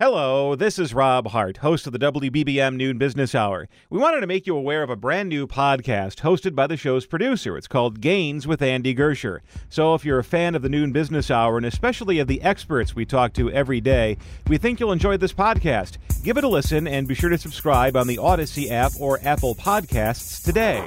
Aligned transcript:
Hello, 0.00 0.54
this 0.54 0.78
is 0.78 0.94
Rob 0.94 1.26
Hart, 1.26 1.56
host 1.56 1.88
of 1.88 1.92
the 1.92 1.98
WBBM 1.98 2.76
Noon 2.76 2.98
Business 2.98 3.34
Hour. 3.34 3.68
We 3.90 3.98
wanted 3.98 4.20
to 4.20 4.28
make 4.28 4.46
you 4.46 4.56
aware 4.56 4.84
of 4.84 4.90
a 4.90 4.94
brand 4.94 5.28
new 5.28 5.44
podcast 5.48 6.20
hosted 6.20 6.54
by 6.54 6.68
the 6.68 6.76
show's 6.76 7.04
producer. 7.04 7.56
It's 7.56 7.66
called 7.66 8.00
Gains 8.00 8.46
with 8.46 8.62
Andy 8.62 8.94
Gersher. 8.94 9.40
So 9.68 9.96
if 9.96 10.04
you're 10.04 10.20
a 10.20 10.22
fan 10.22 10.54
of 10.54 10.62
the 10.62 10.68
Noon 10.68 10.92
Business 10.92 11.32
Hour 11.32 11.56
and 11.56 11.66
especially 11.66 12.20
of 12.20 12.28
the 12.28 12.40
experts 12.42 12.94
we 12.94 13.06
talk 13.06 13.32
to 13.32 13.50
every 13.50 13.80
day, 13.80 14.16
we 14.46 14.56
think 14.56 14.78
you'll 14.78 14.92
enjoy 14.92 15.16
this 15.16 15.32
podcast. 15.32 15.96
Give 16.22 16.38
it 16.38 16.44
a 16.44 16.48
listen 16.48 16.86
and 16.86 17.08
be 17.08 17.16
sure 17.16 17.30
to 17.30 17.36
subscribe 17.36 17.96
on 17.96 18.06
the 18.06 18.18
Audacy 18.18 18.70
app 18.70 18.92
or 19.00 19.18
Apple 19.24 19.56
Podcasts 19.56 20.44
today. 20.44 20.86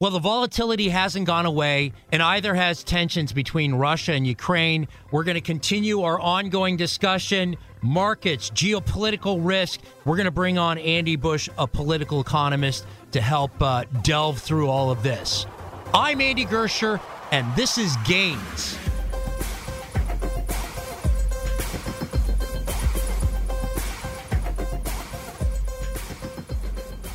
Well, 0.00 0.12
the 0.12 0.20
volatility 0.20 0.90
hasn't 0.90 1.26
gone 1.26 1.44
away, 1.44 1.92
and 2.12 2.22
either 2.22 2.54
has 2.54 2.84
tensions 2.84 3.32
between 3.32 3.74
Russia 3.74 4.12
and 4.12 4.24
Ukraine. 4.24 4.86
We're 5.10 5.24
going 5.24 5.34
to 5.34 5.40
continue 5.40 6.02
our 6.02 6.20
ongoing 6.20 6.76
discussion 6.76 7.56
markets, 7.82 8.48
geopolitical 8.50 9.44
risk. 9.44 9.80
We're 10.04 10.14
going 10.14 10.26
to 10.26 10.30
bring 10.30 10.56
on 10.56 10.78
Andy 10.78 11.16
Busch, 11.16 11.48
a 11.58 11.66
political 11.66 12.20
economist, 12.20 12.86
to 13.10 13.20
help 13.20 13.60
uh, 13.60 13.86
delve 14.04 14.38
through 14.38 14.68
all 14.68 14.92
of 14.92 15.02
this. 15.02 15.46
I'm 15.92 16.20
Andy 16.20 16.46
Gersher, 16.46 17.00
and 17.32 17.52
this 17.56 17.76
is 17.76 17.96
Gains. 18.06 18.78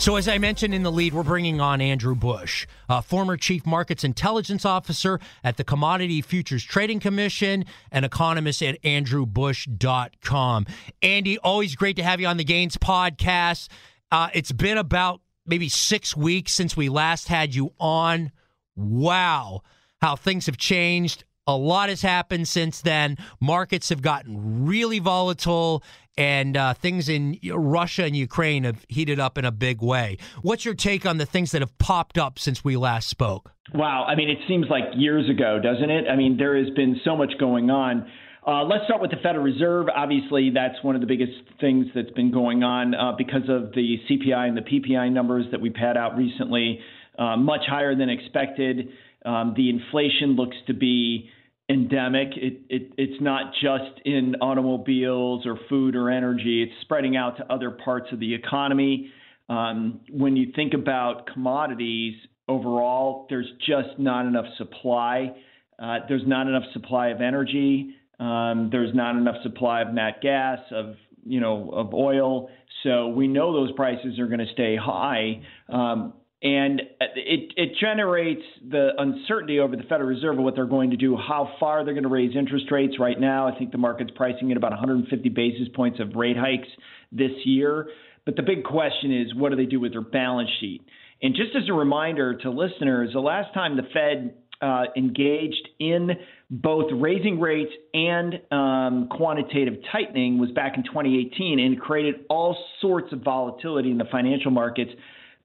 So, 0.04 0.18
as 0.18 0.28
I 0.28 0.38
mentioned 0.38 0.74
in 0.74 0.84
the 0.84 0.92
lead, 0.92 1.14
we're 1.14 1.24
bringing 1.24 1.62
on 1.62 1.80
Andrew 1.80 2.14
Busch, 2.14 2.68
uh, 2.90 3.00
former 3.00 3.38
chief 3.38 3.66
markets 3.66 4.04
intelligence 4.04 4.66
officer 4.66 5.18
at 5.46 5.56
the 5.56 5.64
Commodity 5.64 6.22
Futures 6.22 6.62
Trading 6.62 7.00
Commission 7.00 7.64
and 7.90 8.04
economist 8.04 8.62
at 8.62 8.82
andrewbusch.com. 8.82 10.66
Andy, 11.02 11.38
always 11.38 11.78
great 11.78 11.96
to 11.96 12.04
have 12.04 12.20
you 12.20 12.28
on 12.28 12.36
the 12.36 12.44
Gains 12.44 12.76
podcast. 12.76 13.70
Uh, 14.12 14.28
it's 14.34 14.52
been 14.52 14.78
about 14.78 15.22
maybe 15.46 15.70
six 15.70 16.18
weeks 16.18 16.52
since 16.52 16.76
we 16.76 16.90
last 16.90 17.30
had 17.30 17.56
you 17.56 17.72
on. 17.80 18.34
Wow, 18.76 19.62
how 20.02 20.18
things 20.18 20.48
have 20.48 20.58
changed. 20.58 21.24
A 21.46 21.58
lot 21.58 21.90
has 21.90 22.02
happened 22.02 22.48
since 22.48 22.80
then. 22.80 23.18
Markets 23.42 23.90
have 23.90 24.02
gotten 24.02 24.66
really 24.66 25.00
volatile, 25.00 25.84
and 26.18 26.56
uh, 26.56 26.74
things 26.74 27.10
in 27.10 27.38
Russia 27.54 28.06
and 28.06 28.16
Ukraine 28.16 28.64
have 28.64 28.86
heated 28.88 29.20
up 29.20 29.38
in 29.38 29.44
a 29.44 29.52
big 29.52 29.82
way. 29.82 30.18
What's 30.42 30.64
your 30.64 30.74
take 30.74 31.06
on 31.06 31.18
the 31.18 31.26
things 31.26 31.52
that 31.52 31.62
have 31.62 31.78
popped 31.80 32.18
up 32.18 32.40
since 32.40 32.64
we 32.64 32.78
last 32.78 33.10
spoke? 33.10 33.52
Wow. 33.74 34.06
I 34.08 34.16
mean, 34.16 34.30
it 34.30 34.38
seems 34.48 34.68
like 34.70 34.84
years 34.96 35.30
ago, 35.30 35.60
doesn't 35.62 35.90
it? 35.90 36.06
I 36.10 36.16
mean, 36.16 36.38
there 36.38 36.58
has 36.58 36.74
been 36.76 37.02
so 37.04 37.18
much 37.18 37.34
going 37.40 37.70
on. 37.70 38.10
Uh, 38.48 38.64
let's 38.64 38.86
start 38.86 39.02
with 39.02 39.12
the 39.12 39.18
Federal 39.18 39.44
Reserve. 39.44 39.88
Obviously, 39.94 40.50
that's 40.50 40.82
one 40.82 40.96
of 40.96 41.02
the 41.02 41.08
biggest 41.08 41.34
things 41.60 41.88
that's 41.94 42.12
been 42.12 42.32
going 42.32 42.64
on 42.64 42.96
uh, 42.96 43.14
because 43.18 43.50
of 43.50 43.74
the 43.74 43.98
CPI 44.10 44.48
and 44.48 44.56
the 44.56 44.62
PPI 44.62 45.12
numbers 45.12 45.46
that 45.52 45.60
we've 45.60 45.76
had 45.76 45.98
out 45.98 46.16
recently, 46.18 46.80
uh, 47.20 47.36
much 47.36 47.62
higher 47.68 47.96
than 47.96 48.10
expected. 48.10 48.90
Um, 49.26 49.54
the 49.56 49.70
inflation 49.70 50.36
looks 50.36 50.58
to 50.68 50.74
be 50.74 51.30
endemic. 51.70 52.30
It, 52.36 52.62
it, 52.70 52.94
it's 52.98 53.22
not 53.22 53.54
just 53.54 54.02
in 54.06 54.36
automobiles 54.42 55.46
or 55.46 55.58
food 55.70 55.96
or 55.96 56.10
energy, 56.10 56.64
it's 56.64 56.82
spreading 56.82 57.16
out 57.16 57.38
to 57.38 57.52
other 57.52 57.72
parts 57.72 58.08
of 58.12 58.20
the 58.20 58.34
economy. 58.34 59.12
Um, 59.50 60.02
when 60.10 60.36
you 60.36 60.52
think 60.56 60.74
about 60.74 61.28
commodities 61.32 62.16
overall, 62.48 63.28
there's 63.30 63.50
just 63.60 63.98
not 63.98 64.26
enough 64.26 64.46
supply. 64.58 65.32
Uh, 65.80 66.00
there's 66.08 66.28
not 66.28 66.48
enough 66.48 66.64
supply 66.74 67.10
of 67.10 67.22
energy. 67.22 67.96
Um, 68.20 68.70
there's 68.72 68.94
not 68.94 69.16
enough 69.16 69.36
supply 69.44 69.82
of 69.82 69.94
nat 69.94 70.22
gas, 70.22 70.60
of 70.72 70.96
you 71.26 71.40
know, 71.40 71.70
of 71.72 71.94
oil. 71.94 72.50
So 72.84 73.08
we 73.08 73.28
know 73.28 73.54
those 73.54 73.72
prices 73.74 74.20
are 74.20 74.28
going 74.28 74.40
to 74.40 74.52
stay 74.54 74.76
high. 74.76 75.42
Um, 75.70 76.14
and 76.44 76.82
it, 77.00 77.54
it 77.56 77.70
generates 77.80 78.42
the 78.70 78.90
uncertainty 78.98 79.60
over 79.60 79.78
the 79.78 79.84
Federal 79.84 80.10
Reserve 80.10 80.38
of 80.38 80.44
what 80.44 80.56
they're 80.56 80.66
going 80.66 80.90
to 80.90 80.98
do, 80.98 81.16
how 81.16 81.54
far 81.58 81.86
they're 81.86 81.94
going 81.94 82.04
to 82.04 82.10
raise 82.10 82.36
interest 82.36 82.66
rates. 82.70 83.00
Right 83.00 83.18
now, 83.18 83.48
I 83.48 83.58
think 83.58 83.72
the 83.72 83.78
market's 83.78 84.12
pricing 84.14 84.52
in 84.52 84.58
about 84.58 84.72
150 84.72 85.30
basis 85.30 85.70
points 85.74 86.02
of 86.02 86.16
rate 86.16 86.36
hikes 86.36 86.68
this 87.14 87.32
year. 87.46 87.88
But 88.26 88.36
the 88.36 88.44
big 88.44 88.66
question 88.66 89.22
is, 89.22 89.34
what 89.34 89.50
do 89.50 89.56
they 89.56 89.66
do 89.66 89.80
with 89.80 89.94
their 89.94 90.02
balance 90.02 90.50
sheet? 90.60 90.82
And 91.22 91.34
just 91.34 91.56
as 91.56 91.70
a 91.70 91.74
reminder 91.74 92.38
to 92.40 92.50
listeners, 92.50 93.12
the 93.14 93.22
last 93.22 93.54
time 93.54 93.78
the 93.78 93.84
Fed 93.94 94.36
uh, 94.62 94.84
engaged 94.98 95.70
in 95.80 96.12
both 96.52 96.92
raising 96.94 97.40
rates 97.40 97.72
and 97.94 98.42
um, 98.52 99.08
quantitative 99.10 99.76
tightening 99.94 100.40
was 100.40 100.52
back 100.52 100.74
in 100.76 100.84
2018 100.84 101.60
and 101.60 101.80
created 101.80 102.16
all 102.30 102.58
sorts 102.82 103.14
of 103.14 103.22
volatility 103.22 103.92
in 103.92 103.98
the 103.98 104.06
financial 104.12 104.52
markets 104.52 104.92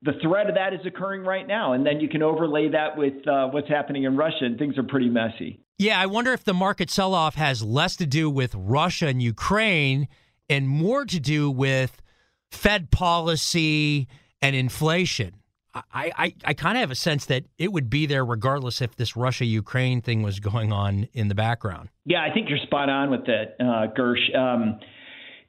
the 0.03 0.13
threat 0.23 0.49
of 0.49 0.55
that 0.55 0.73
is 0.73 0.81
occurring 0.87 1.23
right 1.23 1.47
now. 1.47 1.73
And 1.73 1.85
then 1.85 2.01
you 2.01 2.09
can 2.09 2.23
overlay 2.23 2.69
that 2.69 2.97
with 2.97 3.27
uh, 3.27 3.49
what's 3.49 3.69
happening 3.69 4.05
in 4.05 4.17
Russia, 4.17 4.45
and 4.45 4.59
things 4.59 4.79
are 4.79 4.85
pretty 4.85 5.09
messy. 5.09 5.61
Yeah, 5.79 6.01
I 6.01 6.07
wonder 6.07 6.33
if 6.33 6.45
the 6.45 6.55
market 6.55 6.91
sell 6.91 7.15
off 7.15 7.37
has 7.37 7.63
less 7.63 7.97
to 7.97 8.07
do 8.07 8.29
with 8.29 8.55
Russia 8.55 9.07
and 9.07 9.23
Ukraine 9.23 10.09
and 10.49 10.69
more 10.69 11.05
to 11.05 11.21
do 11.21 11.51
with 11.51 12.03
Fed 12.51 12.91
policy 12.91 14.09
and 14.43 14.57
inflation. 14.57 15.35
I, 15.75 16.13
I, 16.17 16.35
I 16.45 16.55
kind 16.55 16.77
of 16.77 16.81
have 16.81 16.91
a 16.91 16.97
sense 16.97 17.27
that 17.27 17.45
it 17.59 17.73
would 17.73 17.89
be 17.89 18.07
there 18.07 18.25
regardless 18.25 18.81
if 18.81 18.97
this 18.97 19.17
Russia 19.17 19.45
Ukraine 19.45 20.01
thing 20.01 20.23
was 20.23 20.41
going 20.41 20.73
on 20.73 21.09
in 21.13 21.29
the 21.29 21.35
background. 21.35 21.91
Yeah, 22.05 22.23
I 22.23 22.33
think 22.33 22.49
you're 22.49 22.59
spot 22.59 22.89
on 22.89 23.11
with 23.11 23.27
that, 23.27 23.57
uh, 23.61 23.87
Gersh. 23.97 24.37
Um, 24.37 24.81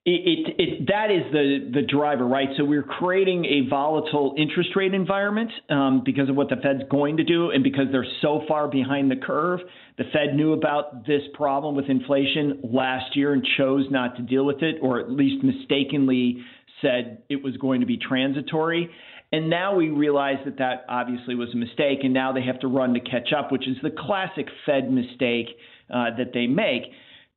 it, 0.06 0.56
it, 0.58 0.88
that 0.88 1.12
is 1.12 1.32
the, 1.32 1.72
the 1.74 1.82
driver, 1.82 2.26
right? 2.26 2.48
So 2.58 2.64
we're 2.64 2.84
creating 2.84 3.46
a 3.46 3.70
volatile 3.70 4.34
interest 4.38 4.70
rate 4.76 4.94
environment 4.94 5.52
um, 5.70 6.02
because 6.06 6.30
of 6.30 6.36
what 6.36 6.50
the 6.50 6.56
Fed's 6.56 6.84
going 6.90 7.18
to 7.18 7.24
do 7.24 7.52
and 7.52 7.64
because 7.64 7.88
they're 7.92 8.08
so 8.22 8.42
far 8.48 8.68
behind 8.68 9.12
the 9.12 9.18
curve. 9.18 9.60
The 9.98 10.06
Fed 10.14 10.36
knew 10.36 10.54
about 10.54 11.06
this 11.06 11.22
problem 11.34 11.76
with 11.76 11.86
inflation 11.90 12.62
last 12.64 13.16
year 13.16 13.34
and 13.34 13.46
chose 13.58 13.86
not 13.92 14.16
to 14.16 14.22
deal 14.22 14.46
with 14.46 14.64
it, 14.64 14.78
or 14.82 15.00
at 15.00 15.12
least 15.12 15.44
mistakenly 15.44 16.38
said 16.82 17.24
it 17.30 17.44
was 17.44 17.58
going 17.58 17.82
to 17.82 17.86
be 17.86 17.98
transitory. 17.98 18.90
And 19.32 19.50
now 19.50 19.76
we 19.76 19.90
realize 19.90 20.38
that 20.46 20.58
that 20.58 20.86
obviously 20.90 21.36
was 21.36 21.50
a 21.54 21.58
mistake, 21.58 22.00
and 22.04 22.14
now 22.14 22.32
they 22.32 22.42
have 22.44 22.60
to 22.62 22.68
run 22.68 22.94
to 22.94 23.00
catch 23.00 23.32
up, 23.38 23.52
which 23.52 23.68
is 23.68 23.76
the 23.84 23.92
classic 23.92 24.48
Fed 24.66 24.92
mistake 24.92 25.48
uh, 25.94 26.16
that 26.18 26.32
they 26.34 26.48
make. 26.48 26.84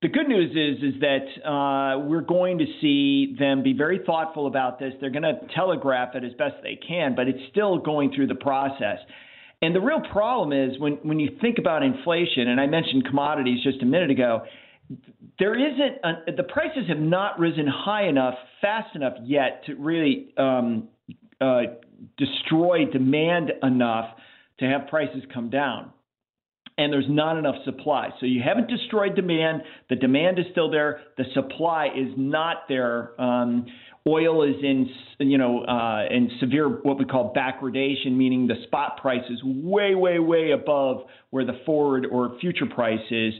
The 0.02 0.08
good 0.08 0.26
news 0.26 0.50
is 0.50 0.94
is 0.94 1.00
that 1.00 1.48
uh, 1.48 2.00
we're 2.00 2.22
going 2.22 2.58
to 2.58 2.66
see 2.80 3.36
them 3.38 3.62
be 3.62 3.72
very 3.72 4.00
thoughtful 4.04 4.48
about 4.48 4.80
this. 4.80 4.92
They're 5.00 5.10
going 5.10 5.22
to 5.22 5.38
telegraph 5.54 6.16
it 6.16 6.24
as 6.24 6.32
best 6.32 6.56
they 6.64 6.76
can, 6.76 7.14
but 7.14 7.28
it's 7.28 7.38
still 7.52 7.78
going 7.78 8.12
through 8.12 8.26
the 8.26 8.34
process. 8.34 8.98
And 9.62 9.72
the 9.72 9.80
real 9.80 10.00
problem 10.10 10.52
is 10.52 10.76
when 10.80 10.94
when 11.04 11.20
you 11.20 11.38
think 11.40 11.58
about 11.58 11.84
inflation, 11.84 12.48
and 12.48 12.60
I 12.60 12.66
mentioned 12.66 13.04
commodities 13.04 13.62
just 13.62 13.80
a 13.80 13.86
minute 13.86 14.10
ago, 14.10 14.42
there 15.38 15.54
isn't 15.54 15.98
a, 16.02 16.32
the 16.36 16.42
prices 16.42 16.88
have 16.88 16.98
not 16.98 17.38
risen 17.38 17.68
high 17.68 18.08
enough, 18.08 18.34
fast 18.60 18.96
enough 18.96 19.14
yet 19.22 19.62
to 19.66 19.76
really 19.76 20.34
um, 20.36 20.88
uh, 21.40 21.62
destroy 22.18 22.86
demand 22.86 23.52
enough 23.62 24.16
to 24.58 24.64
have 24.64 24.88
prices 24.88 25.22
come 25.32 25.48
down 25.48 25.92
and 26.78 26.92
there's 26.92 27.08
not 27.08 27.36
enough 27.36 27.56
supply. 27.64 28.10
So 28.20 28.26
you 28.26 28.42
haven't 28.42 28.68
destroyed 28.68 29.14
demand. 29.14 29.62
The 29.90 29.96
demand 29.96 30.38
is 30.38 30.46
still 30.52 30.70
there. 30.70 31.00
The 31.16 31.24
supply 31.34 31.86
is 31.86 32.12
not 32.16 32.68
there. 32.68 33.20
Um, 33.20 33.66
oil 34.06 34.42
is 34.42 34.56
in, 34.62 34.88
you 35.18 35.38
know, 35.38 35.64
uh, 35.64 36.04
in 36.10 36.30
severe 36.40 36.68
what 36.68 36.98
we 36.98 37.04
call 37.04 37.32
backwardation, 37.34 38.12
meaning 38.12 38.46
the 38.46 38.62
spot 38.64 38.98
price 39.00 39.24
is 39.30 39.42
way, 39.44 39.94
way, 39.94 40.18
way 40.18 40.50
above 40.50 41.04
where 41.30 41.44
the 41.44 41.60
forward 41.64 42.06
or 42.10 42.36
future 42.40 42.66
price 42.66 43.00
is. 43.10 43.34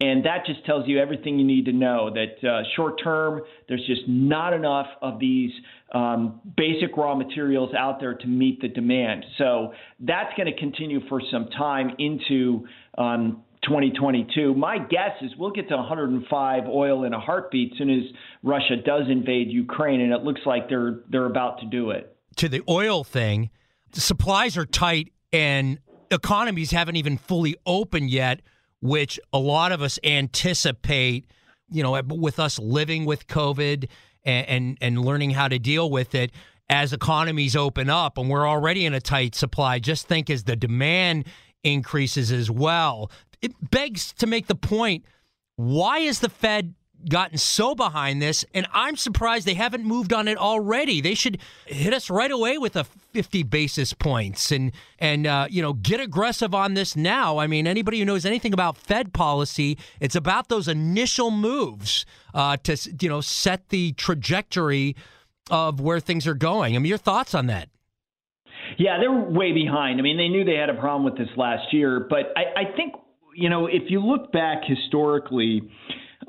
And 0.00 0.24
that 0.24 0.46
just 0.46 0.64
tells 0.64 0.86
you 0.86 1.00
everything 1.00 1.40
you 1.40 1.44
need 1.44 1.64
to 1.64 1.72
know 1.72 2.10
that 2.14 2.48
uh, 2.48 2.62
short 2.76 3.00
term, 3.02 3.42
there's 3.68 3.84
just 3.84 4.02
not 4.06 4.52
enough 4.52 4.86
of 5.02 5.18
these 5.18 5.50
um, 5.92 6.40
basic 6.56 6.96
raw 6.96 7.16
materials 7.16 7.74
out 7.76 7.98
there 7.98 8.14
to 8.14 8.26
meet 8.28 8.60
the 8.60 8.68
demand. 8.68 9.24
So 9.38 9.72
that's 9.98 10.32
going 10.36 10.46
to 10.52 10.56
continue 10.56 11.00
for 11.08 11.20
some 11.32 11.48
time 11.48 11.96
into 11.98 12.68
um, 12.96 13.42
2022. 13.64 14.54
My 14.54 14.78
guess 14.78 15.20
is 15.20 15.32
we'll 15.36 15.50
get 15.50 15.68
to 15.68 15.76
105 15.76 16.62
oil 16.68 17.02
in 17.02 17.12
a 17.12 17.18
heartbeat 17.18 17.72
as 17.72 17.78
soon 17.78 17.90
as 17.90 18.04
Russia 18.44 18.76
does 18.76 19.04
invade 19.08 19.50
Ukraine, 19.50 20.00
and 20.00 20.12
it 20.12 20.22
looks 20.22 20.42
like 20.46 20.68
they're 20.68 21.00
they're 21.10 21.26
about 21.26 21.58
to 21.60 21.66
do 21.66 21.90
it. 21.90 22.16
To 22.36 22.48
the 22.48 22.62
oil 22.68 23.02
thing, 23.02 23.50
the 23.92 24.00
supplies 24.00 24.56
are 24.56 24.66
tight, 24.66 25.12
and 25.32 25.80
economies 26.12 26.70
haven't 26.70 26.94
even 26.94 27.18
fully 27.18 27.56
opened 27.66 28.10
yet, 28.10 28.42
which 28.80 29.18
a 29.32 29.38
lot 29.38 29.72
of 29.72 29.82
us 29.82 29.98
anticipate. 30.04 31.26
You 31.70 31.82
know, 31.82 32.00
with 32.02 32.40
us 32.40 32.58
living 32.58 33.04
with 33.04 33.26
COVID 33.26 33.88
and, 34.24 34.48
and, 34.48 34.78
and 34.80 35.04
learning 35.04 35.30
how 35.30 35.48
to 35.48 35.58
deal 35.58 35.90
with 35.90 36.14
it 36.14 36.30
as 36.70 36.92
economies 36.92 37.56
open 37.56 37.90
up, 37.90 38.18
and 38.18 38.28
we're 38.28 38.48
already 38.48 38.84
in 38.84 38.94
a 38.94 39.00
tight 39.00 39.34
supply. 39.34 39.78
Just 39.78 40.06
think 40.06 40.30
as 40.30 40.44
the 40.44 40.56
demand 40.56 41.26
increases 41.64 42.30
as 42.30 42.50
well, 42.50 43.10
it 43.40 43.52
begs 43.70 44.12
to 44.14 44.26
make 44.26 44.46
the 44.46 44.54
point 44.54 45.04
why 45.56 45.98
is 45.98 46.20
the 46.20 46.28
Fed 46.28 46.74
gotten 47.08 47.38
so 47.38 47.74
behind 47.74 48.20
this 48.20 48.44
and 48.54 48.66
I'm 48.72 48.96
surprised 48.96 49.46
they 49.46 49.54
haven't 49.54 49.84
moved 49.84 50.12
on 50.12 50.28
it 50.28 50.36
already. 50.36 51.00
They 51.00 51.14
should 51.14 51.38
hit 51.66 51.94
us 51.94 52.10
right 52.10 52.30
away 52.30 52.58
with 52.58 52.76
a 52.76 52.84
50 52.84 53.42
basis 53.44 53.92
points 53.92 54.50
and 54.50 54.72
and 54.98 55.26
uh, 55.26 55.46
you 55.50 55.62
know 55.62 55.72
get 55.74 56.00
aggressive 56.00 56.54
on 56.54 56.74
this 56.74 56.96
now. 56.96 57.38
I 57.38 57.46
mean 57.46 57.66
anybody 57.66 57.98
who 57.98 58.04
knows 58.04 58.24
anything 58.26 58.52
about 58.52 58.76
Fed 58.76 59.12
policy, 59.12 59.78
it's 60.00 60.16
about 60.16 60.48
those 60.48 60.68
initial 60.68 61.30
moves 61.30 62.04
uh, 62.34 62.56
to 62.64 62.76
you 63.00 63.08
know 63.08 63.20
set 63.20 63.68
the 63.68 63.92
trajectory 63.92 64.96
of 65.50 65.80
where 65.80 66.00
things 66.00 66.26
are 66.26 66.34
going. 66.34 66.74
I 66.74 66.78
mean 66.78 66.88
your 66.88 66.98
thoughts 66.98 67.34
on 67.34 67.46
that? 67.46 67.68
Yeah, 68.76 68.98
they're 69.00 69.12
way 69.12 69.52
behind. 69.52 69.98
I 69.98 70.02
mean, 70.02 70.18
they 70.18 70.28
knew 70.28 70.44
they 70.44 70.56
had 70.56 70.68
a 70.68 70.78
problem 70.78 71.04
with 71.04 71.16
this 71.16 71.34
last 71.38 71.72
year, 71.72 72.06
but 72.10 72.32
I, 72.36 72.60
I 72.60 72.76
think 72.76 72.94
you 73.38 73.48
know, 73.48 73.66
if 73.66 73.84
you 73.88 74.04
look 74.04 74.32
back 74.32 74.62
historically, 74.66 75.62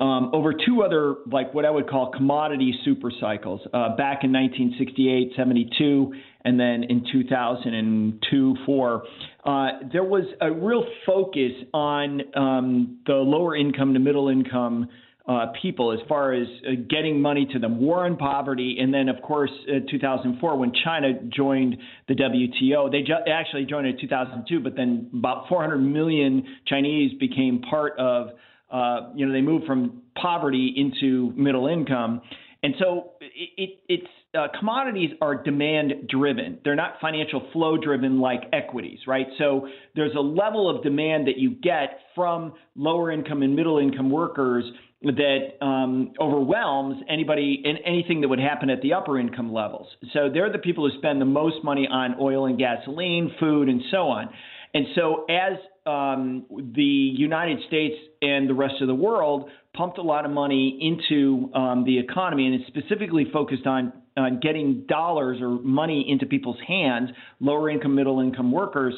um, 0.00 0.30
over 0.32 0.52
two 0.54 0.82
other, 0.82 1.16
like 1.30 1.52
what 1.52 1.66
I 1.66 1.70
would 1.70 1.88
call 1.88 2.10
commodity 2.10 2.74
super 2.84 3.12
cycles, 3.20 3.60
uh, 3.66 3.96
back 3.96 4.24
in 4.24 4.32
1968, 4.32 5.32
72, 5.36 6.14
and 6.44 6.58
then 6.58 6.84
in 6.84 7.04
2002, 7.12 8.56
4, 8.64 9.02
uh, 9.44 9.68
there 9.92 10.02
was 10.02 10.24
a 10.40 10.50
real 10.50 10.84
focus 11.04 11.52
on 11.74 12.22
um, 12.34 12.98
the 13.06 13.12
lower 13.12 13.54
income 13.54 13.92
to 13.92 14.00
middle 14.00 14.28
income 14.28 14.88
uh, 15.28 15.52
people 15.60 15.92
as 15.92 16.00
far 16.08 16.32
as 16.32 16.48
uh, 16.66 16.70
getting 16.88 17.20
money 17.20 17.46
to 17.52 17.58
them, 17.58 17.80
war 17.80 18.04
on 18.06 18.16
poverty, 18.16 18.78
and 18.80 18.92
then 18.92 19.08
of 19.08 19.20
course 19.22 19.50
uh, 19.68 19.78
2004 19.90 20.56
when 20.56 20.72
China 20.82 21.12
joined 21.28 21.76
the 22.08 22.14
WTO. 22.14 22.90
They 22.90 23.02
ju- 23.02 23.12
actually 23.30 23.66
joined 23.66 23.86
in 23.86 24.00
2002, 24.00 24.60
but 24.60 24.74
then 24.76 25.10
about 25.12 25.46
400 25.48 25.78
million 25.78 26.44
Chinese 26.66 27.12
became 27.20 27.60
part 27.60 27.98
of. 27.98 28.30
Uh, 28.70 29.10
you 29.14 29.26
know, 29.26 29.32
they 29.32 29.40
move 29.40 29.62
from 29.66 30.02
poverty 30.20 30.72
into 30.76 31.32
middle 31.36 31.66
income, 31.66 32.22
and 32.62 32.74
so 32.78 33.12
it, 33.20 33.50
it, 33.56 33.78
it's 33.88 34.06
uh, 34.38 34.46
commodities 34.58 35.10
are 35.20 35.42
demand 35.42 36.08
driven. 36.08 36.58
They're 36.62 36.76
not 36.76 36.94
financial 37.00 37.48
flow 37.52 37.76
driven 37.76 38.20
like 38.20 38.42
equities, 38.52 39.00
right? 39.06 39.26
So 39.38 39.66
there's 39.96 40.14
a 40.16 40.20
level 40.20 40.70
of 40.70 40.84
demand 40.84 41.26
that 41.26 41.36
you 41.36 41.50
get 41.50 41.98
from 42.14 42.54
lower 42.76 43.10
income 43.10 43.42
and 43.42 43.56
middle 43.56 43.78
income 43.78 44.10
workers 44.10 44.64
that 45.02 45.52
um, 45.62 46.12
overwhelms 46.20 47.02
anybody 47.08 47.62
and 47.64 47.78
anything 47.86 48.20
that 48.20 48.28
would 48.28 48.38
happen 48.38 48.68
at 48.68 48.82
the 48.82 48.92
upper 48.92 49.18
income 49.18 49.52
levels. 49.52 49.88
So 50.12 50.28
they're 50.32 50.52
the 50.52 50.58
people 50.58 50.88
who 50.88 50.96
spend 50.98 51.20
the 51.20 51.26
most 51.26 51.64
money 51.64 51.88
on 51.90 52.16
oil 52.20 52.46
and 52.46 52.58
gasoline, 52.58 53.32
food, 53.40 53.68
and 53.68 53.82
so 53.90 54.08
on. 54.08 54.28
And 54.74 54.86
so 54.94 55.24
as 55.24 55.54
um, 55.86 56.46
the 56.74 56.82
United 56.82 57.58
States 57.66 57.94
and 58.22 58.48
the 58.48 58.54
rest 58.54 58.74
of 58.80 58.86
the 58.86 58.94
world 58.94 59.48
pumped 59.74 59.98
a 59.98 60.02
lot 60.02 60.24
of 60.24 60.30
money 60.30 60.78
into 60.80 61.50
um, 61.54 61.84
the 61.84 61.98
economy, 61.98 62.46
and 62.46 62.54
it's 62.56 62.66
specifically 62.66 63.26
focused 63.32 63.66
on 63.66 63.92
on 64.16 64.40
getting 64.40 64.84
dollars 64.88 65.38
or 65.40 65.48
money 65.48 66.04
into 66.08 66.26
people's 66.26 66.58
hands, 66.66 67.10
lower 67.38 67.70
income, 67.70 67.94
middle 67.94 68.20
income 68.20 68.50
workers 68.50 68.94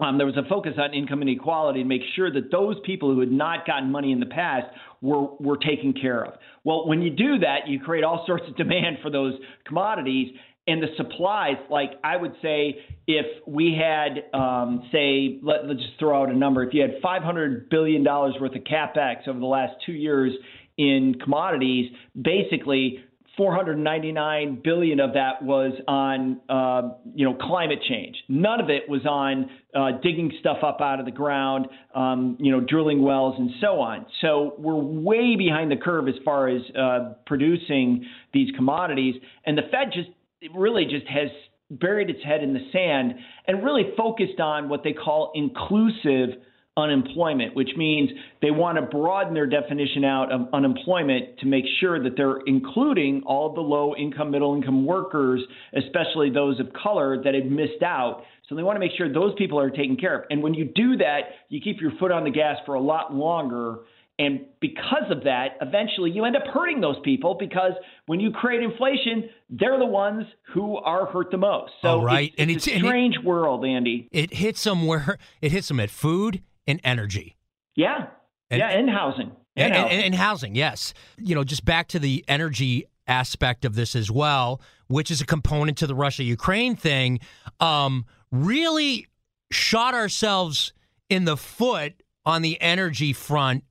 um, 0.00 0.18
there 0.18 0.26
was 0.26 0.36
a 0.36 0.48
focus 0.48 0.72
on 0.76 0.92
income 0.92 1.22
inequality 1.22 1.82
to 1.82 1.88
make 1.88 2.02
sure 2.16 2.32
that 2.32 2.50
those 2.50 2.76
people 2.84 3.14
who 3.14 3.20
had 3.20 3.30
not 3.30 3.64
gotten 3.66 3.92
money 3.92 4.10
in 4.10 4.18
the 4.18 4.26
past 4.26 4.66
were 5.00 5.28
were 5.38 5.56
taken 5.56 5.92
care 5.92 6.24
of. 6.24 6.34
Well, 6.64 6.88
when 6.88 7.00
you 7.00 7.10
do 7.10 7.38
that, 7.40 7.68
you 7.68 7.78
create 7.78 8.02
all 8.02 8.24
sorts 8.26 8.44
of 8.48 8.56
demand 8.56 8.98
for 9.02 9.10
those 9.10 9.34
commodities 9.66 10.34
and 10.66 10.82
the 10.82 10.88
supplies. 10.96 11.56
Like 11.70 11.92
I 12.02 12.16
would 12.16 12.34
say, 12.42 12.78
if 13.06 13.26
we 13.46 13.78
had, 13.78 14.24
um, 14.38 14.88
say, 14.90 15.38
let, 15.42 15.66
let's 15.66 15.80
just 15.80 15.98
throw 15.98 16.22
out 16.22 16.30
a 16.30 16.36
number. 16.36 16.62
If 16.62 16.72
you 16.72 16.82
had 16.82 16.94
500 17.02 17.68
billion 17.68 18.02
dollars 18.02 18.34
worth 18.40 18.54
of 18.54 18.62
capex 18.62 19.28
over 19.28 19.38
the 19.38 19.46
last 19.46 19.74
two 19.84 19.92
years 19.92 20.32
in 20.76 21.16
commodities, 21.22 21.92
basically 22.20 23.04
499 23.36 24.60
billion 24.62 25.00
of 25.00 25.14
that 25.14 25.42
was 25.42 25.72
on 25.88 26.40
uh, 26.48 26.94
you 27.14 27.24
know 27.24 27.34
climate 27.34 27.80
change. 27.88 28.16
None 28.28 28.60
of 28.60 28.70
it 28.70 28.88
was 28.88 29.04
on 29.06 29.50
uh, 29.74 29.98
digging 30.02 30.32
stuff 30.38 30.58
up 30.62 30.80
out 30.80 31.00
of 31.00 31.06
the 31.06 31.12
ground, 31.12 31.66
um, 31.94 32.36
you 32.38 32.52
know, 32.52 32.60
drilling 32.60 33.02
wells 33.02 33.34
and 33.38 33.50
so 33.60 33.80
on. 33.80 34.06
So 34.20 34.54
we're 34.58 34.76
way 34.76 35.34
behind 35.36 35.70
the 35.70 35.76
curve 35.76 36.08
as 36.08 36.14
far 36.24 36.48
as 36.48 36.62
uh, 36.78 37.14
producing 37.26 38.06
these 38.32 38.50
commodities, 38.56 39.16
and 39.44 39.58
the 39.58 39.62
Fed 39.62 39.90
just 39.92 40.10
really 40.54 40.84
just 40.84 41.06
has 41.06 41.28
buried 41.70 42.10
its 42.10 42.22
head 42.24 42.42
in 42.42 42.52
the 42.52 42.68
sand 42.72 43.14
and 43.46 43.64
really 43.64 43.92
focused 43.96 44.40
on 44.40 44.68
what 44.68 44.82
they 44.84 44.92
call 44.92 45.32
inclusive 45.34 46.40
unemployment, 46.76 47.54
which 47.54 47.70
means 47.76 48.10
they 48.42 48.50
want 48.50 48.76
to 48.76 48.82
broaden 48.82 49.32
their 49.32 49.46
definition 49.46 50.04
out 50.04 50.32
of 50.32 50.48
unemployment 50.52 51.38
to 51.38 51.46
make 51.46 51.64
sure 51.78 52.02
that 52.02 52.16
they're 52.16 52.40
including 52.46 53.22
all 53.26 53.54
the 53.54 53.60
low 53.60 53.94
income, 53.96 54.30
middle 54.30 54.56
income 54.56 54.84
workers, 54.84 55.40
especially 55.76 56.30
those 56.30 56.58
of 56.58 56.72
color 56.72 57.22
that 57.22 57.34
have 57.34 57.44
missed 57.44 57.82
out. 57.84 58.22
So 58.48 58.56
they 58.56 58.62
want 58.64 58.76
to 58.76 58.80
make 58.80 58.90
sure 58.98 59.12
those 59.12 59.34
people 59.38 59.58
are 59.58 59.70
taken 59.70 59.96
care 59.96 60.18
of. 60.18 60.24
And 60.30 60.42
when 60.42 60.52
you 60.52 60.64
do 60.64 60.96
that, 60.96 61.20
you 61.48 61.60
keep 61.60 61.80
your 61.80 61.92
foot 61.98 62.10
on 62.10 62.24
the 62.24 62.30
gas 62.30 62.56
for 62.66 62.74
a 62.74 62.80
lot 62.80 63.14
longer. 63.14 63.78
And 64.18 64.46
because 64.60 65.10
of 65.10 65.24
that, 65.24 65.56
eventually 65.60 66.10
you 66.10 66.24
end 66.24 66.36
up 66.36 66.44
hurting 66.52 66.80
those 66.80 66.96
people 67.02 67.36
because 67.38 67.72
when 68.06 68.20
you 68.20 68.30
create 68.30 68.62
inflation, 68.62 69.28
they're 69.50 69.78
the 69.78 69.86
ones 69.86 70.24
who 70.52 70.76
are 70.76 71.06
hurt 71.06 71.32
the 71.32 71.36
most. 71.36 71.72
So 71.82 72.00
right. 72.00 72.30
it's, 72.30 72.36
and 72.38 72.50
it's, 72.50 72.66
a 72.68 72.78
strange 72.78 73.16
it, 73.16 73.24
world, 73.24 73.64
Andy. 73.64 74.08
It 74.12 74.34
hits 74.34 74.62
them 74.62 74.86
where 74.86 75.18
it 75.42 75.50
hits 75.50 75.66
them 75.66 75.80
at 75.80 75.90
food 75.90 76.42
and 76.66 76.80
energy. 76.84 77.36
Yeah. 77.74 78.06
And, 78.50 78.60
yeah, 78.60 78.68
and 78.68 78.88
housing. 78.88 79.32
And, 79.56 79.74
and, 79.74 79.74
housing. 79.74 80.02
and 80.04 80.14
housing, 80.14 80.54
yes. 80.54 80.94
You 81.18 81.34
know, 81.34 81.42
just 81.42 81.64
back 81.64 81.88
to 81.88 81.98
the 81.98 82.24
energy 82.28 82.86
aspect 83.08 83.64
of 83.64 83.74
this 83.74 83.96
as 83.96 84.12
well, 84.12 84.60
which 84.86 85.10
is 85.10 85.20
a 85.20 85.26
component 85.26 85.76
to 85.78 85.88
the 85.88 85.94
Russia 85.94 86.22
Ukraine 86.22 86.76
thing, 86.76 87.18
um, 87.58 88.04
really 88.30 89.08
shot 89.50 89.94
ourselves 89.94 90.72
in 91.10 91.24
the 91.24 91.36
foot 91.36 91.94
on 92.24 92.42
the 92.42 92.60
energy 92.60 93.12
front 93.12 93.64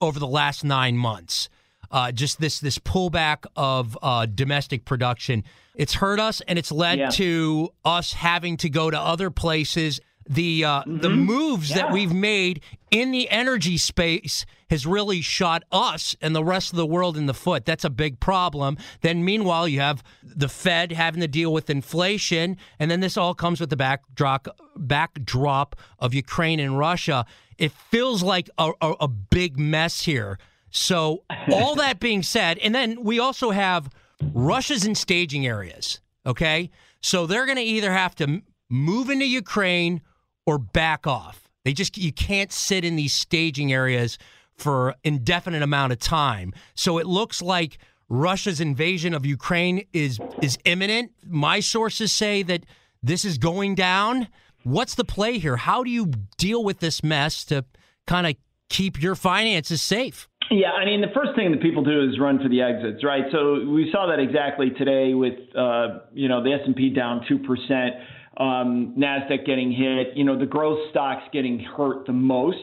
over 0.00 0.18
the 0.18 0.26
last 0.26 0.64
nine 0.64 0.96
months. 0.96 1.48
Uh, 1.90 2.10
just 2.10 2.40
this 2.40 2.58
this 2.58 2.78
pullback 2.78 3.46
of 3.54 3.96
uh, 4.02 4.26
domestic 4.26 4.84
production, 4.84 5.44
it's 5.76 5.94
hurt 5.94 6.18
us, 6.18 6.40
and 6.48 6.58
it's 6.58 6.72
led 6.72 6.98
yeah. 6.98 7.10
to 7.10 7.70
us 7.84 8.12
having 8.12 8.56
to 8.56 8.68
go 8.68 8.90
to 8.90 8.98
other 8.98 9.30
places 9.30 10.00
the 10.28 10.64
uh, 10.64 10.80
mm-hmm. 10.80 10.98
the 10.98 11.10
moves 11.10 11.70
yeah. 11.70 11.76
that 11.76 11.92
we've 11.92 12.12
made 12.12 12.60
in 12.90 13.10
the 13.10 13.28
energy 13.30 13.76
space 13.76 14.46
has 14.70 14.86
really 14.86 15.20
shot 15.20 15.62
us 15.70 16.16
and 16.20 16.34
the 16.34 16.42
rest 16.42 16.72
of 16.72 16.76
the 16.76 16.86
world 16.86 17.16
in 17.16 17.26
the 17.26 17.34
foot. 17.34 17.64
That's 17.64 17.84
a 17.84 17.90
big 17.90 18.18
problem. 18.18 18.76
Then 19.00 19.24
meanwhile, 19.24 19.68
you 19.68 19.80
have 19.80 20.02
the 20.22 20.48
Fed 20.48 20.92
having 20.92 21.20
to 21.20 21.28
deal 21.28 21.52
with 21.52 21.70
inflation, 21.70 22.56
and 22.78 22.90
then 22.90 23.00
this 23.00 23.16
all 23.16 23.34
comes 23.34 23.60
with 23.60 23.70
the 23.70 23.76
backdrop 23.76 24.48
backdrop 24.76 25.76
of 25.98 26.14
Ukraine 26.14 26.60
and 26.60 26.78
Russia. 26.78 27.24
It 27.58 27.72
feels 27.90 28.22
like 28.22 28.50
a, 28.58 28.72
a, 28.80 28.94
a 29.00 29.08
big 29.08 29.58
mess 29.58 30.02
here. 30.02 30.38
So 30.70 31.24
all 31.52 31.74
that 31.76 32.00
being 32.00 32.22
said, 32.22 32.58
and 32.58 32.74
then 32.74 33.02
we 33.02 33.18
also 33.18 33.50
have 33.50 33.88
Russia's 34.34 34.84
in 34.84 34.94
staging 34.94 35.46
areas. 35.46 36.00
Okay, 36.24 36.70
so 37.00 37.26
they're 37.26 37.46
going 37.46 37.56
to 37.56 37.62
either 37.62 37.92
have 37.92 38.14
to 38.16 38.42
move 38.68 39.10
into 39.10 39.26
Ukraine 39.26 40.00
or 40.44 40.58
back 40.58 41.06
off. 41.06 41.48
They 41.64 41.72
just 41.72 41.96
you 41.98 42.12
can't 42.12 42.52
sit 42.52 42.84
in 42.84 42.96
these 42.96 43.12
staging 43.12 43.72
areas 43.72 44.18
for 44.56 44.94
indefinite 45.04 45.62
amount 45.62 45.92
of 45.92 45.98
time. 45.98 46.52
So 46.74 46.98
it 46.98 47.06
looks 47.06 47.42
like 47.42 47.78
Russia's 48.08 48.60
invasion 48.60 49.14
of 49.14 49.26
Ukraine 49.26 49.86
is 49.92 50.20
is 50.40 50.58
imminent. 50.64 51.12
My 51.26 51.60
sources 51.60 52.12
say 52.12 52.42
that 52.44 52.64
this 53.02 53.24
is 53.24 53.38
going 53.38 53.74
down. 53.74 54.28
What's 54.66 54.96
the 54.96 55.04
play 55.04 55.38
here? 55.38 55.56
How 55.56 55.84
do 55.84 55.90
you 55.90 56.10
deal 56.38 56.64
with 56.64 56.80
this 56.80 57.04
mess 57.04 57.44
to 57.44 57.64
kind 58.06 58.26
of 58.26 58.34
keep 58.68 59.00
your 59.00 59.14
finances 59.14 59.82
safe. 59.82 60.28
Yeah, 60.50 60.70
I 60.70 60.84
mean, 60.84 61.00
the 61.00 61.12
first 61.14 61.34
thing 61.34 61.50
that 61.50 61.60
people 61.60 61.82
do 61.82 62.08
is 62.08 62.18
run 62.20 62.40
for 62.40 62.48
the 62.48 62.62
exits, 62.62 63.02
right? 63.02 63.24
So 63.32 63.64
we 63.68 63.88
saw 63.90 64.06
that 64.06 64.20
exactly 64.20 64.70
today 64.70 65.14
with, 65.14 65.34
uh, 65.56 66.00
you 66.14 66.28
know, 66.28 66.42
the 66.42 66.52
S&P 66.52 66.90
down 66.90 67.24
2%, 67.28 67.90
um, 68.36 68.94
NASDAQ 68.96 69.44
getting 69.44 69.72
hit, 69.72 70.16
you 70.16 70.24
know, 70.24 70.38
the 70.38 70.46
growth 70.46 70.78
stocks 70.90 71.24
getting 71.32 71.58
hurt 71.58 72.06
the 72.06 72.12
most. 72.12 72.58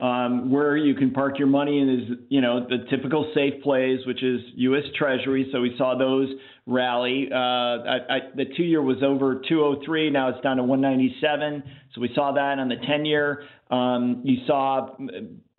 Um, 0.00 0.50
where 0.52 0.76
you 0.76 0.94
can 0.94 1.10
park 1.10 1.40
your 1.40 1.48
money 1.48 1.80
in 1.80 1.88
is, 1.88 2.18
you 2.28 2.40
know, 2.40 2.64
the 2.68 2.86
typical 2.88 3.32
safe 3.34 3.60
plays, 3.64 3.98
which 4.06 4.22
is 4.22 4.40
U.S. 4.54 4.84
Treasury. 4.96 5.48
So 5.50 5.60
we 5.60 5.74
saw 5.76 5.98
those 5.98 6.28
rally. 6.66 7.28
Uh, 7.32 7.36
I, 7.36 7.96
I, 8.08 8.18
the 8.36 8.44
two-year 8.56 8.80
was 8.80 8.98
over 9.02 9.42
203. 9.48 10.10
Now 10.10 10.28
it's 10.28 10.40
down 10.40 10.58
to 10.58 10.62
197. 10.62 11.64
So 11.94 12.00
we 12.00 12.10
saw 12.14 12.30
that 12.32 12.60
on 12.60 12.68
the 12.68 12.76
10-year. 12.76 13.42
Um, 13.72 14.22
you 14.24 14.36
saw 14.46 14.90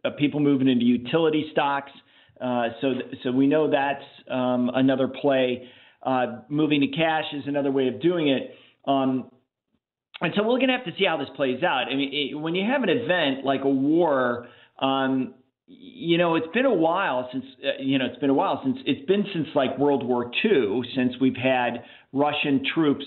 uh, 0.06 0.10
people 0.18 0.40
moving 0.40 0.70
into 0.70 0.86
utility 0.86 1.50
stocks. 1.52 1.92
Uh, 2.40 2.70
so, 2.80 2.94
so 3.24 3.32
we 3.32 3.46
know 3.46 3.70
that's 3.70 4.06
um, 4.32 4.72
another 4.74 5.10
play. 5.10 5.68
Uh, 6.02 6.44
moving 6.48 6.80
to 6.80 6.88
cash 6.88 7.26
is 7.34 7.44
another 7.46 7.72
way 7.72 7.90
of 7.90 8.02
doing 8.02 8.30
it. 8.30 8.56
Um, 8.88 9.32
and 10.22 10.34
so 10.36 10.44
we're 10.44 10.58
going 10.58 10.68
to 10.68 10.76
have 10.76 10.86
to 10.86 10.94
see 10.98 11.06
how 11.06 11.18
this 11.18 11.30
plays 11.36 11.64
out. 11.64 11.86
I 11.92 11.96
mean, 11.96 12.12
it, 12.14 12.36
when 12.36 12.56
you 12.56 12.66
have 12.70 12.84
an 12.84 12.90
event 12.90 13.46
like 13.46 13.62
a 13.64 13.70
war, 13.70 14.48
um, 14.80 15.34
you 15.68 16.18
know, 16.18 16.36
it's 16.36 16.48
been 16.54 16.66
a 16.66 16.74
while 16.74 17.30
since, 17.32 17.46
uh, 17.64 17.82
you 17.82 17.98
know, 17.98 18.06
it's 18.06 18.20
been 18.20 18.30
a 18.30 18.34
while 18.34 18.60
since, 18.64 18.78
it's 18.86 19.06
been 19.08 19.26
since 19.34 19.48
like 19.56 19.78
World 19.78 20.06
War 20.06 20.32
II, 20.44 20.82
since 20.96 21.14
we've 21.22 21.36
had 21.36 21.84
Russian 22.12 22.64
troops 22.74 23.06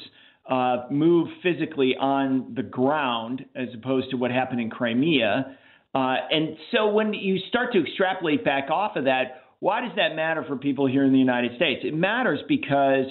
uh, 0.48 0.86
move 0.90 1.28
physically 1.42 1.94
on 1.98 2.54
the 2.54 2.62
ground 2.62 3.44
as 3.54 3.68
opposed 3.74 4.10
to 4.10 4.16
what 4.16 4.30
happened 4.30 4.60
in 4.60 4.70
Crimea. 4.70 5.56
Uh, 5.94 6.16
and 6.30 6.56
so 6.70 6.88
when 6.88 7.12
you 7.12 7.38
start 7.48 7.72
to 7.72 7.82
extrapolate 7.82 8.44
back 8.44 8.70
off 8.70 8.96
of 8.96 9.04
that, 9.04 9.42
why 9.60 9.80
does 9.80 9.92
that 9.96 10.16
matter 10.16 10.44
for 10.46 10.56
people 10.56 10.86
here 10.86 11.04
in 11.04 11.12
the 11.12 11.18
United 11.18 11.54
States? 11.56 11.82
It 11.84 11.94
matters 11.94 12.40
because 12.48 13.06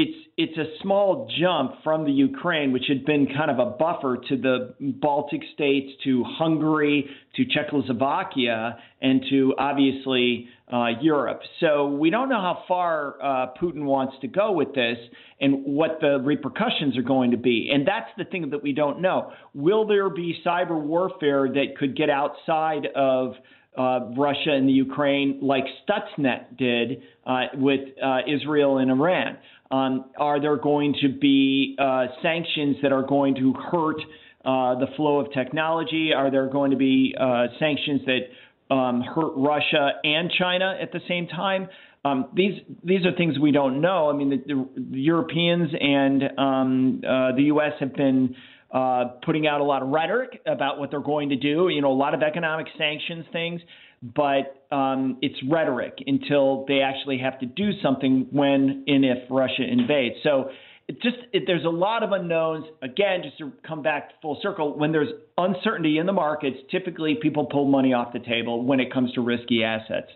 it's 0.00 0.16
it's 0.36 0.56
a 0.56 0.82
small 0.82 1.28
jump 1.38 1.72
from 1.84 2.06
the 2.06 2.10
Ukraine, 2.12 2.72
which 2.72 2.84
had 2.88 3.04
been 3.04 3.26
kind 3.26 3.50
of 3.50 3.58
a 3.58 3.70
buffer 3.72 4.16
to 4.30 4.36
the 4.36 4.74
Baltic 4.80 5.42
states, 5.52 5.90
to 6.04 6.24
Hungary, 6.24 7.06
to 7.36 7.44
Czechoslovakia, 7.44 8.78
and 9.02 9.22
to 9.28 9.54
obviously 9.58 10.48
uh, 10.72 10.86
Europe. 11.02 11.42
So 11.60 11.88
we 11.88 12.08
don't 12.08 12.30
know 12.30 12.40
how 12.40 12.64
far 12.66 13.16
uh, 13.22 13.46
Putin 13.60 13.84
wants 13.84 14.14
to 14.22 14.28
go 14.28 14.52
with 14.52 14.72
this 14.74 14.96
and 15.40 15.62
what 15.64 15.98
the 16.00 16.18
repercussions 16.22 16.96
are 16.96 17.02
going 17.02 17.32
to 17.32 17.36
be. 17.36 17.70
And 17.70 17.86
that's 17.86 18.10
the 18.16 18.24
thing 18.24 18.48
that 18.50 18.62
we 18.62 18.72
don't 18.72 19.02
know. 19.02 19.32
Will 19.52 19.86
there 19.86 20.08
be 20.08 20.38
cyber 20.46 20.80
warfare 20.80 21.48
that 21.48 21.76
could 21.78 21.94
get 21.94 22.08
outside 22.08 22.86
of 22.96 23.34
uh, 23.76 24.00
Russia 24.16 24.52
and 24.52 24.66
the 24.66 24.72
Ukraine, 24.72 25.38
like 25.42 25.64
Stuxnet 25.84 26.56
did 26.56 27.02
uh, 27.26 27.46
with 27.54 27.80
uh, 28.02 28.20
Israel 28.26 28.78
and 28.78 28.90
Iran? 28.90 29.36
Um, 29.70 30.06
are 30.18 30.40
there 30.40 30.56
going 30.56 30.94
to 31.02 31.08
be 31.08 31.76
uh, 31.78 32.06
sanctions 32.22 32.76
that 32.82 32.92
are 32.92 33.04
going 33.04 33.36
to 33.36 33.52
hurt 33.52 34.00
uh, 34.44 34.74
the 34.80 34.86
flow 34.96 35.20
of 35.20 35.32
technology? 35.32 36.12
Are 36.14 36.30
there 36.30 36.48
going 36.48 36.72
to 36.72 36.76
be 36.76 37.14
uh, 37.18 37.46
sanctions 37.58 38.00
that 38.06 38.74
um, 38.74 39.02
hurt 39.02 39.32
Russia 39.36 39.92
and 40.02 40.30
China 40.36 40.76
at 40.80 40.92
the 40.92 41.00
same 41.06 41.28
time? 41.28 41.68
Um, 42.04 42.30
these 42.34 42.54
these 42.82 43.04
are 43.04 43.14
things 43.14 43.38
we 43.38 43.52
don't 43.52 43.80
know. 43.80 44.08
I 44.08 44.14
mean, 44.14 44.30
the, 44.30 44.68
the 44.76 44.98
Europeans 44.98 45.68
and 45.78 46.22
um, 46.38 47.02
uh, 47.06 47.36
the 47.36 47.42
U.S. 47.44 47.72
have 47.78 47.94
been 47.94 48.34
uh, 48.72 49.04
putting 49.24 49.46
out 49.46 49.60
a 49.60 49.64
lot 49.64 49.82
of 49.82 49.88
rhetoric 49.88 50.40
about 50.46 50.78
what 50.78 50.90
they're 50.90 51.00
going 51.00 51.28
to 51.28 51.36
do. 51.36 51.68
You 51.68 51.82
know, 51.82 51.92
a 51.92 51.94
lot 51.94 52.14
of 52.14 52.22
economic 52.22 52.66
sanctions 52.78 53.26
things 53.32 53.60
but 54.02 54.66
um, 54.70 55.18
it's 55.20 55.36
rhetoric 55.48 55.98
until 56.06 56.64
they 56.66 56.80
actually 56.80 57.18
have 57.18 57.38
to 57.40 57.46
do 57.46 57.70
something 57.82 58.28
when 58.30 58.84
and 58.86 59.04
if 59.04 59.18
Russia 59.28 59.62
invades. 59.68 60.16
So 60.22 60.50
it 60.88 61.00
just 61.02 61.16
it, 61.32 61.44
there's 61.46 61.64
a 61.64 61.70
lot 61.70 62.02
of 62.02 62.12
unknowns. 62.12 62.64
Again, 62.82 63.22
just 63.22 63.38
to 63.38 63.52
come 63.66 63.82
back 63.82 64.10
full 64.22 64.38
circle, 64.42 64.76
when 64.76 64.90
there's 64.90 65.10
uncertainty 65.38 65.98
in 65.98 66.06
the 66.06 66.12
markets, 66.12 66.56
typically 66.70 67.16
people 67.20 67.44
pull 67.46 67.66
money 67.66 67.92
off 67.92 68.12
the 68.12 68.18
table 68.18 68.64
when 68.64 68.80
it 68.80 68.92
comes 68.92 69.12
to 69.12 69.20
risky 69.20 69.62
assets. 69.62 70.10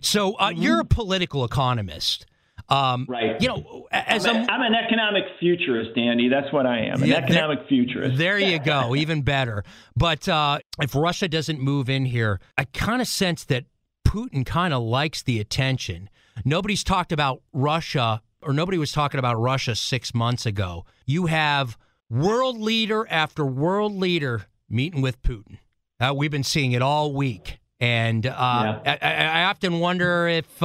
So 0.00 0.34
uh, 0.34 0.50
mm-hmm. 0.50 0.62
you're 0.62 0.80
a 0.80 0.84
political 0.84 1.44
economist. 1.44 2.26
Um, 2.68 3.06
right. 3.08 3.40
You 3.40 3.48
know, 3.48 3.86
as 3.90 4.26
I'm, 4.26 4.36
a, 4.36 4.50
I'm 4.50 4.62
an 4.62 4.74
economic 4.74 5.24
futurist, 5.38 5.96
Andy. 5.96 6.28
That's 6.28 6.52
what 6.52 6.66
I 6.66 6.80
am. 6.80 7.02
An 7.02 7.08
yeah, 7.08 7.16
economic 7.16 7.60
there, 7.60 7.68
futurist. 7.68 8.18
There 8.18 8.38
you 8.38 8.58
go. 8.58 8.96
Even 8.96 9.22
better. 9.22 9.64
But 9.96 10.28
uh, 10.28 10.60
if 10.80 10.94
Russia 10.94 11.28
doesn't 11.28 11.60
move 11.60 11.90
in 11.90 12.06
here, 12.06 12.40
I 12.56 12.64
kind 12.64 13.02
of 13.02 13.08
sense 13.08 13.44
that 13.44 13.64
Putin 14.06 14.46
kind 14.46 14.72
of 14.72 14.82
likes 14.82 15.22
the 15.22 15.40
attention. 15.40 16.08
Nobody's 16.44 16.82
talked 16.82 17.12
about 17.12 17.42
Russia, 17.52 18.22
or 18.40 18.52
nobody 18.52 18.78
was 18.78 18.92
talking 18.92 19.18
about 19.18 19.38
Russia 19.38 19.74
six 19.74 20.14
months 20.14 20.46
ago. 20.46 20.84
You 21.06 21.26
have 21.26 21.76
world 22.08 22.58
leader 22.58 23.06
after 23.10 23.44
world 23.44 23.92
leader 23.92 24.46
meeting 24.70 25.02
with 25.02 25.22
Putin. 25.22 25.58
Uh, 26.00 26.14
we've 26.16 26.30
been 26.30 26.44
seeing 26.44 26.72
it 26.72 26.82
all 26.82 27.12
week. 27.12 27.58
And 27.78 28.26
uh, 28.26 28.80
yeah. 28.84 28.98
I, 29.02 29.40
I, 29.40 29.44
often 29.44 29.80
wonder 29.80 30.26
if. 30.28 30.62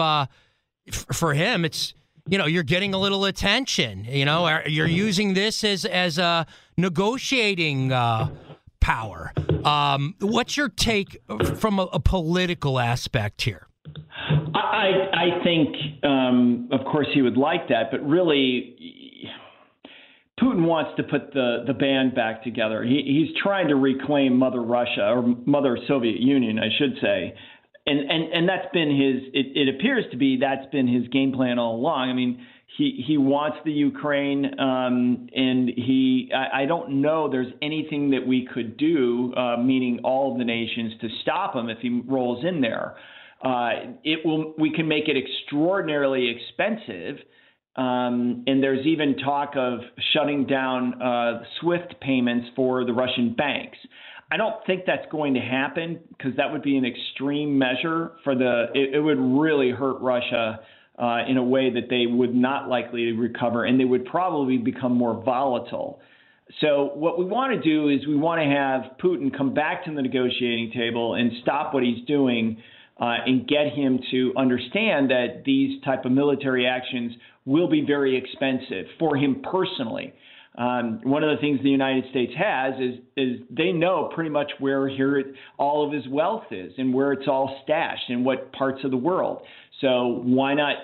For 0.92 1.34
him, 1.34 1.66
it's 1.66 1.94
you 2.28 2.38
know 2.38 2.46
you're 2.46 2.64
getting 2.64 2.94
a 2.94 2.98
little 2.98 3.26
attention. 3.26 4.06
You 4.06 4.26
know, 4.26 4.62
you're 4.66 4.88
using 4.88 5.34
this 5.34 5.64
as 5.64 5.86
as 5.86 6.18
a 6.18 6.46
negotiating 6.78 7.92
uh, 7.92 8.30
power. 8.80 9.34
Um, 9.66 10.16
what's 10.20 10.58
your 10.58 10.70
take 10.70 11.18
from 11.56 11.80
a, 11.80 11.84
a 11.94 12.00
political 12.00 12.80
aspect 12.80 13.42
here? 13.42 13.68
I 14.54 15.10
I 15.14 15.44
think, 15.44 16.04
um, 16.04 16.70
of 16.72 16.82
course, 16.86 17.08
he 17.14 17.22
would 17.22 17.38
like 17.38 17.68
that, 17.70 17.92
but 17.92 18.06
really. 18.08 18.76
Putin 20.42 20.66
wants 20.66 20.92
to 20.96 21.04
put 21.04 21.34
the, 21.34 21.66
the 21.68 21.74
band 21.74 22.16
back 22.16 22.42
together. 22.46 22.82
He, 22.82 23.04
he's 23.06 23.36
trying 23.44 23.68
to 23.68 23.76
reclaim 23.76 24.38
Mother 24.38 24.62
Russia 24.62 25.10
or 25.10 25.36
Mother 25.46 25.78
Soviet 25.86 26.22
Union, 26.22 26.58
I 26.58 26.70
should 26.78 26.96
say, 27.02 27.36
and 27.86 28.00
and 28.00 28.34
and 28.34 28.50
that's 28.50 28.72
been 28.74 28.90
his. 28.90 29.24
It, 29.34 29.58
it 29.58 29.76
appears 29.76 30.06
to 30.12 30.18
be 30.18 30.38
that's 30.38 30.70
been 30.72 30.88
his 30.88 31.08
game 31.10 31.32
plan 31.32 31.60
all 31.60 31.76
along. 31.76 32.10
I 32.10 32.14
mean, 32.14 32.46
he 32.78 33.04
he 33.06 33.18
wants 33.18 33.58
the 33.66 33.72
Ukraine, 33.72 34.60
um, 34.60 35.28
and 35.36 35.70
he. 35.70 36.32
I, 36.34 36.64
I 36.64 36.66
don't 36.66 37.02
know. 37.02 37.30
There's 37.30 37.52
anything 37.62 38.12
that 38.12 38.26
we 38.26 38.48
could 38.52 38.78
do, 38.78 39.34
uh, 39.36 39.58
meaning 39.58 40.02
all 40.04 40.32
of 40.32 40.38
the 40.38 40.46
nations, 40.46 40.94
to 41.02 41.08
stop 41.22 41.56
him 41.56 41.70
if 41.70 41.80
he 41.80 42.02
rolls 42.08 42.46
in 42.46 42.62
there. 42.62 42.96
Uh, 43.44 43.70
it 44.04 44.26
will. 44.26 44.54
We 44.58 44.72
can 44.74 44.88
make 44.88 45.08
it 45.08 45.16
extraordinarily 45.18 46.30
expensive. 46.30 47.18
Um, 47.76 48.44
and 48.46 48.62
there's 48.62 48.86
even 48.86 49.16
talk 49.18 49.54
of 49.56 49.80
shutting 50.12 50.46
down 50.46 51.02
uh, 51.02 51.44
SWIFT 51.62 51.96
payments 52.02 52.48
for 52.56 52.84
the 52.84 52.92
Russian 52.92 53.34
banks. 53.36 53.78
I 54.32 54.38
don't 54.38 54.64
think 54.68 54.84
that's 54.86 55.06
going 55.12 55.34
to 55.34 55.40
happen 55.40 56.00
because 56.10 56.36
that 56.38 56.52
would 56.52 56.62
be 56.62 56.78
an 56.78 56.86
extreme 56.86 57.58
measure 57.58 58.12
for 58.24 58.36
the. 58.36 58.68
It, 58.76 58.96
it 58.96 59.00
would 59.00 59.18
really 59.20 59.72
hurt 59.72 60.00
Russia 60.02 60.60
uh, 61.00 61.20
in 61.28 61.38
a 61.38 61.44
way 61.44 61.72
that 61.74 61.90
they 61.90 62.06
would 62.06 62.36
not 62.36 62.70
likely 62.70 63.12
recover, 63.14 63.66
and 63.66 63.80
they 63.80 63.86
would 63.86 64.06
probably 64.06 64.58
become 64.58 64.94
more 64.94 65.24
volatile. 65.24 66.00
So 66.62 66.92
what 66.94 67.18
we 67.18 67.26
want 67.26 67.54
to 67.54 67.62
do 67.62 67.90
is 67.90 68.06
we 68.08 68.18
want 68.18 68.42
to 68.42 68.48
have 68.48 68.98
Putin 69.00 69.36
come 69.36 69.54
back 69.54 69.86
to 69.86 69.94
the 69.94 70.02
negotiating 70.02 70.72
table 70.76 71.16
and 71.16 71.32
stop 71.42 71.74
what 71.74 71.84
he's 71.84 72.06
doing. 72.06 72.62
Uh, 73.02 73.16
and 73.26 73.48
get 73.48 73.68
him 73.72 73.98
to 74.12 74.34
understand 74.36 75.10
that 75.10 75.44
these 75.46 75.82
type 75.84 76.04
of 76.04 76.12
military 76.12 76.68
actions 76.68 77.14
will 77.46 77.70
be 77.70 77.80
very 77.80 78.18
expensive 78.18 78.88
for 79.00 79.16
him 79.16 79.42
personally. 79.42 80.14
Um, 80.60 81.00
one 81.04 81.24
of 81.24 81.30
the 81.34 81.40
things 81.40 81.62
the 81.64 81.70
United 81.70 82.04
States 82.10 82.34
has 82.38 82.74
is 82.82 82.96
is 83.16 83.40
they 83.50 83.72
know 83.72 84.12
pretty 84.14 84.30
much 84.30 84.52
where 84.60 84.90
here 84.90 85.34
all 85.58 85.88
of 85.88 85.94
his 85.94 86.06
wealth 86.10 86.44
is 86.52 86.74
and 86.78 86.94
where 86.94 87.14
it's 87.14 87.30
all 87.30 87.62
stashed 87.64 88.10
in 88.10 88.26
what 88.26 88.52
parts 88.52 88.84
of 88.84 88.92
the 88.92 88.98
world. 88.98 89.42
So 89.80 90.22
why 90.26 90.56
not 90.56 90.76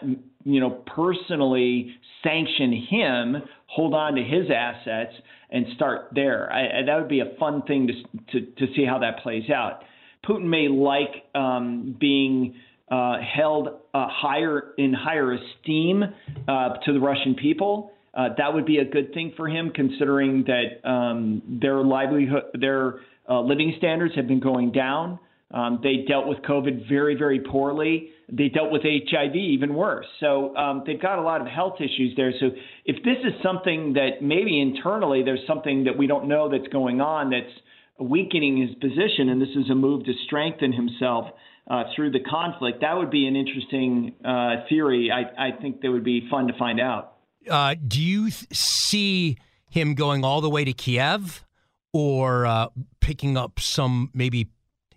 you 0.45 0.61
know 0.61 0.69
personally 0.69 1.93
sanction 2.23 2.71
him, 2.89 3.43
hold 3.65 3.93
on 3.93 4.15
to 4.15 4.23
his 4.23 4.45
assets, 4.49 5.13
and 5.49 5.65
start 5.75 6.07
there? 6.15 6.49
I, 6.53 6.79
I, 6.79 6.85
that 6.85 6.95
would 6.97 7.09
be 7.09 7.19
a 7.19 7.37
fun 7.37 7.61
thing 7.63 7.87
to, 7.87 8.39
to 8.39 8.45
to 8.51 8.73
see 8.75 8.85
how 8.85 8.99
that 8.99 9.19
plays 9.23 9.49
out. 9.49 9.81
Putin 10.25 10.45
may 10.45 10.69
like 10.69 11.25
um, 11.35 11.97
being 11.99 12.55
uh, 12.89 13.17
held 13.19 13.67
uh, 13.67 14.07
higher 14.09 14.73
in 14.77 14.93
higher 14.93 15.33
esteem 15.33 16.01
uh, 16.47 16.77
to 16.85 16.93
the 16.93 16.99
Russian 17.01 17.35
people 17.35 17.91
uh, 18.15 18.29
that 18.37 18.53
would 18.53 18.65
be 18.65 18.77
a 18.77 18.85
good 18.85 19.13
thing 19.13 19.33
for 19.35 19.47
him, 19.47 19.71
considering 19.73 20.45
that 20.45 20.87
um, 20.89 21.59
their 21.61 21.83
livelihood, 21.83 22.43
their 22.59 23.01
uh, 23.29 23.41
living 23.41 23.73
standards 23.77 24.15
have 24.15 24.27
been 24.27 24.39
going 24.39 24.71
down. 24.71 25.19
Um, 25.51 25.79
they 25.83 26.05
dealt 26.07 26.27
with 26.27 26.39
COVID 26.39 26.89
very, 26.89 27.15
very 27.15 27.39
poorly. 27.39 28.09
They 28.31 28.49
dealt 28.49 28.71
with 28.71 28.81
HIV 28.83 29.35
even 29.35 29.75
worse. 29.75 30.07
So 30.19 30.55
um, 30.55 30.83
they've 30.85 31.01
got 31.01 31.19
a 31.19 31.21
lot 31.21 31.41
of 31.41 31.47
health 31.47 31.75
issues 31.79 32.13
there. 32.17 32.33
So 32.39 32.47
if 32.85 33.03
this 33.03 33.17
is 33.23 33.33
something 33.43 33.93
that 33.93 34.21
maybe 34.21 34.59
internally 34.59 35.23
there's 35.23 35.45
something 35.45 35.83
that 35.83 35.97
we 35.97 36.07
don't 36.07 36.27
know 36.27 36.49
that's 36.49 36.67
going 36.73 36.99
on 36.99 37.29
that's 37.29 37.53
weakening 37.99 38.57
his 38.57 38.75
position, 38.75 39.29
and 39.29 39.41
this 39.41 39.55
is 39.55 39.69
a 39.69 39.75
move 39.75 40.05
to 40.05 40.13
strengthen 40.25 40.73
himself 40.73 41.27
uh, 41.69 41.83
through 41.95 42.11
the 42.11 42.19
conflict. 42.19 42.81
That 42.81 42.97
would 42.97 43.11
be 43.11 43.27
an 43.27 43.35
interesting 43.35 44.15
uh, 44.23 44.65
theory. 44.67 45.11
I, 45.11 45.47
I, 45.47 45.51
think 45.61 45.81
that 45.81 45.91
would 45.91 46.03
be 46.03 46.27
fun 46.29 46.47
to 46.47 46.57
find 46.57 46.79
out. 46.79 47.14
Uh, 47.49 47.75
do 47.87 48.01
you 48.01 48.29
th- 48.29 48.53
see 48.53 49.37
him 49.69 49.93
going 49.93 50.23
all 50.23 50.41
the 50.41 50.49
way 50.49 50.63
to 50.63 50.73
Kiev 50.73 51.45
or 51.93 52.45
uh, 52.45 52.67
picking 52.99 53.37
up 53.37 53.59
some 53.59 54.09
maybe 54.13 54.49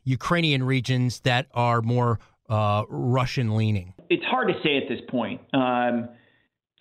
Ukrainian 0.05 0.63
regions 0.63 1.21
that 1.21 1.47
are 1.53 1.83
more 1.83 2.19
uh, 2.49 2.85
Russian 2.89 3.57
leaning? 3.57 3.95
It's 4.09 4.25
hard 4.25 4.49
to 4.49 4.55
say 4.63 4.77
at 4.77 4.89
this 4.89 5.01
point. 5.09 5.41
Um, 5.53 6.09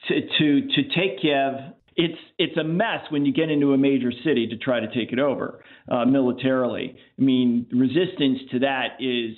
to, 0.08 0.22
to, 0.22 0.62
to 0.62 0.84
take 0.96 1.22
Kiev, 1.22 1.74
it's 1.98 2.18
it's 2.38 2.56
a 2.58 2.64
mess 2.64 3.02
when 3.10 3.26
you 3.26 3.34
get 3.34 3.50
into 3.50 3.74
a 3.74 3.78
major 3.78 4.12
city 4.24 4.48
to 4.48 4.58
try 4.58 4.80
to 4.80 4.88
take 4.88 5.12
it 5.12 5.20
over 5.20 5.64
uh, 5.92 6.06
militarily. 6.06 6.96
I 7.20 7.22
mean, 7.22 7.66
resistance 7.72 8.40
to 8.52 8.60
that 8.60 8.98
is 9.00 9.36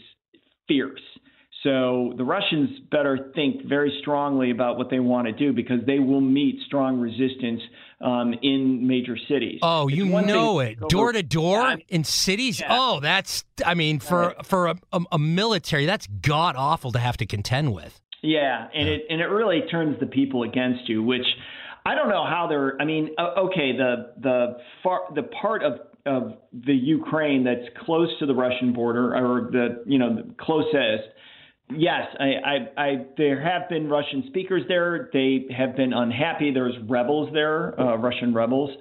fierce. 0.67 0.99
So 1.63 2.13
the 2.15 2.23
Russians 2.23 2.79
better 2.89 3.31
think 3.35 3.65
very 3.65 3.97
strongly 4.01 4.51
about 4.51 4.77
what 4.77 4.89
they 4.89 4.99
want 4.99 5.27
to 5.27 5.33
do 5.33 5.51
because 5.51 5.79
they 5.85 5.99
will 5.99 6.21
meet 6.21 6.61
strong 6.65 6.99
resistance 6.99 7.61
um, 7.99 8.33
in 8.41 8.87
major 8.87 9.17
cities. 9.27 9.59
Oh, 9.61 9.89
it's 9.89 9.97
you 9.97 10.05
know 10.05 10.59
it, 10.61 10.79
door 10.87 11.11
to 11.11 11.21
door 11.21 11.75
in 11.89 12.05
cities. 12.05 12.61
Yeah. 12.61 12.67
Oh, 12.69 12.99
that's 13.01 13.43
I 13.65 13.73
mean 13.73 13.99
for 13.99 14.35
for 14.43 14.67
a, 14.67 14.75
a, 14.93 15.01
a 15.13 15.19
military, 15.19 15.85
that's 15.85 16.07
god 16.07 16.55
awful 16.55 16.93
to 16.93 16.99
have 16.99 17.17
to 17.17 17.25
contend 17.25 17.73
with. 17.73 17.99
Yeah, 18.21 18.67
and 18.73 18.87
it 18.87 19.01
and 19.09 19.19
it 19.19 19.27
really 19.27 19.61
turns 19.69 19.99
the 19.99 20.05
people 20.05 20.43
against 20.43 20.87
you, 20.87 21.03
which 21.03 21.25
I 21.85 21.95
don't 21.95 22.09
know 22.09 22.25
how 22.25 22.47
they're. 22.47 22.81
I 22.81 22.85
mean, 22.85 23.09
okay, 23.19 23.75
the 23.75 24.13
the 24.21 24.57
far 24.81 25.01
the 25.13 25.23
part 25.23 25.63
of 25.63 25.79
of 26.05 26.37
the 26.53 26.73
Ukraine 26.73 27.43
that's 27.43 27.67
close 27.85 28.09
to 28.19 28.25
the 28.25 28.33
Russian 28.33 28.71
border 28.71 29.13
or 29.13 29.49
the 29.51 29.83
you 29.85 29.97
know 29.97 30.15
the 30.15 30.33
closest 30.39 31.09
Yes, 31.71 32.07
I, 32.19 32.25
I, 32.25 32.83
I, 32.83 33.05
there 33.17 33.41
have 33.41 33.69
been 33.69 33.89
Russian 33.89 34.23
speakers 34.27 34.63
there. 34.67 35.09
They 35.13 35.45
have 35.55 35.75
been 35.75 35.93
unhappy. 35.93 36.51
There's 36.51 36.73
rebels 36.87 37.29
there, 37.31 37.79
uh, 37.79 37.95
Russian 37.97 38.33
rebels. 38.33 38.71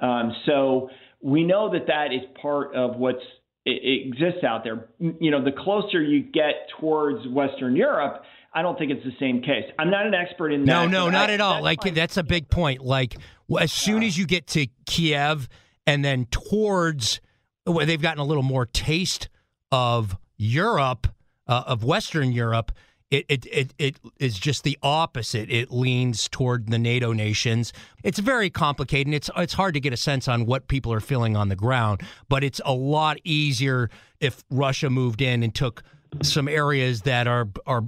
Um, 0.00 0.32
so 0.46 0.88
we 1.20 1.44
know 1.44 1.70
that 1.72 1.86
that 1.88 2.06
is 2.12 2.22
part 2.40 2.74
of 2.74 2.96
what's 2.96 3.22
it 3.66 4.06
exists 4.06 4.44
out 4.44 4.64
there. 4.64 4.88
You 4.98 5.30
know, 5.30 5.44
the 5.44 5.52
closer 5.52 6.02
you 6.02 6.22
get 6.22 6.68
towards 6.80 7.26
Western 7.28 7.76
Europe, 7.76 8.22
I 8.54 8.62
don't 8.62 8.78
think 8.78 8.90
it's 8.92 9.04
the 9.04 9.16
same 9.20 9.42
case. 9.42 9.64
I'm 9.78 9.90
not 9.90 10.06
an 10.06 10.14
expert 10.14 10.52
in 10.52 10.64
that. 10.64 10.66
No, 10.66 10.86
no, 10.86 11.10
not 11.10 11.28
I, 11.28 11.34
at 11.34 11.40
all. 11.42 11.62
Like 11.62 11.82
that's 11.94 12.16
a 12.16 12.22
big 12.22 12.48
point. 12.48 12.82
Like 12.82 13.16
as 13.60 13.70
soon 13.70 14.02
as 14.02 14.16
you 14.16 14.26
get 14.26 14.46
to 14.48 14.66
Kiev 14.86 15.48
and 15.86 16.02
then 16.02 16.26
towards, 16.30 17.20
well, 17.66 17.84
they've 17.84 18.00
gotten 18.00 18.20
a 18.20 18.24
little 18.24 18.42
more 18.42 18.64
taste 18.64 19.28
of 19.70 20.16
Europe 20.38 21.08
uh, 21.48 21.64
of 21.66 21.84
Western 21.84 22.32
Europe, 22.32 22.72
it, 23.10 23.24
it, 23.28 23.46
it, 23.46 23.74
it 23.78 23.96
is 24.18 24.38
just 24.38 24.64
the 24.64 24.78
opposite. 24.82 25.50
It 25.50 25.70
leans 25.70 26.28
toward 26.28 26.68
the 26.68 26.78
NATO 26.78 27.12
nations. 27.12 27.72
It's 28.04 28.18
very 28.18 28.50
complicated. 28.50 29.06
And 29.06 29.14
it's 29.14 29.30
it's 29.36 29.54
hard 29.54 29.74
to 29.74 29.80
get 29.80 29.92
a 29.92 29.96
sense 29.96 30.28
on 30.28 30.44
what 30.44 30.68
people 30.68 30.92
are 30.92 31.00
feeling 31.00 31.36
on 31.36 31.48
the 31.48 31.56
ground, 31.56 32.02
but 32.28 32.44
it's 32.44 32.60
a 32.64 32.74
lot 32.74 33.16
easier 33.24 33.88
if 34.20 34.44
Russia 34.50 34.90
moved 34.90 35.22
in 35.22 35.42
and 35.42 35.54
took 35.54 35.82
some 36.22 36.48
areas 36.48 37.02
that 37.02 37.26
are 37.26 37.48
are 37.66 37.84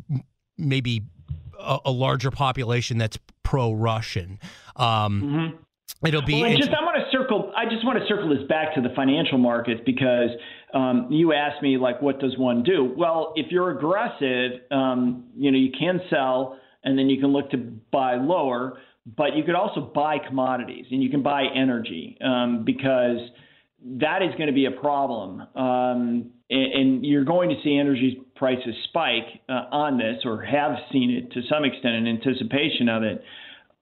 maybe 0.56 1.02
a, 1.58 1.78
a 1.86 1.90
larger 1.90 2.30
population 2.30 2.98
that's 2.98 3.18
pro-Russian. 3.42 4.38
Um, 4.76 5.22
mm-hmm. 5.22 6.06
It'll 6.06 6.22
be. 6.22 6.40
Well, 6.40 6.56
just 6.56 6.70
I 6.70 6.82
want 6.82 6.96
to 6.96 7.10
circle. 7.10 7.52
I 7.54 7.66
just 7.66 7.84
want 7.84 7.98
to 7.98 8.06
circle 8.06 8.30
this 8.30 8.46
back 8.48 8.74
to 8.74 8.80
the 8.80 8.88
financial 8.96 9.36
markets 9.36 9.82
because 9.84 10.30
um, 10.74 11.08
you 11.10 11.32
asked 11.32 11.62
me 11.62 11.76
like, 11.76 12.00
what 12.02 12.20
does 12.20 12.36
one 12.38 12.62
do? 12.62 12.92
Well, 12.96 13.32
if 13.36 13.50
you're 13.50 13.70
aggressive, 13.70 14.60
um, 14.70 15.24
you 15.36 15.50
know, 15.50 15.58
you 15.58 15.70
can 15.76 16.00
sell 16.10 16.58
and 16.84 16.98
then 16.98 17.08
you 17.08 17.20
can 17.20 17.32
look 17.32 17.50
to 17.50 17.58
buy 17.58 18.16
lower, 18.16 18.78
but 19.16 19.36
you 19.36 19.44
could 19.44 19.54
also 19.54 19.80
buy 19.80 20.18
commodities 20.18 20.86
and 20.90 21.02
you 21.02 21.10
can 21.10 21.22
buy 21.22 21.44
energy 21.54 22.16
um, 22.24 22.64
because 22.64 23.18
that 23.82 24.22
is 24.22 24.30
going 24.36 24.46
to 24.46 24.52
be 24.52 24.66
a 24.66 24.70
problem. 24.70 25.40
Um, 25.54 26.30
and, 26.50 26.72
and, 26.72 27.06
you're 27.06 27.24
going 27.24 27.48
to 27.48 27.56
see 27.62 27.78
energy 27.78 28.22
prices 28.36 28.74
spike 28.84 29.40
uh, 29.48 29.66
on 29.72 29.98
this 29.98 30.22
or 30.24 30.42
have 30.42 30.72
seen 30.92 31.10
it 31.10 31.32
to 31.32 31.40
some 31.48 31.64
extent 31.64 31.94
in 31.94 32.06
anticipation 32.06 32.88
of 32.88 33.02
it. 33.02 33.22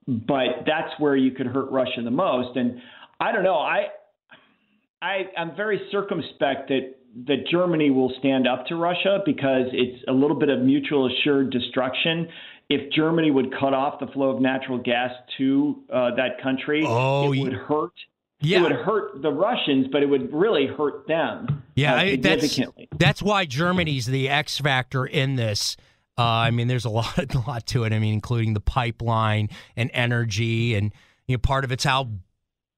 But 0.07 0.65
that's 0.67 0.93
where 0.99 1.17
you 1.17 1.33
could 1.33 1.47
hurt 1.47 1.71
Russia 1.71 2.03
the 2.05 2.11
most. 2.11 2.57
And 2.57 2.81
I 3.21 3.33
don't 3.33 3.43
know. 3.43 3.57
I 3.57 3.89
I, 5.01 5.27
I'm 5.37 5.55
very 5.57 5.81
circumspect 5.91 6.69
that 6.69 6.95
that 7.27 7.47
Germany 7.51 7.91
will 7.91 8.13
stand 8.19 8.47
up 8.47 8.67
to 8.67 8.77
Russia 8.77 9.21
because 9.25 9.67
it's 9.73 10.05
a 10.09 10.13
little 10.13 10.39
bit 10.39 10.51
of 10.51 10.61
mutual 10.61 11.11
assured 11.11 11.51
destruction. 11.51 12.29
If 12.69 12.93
Germany 12.93 13.31
would 13.31 13.53
cut 13.59 13.73
off 13.75 13.99
the 13.99 14.07
flow 14.09 14.29
of 14.29 14.43
natural 14.43 14.79
gas 14.79 15.11
to 15.39 15.83
uh, 15.93 16.15
that 16.17 16.41
country, 16.43 16.85
oh, 16.87 17.33
it 17.33 17.41
would 17.41 17.53
hurt. 17.55 17.93
Yeah. 18.41 18.59
It 18.59 18.63
would 18.63 18.73
hurt 18.73 19.23
the 19.23 19.31
Russians, 19.31 19.87
but 19.91 20.03
it 20.03 20.07
would 20.07 20.33
really 20.33 20.67
hurt 20.67 21.09
them. 21.09 21.65
Yeah, 21.75 21.95
uh, 21.95 22.01
significantly. 22.11 22.89
That's, 22.91 23.01
that's 23.01 23.23
why 23.23 23.47
Germany's 23.47 24.07
the 24.07 24.29
X 24.29 24.59
factor 24.59 25.07
in 25.07 25.37
this. 25.37 25.77
Uh, 26.17 26.23
I 26.23 26.51
mean, 26.51 26.69
there's 26.69 26.85
a 26.85 26.91
lot, 26.91 27.35
a 27.35 27.39
lot 27.47 27.67
to 27.69 27.85
it. 27.85 27.93
I 27.93 27.99
mean, 27.99 28.15
including 28.15 28.55
the 28.55 28.61
pipeline 28.61 29.49
and 29.77 29.91
energy, 29.93 30.75
and 30.75 30.93
you 31.27 31.37
know, 31.37 31.39
part 31.39 31.65
of 31.65 31.73
it's 31.73 31.85
how 31.85 32.11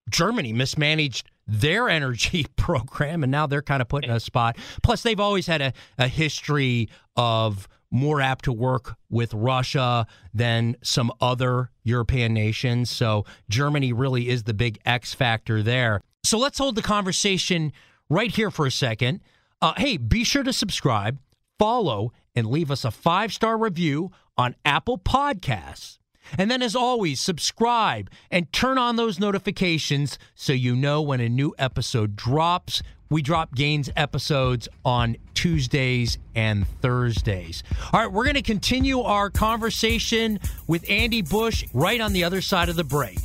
Germany 0.09 0.53
mismanaged 0.53 1.30
their 1.51 1.89
energy 1.89 2.47
program, 2.57 3.23
and 3.23 3.31
now 3.31 3.47
they're 3.47 3.63
kind 3.63 3.83
of 3.83 3.89
put 3.89 4.05
in 4.05 4.11
a 4.11 4.21
spot. 4.21 4.57
Plus, 4.83 5.03
they've 5.03 5.21
always 5.21 5.47
had 5.47 5.61
a, 5.61 5.73
a 5.99 6.09
history 6.09 6.89
of 7.17 7.69
more 7.91 8.21
apt 8.21 8.45
to 8.45 8.53
work 8.53 8.97
with 9.09 9.35
Russia 9.35 10.07
than 10.33 10.77
some 10.83 11.11
other 11.21 11.71
European 11.83 12.33
nations. 12.33 12.89
So 12.89 13.25
Germany 13.49 13.93
really 13.93 14.29
is 14.29 14.45
the 14.45 14.55
big 14.55 14.79
X 14.87 15.13
factor 15.13 15.63
there. 15.63 16.01
So 16.23 16.39
let's 16.39 16.59
hold 16.59 16.77
the 16.77 16.83
conversation 16.83 17.73
right 18.09 18.31
here 18.31 18.51
for 18.51 18.67
a 18.67 18.71
second. 18.71 19.21
Uh, 19.61 19.75
hey, 19.77 19.97
be 19.97 20.23
sure 20.23 20.45
to 20.45 20.53
subscribe, 20.53 21.19
follow, 21.59 22.13
and 22.37 22.47
leave 22.47 22.71
us 22.71 22.85
a 22.85 22.91
five 22.93 23.33
star 23.33 23.59
review 23.59 24.13
on 24.37 24.55
Apple 24.65 24.99
Podcasts. 24.99 26.00
And 26.39 26.51
then, 26.51 26.63
as 26.63 26.77
always, 26.77 27.21
subscribe 27.21 28.11
and 28.31 28.53
turn 28.53 28.79
on 28.79 28.97
those 28.97 29.19
notifications 29.19 30.19
so 30.35 30.53
you 30.53 30.77
know 30.77 31.03
when 31.03 31.21
a 31.21 31.29
new 31.29 31.55
episode 31.59 32.17
drops. 32.17 32.83
We 33.09 33.23
drop 33.23 33.57
Gains 33.57 33.91
episodes 33.97 34.69
on 34.85 35.17
Tuesdays 35.35 36.19
and 36.37 36.65
Thursdays. 36.81 37.65
All 37.93 38.01
right, 38.01 38.13
we're 38.13 38.23
going 38.23 38.35
to 38.35 38.43
continue 38.43 39.01
our 39.01 39.31
conversation 39.31 40.39
with 40.69 40.89
Andy 40.89 41.21
Busch 41.21 41.65
right 41.75 42.01
on 42.01 42.13
the 42.13 42.23
other 42.23 42.41
side 42.41 42.69
of 42.69 42.77
the 42.77 42.85
break. 42.85 43.19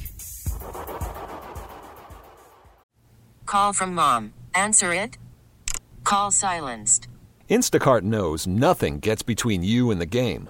Call 3.46 3.74
from 3.74 3.94
mom. 3.94 4.34
Answer 4.56 4.92
it. 4.92 5.20
Call 6.04 6.32
silenced. 6.32 7.08
Instacart 7.50 8.02
knows 8.02 8.48
nothing 8.48 9.00
gets 9.00 9.22
between 9.22 9.64
you 9.64 9.92
and 9.92 10.02
the 10.02 10.08
game. 10.08 10.50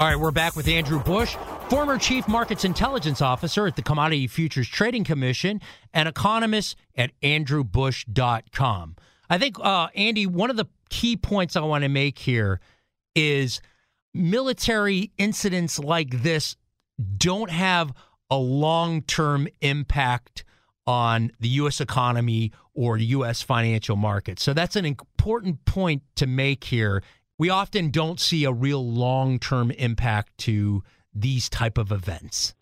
All 0.00 0.06
right, 0.06 0.14
we're 0.14 0.30
back 0.30 0.54
with 0.54 0.68
Andrew 0.68 1.02
Busch, 1.02 1.34
former 1.68 1.98
Chief 1.98 2.28
Markets 2.28 2.64
Intelligence 2.64 3.20
Officer 3.20 3.66
at 3.66 3.74
the 3.74 3.82
Commodity 3.82 4.28
Futures 4.28 4.68
Trading 4.68 5.02
Commission 5.02 5.60
and 5.92 6.08
economist 6.08 6.76
at 6.94 7.10
andrewbusch.com. 7.20 8.94
I 9.28 9.38
think, 9.38 9.56
uh, 9.58 9.88
Andy, 9.96 10.24
one 10.24 10.50
of 10.50 10.56
the 10.56 10.66
key 10.88 11.16
points 11.16 11.56
I 11.56 11.62
want 11.62 11.82
to 11.82 11.88
make 11.88 12.20
here 12.20 12.60
is 13.16 13.60
military 14.14 15.10
incidents 15.18 15.80
like 15.80 16.22
this 16.22 16.54
don't 17.16 17.50
have 17.50 17.92
a 18.30 18.38
long 18.38 19.02
term 19.02 19.48
impact 19.62 20.44
on 20.86 21.32
the 21.40 21.48
U.S. 21.48 21.80
economy 21.80 22.52
or 22.72 22.98
U.S. 22.98 23.42
financial 23.42 23.96
markets. 23.96 24.44
So 24.44 24.54
that's 24.54 24.76
an 24.76 24.84
important 24.84 25.64
point 25.64 26.02
to 26.14 26.28
make 26.28 26.62
here. 26.62 27.02
We 27.38 27.50
often 27.50 27.90
don't 27.90 28.18
see 28.18 28.44
a 28.44 28.52
real 28.52 28.84
long 28.84 29.38
term 29.38 29.70
impact 29.70 30.36
to 30.38 30.82
these 31.14 31.48
type 31.48 31.78
of 31.78 31.92
events. 31.92 32.54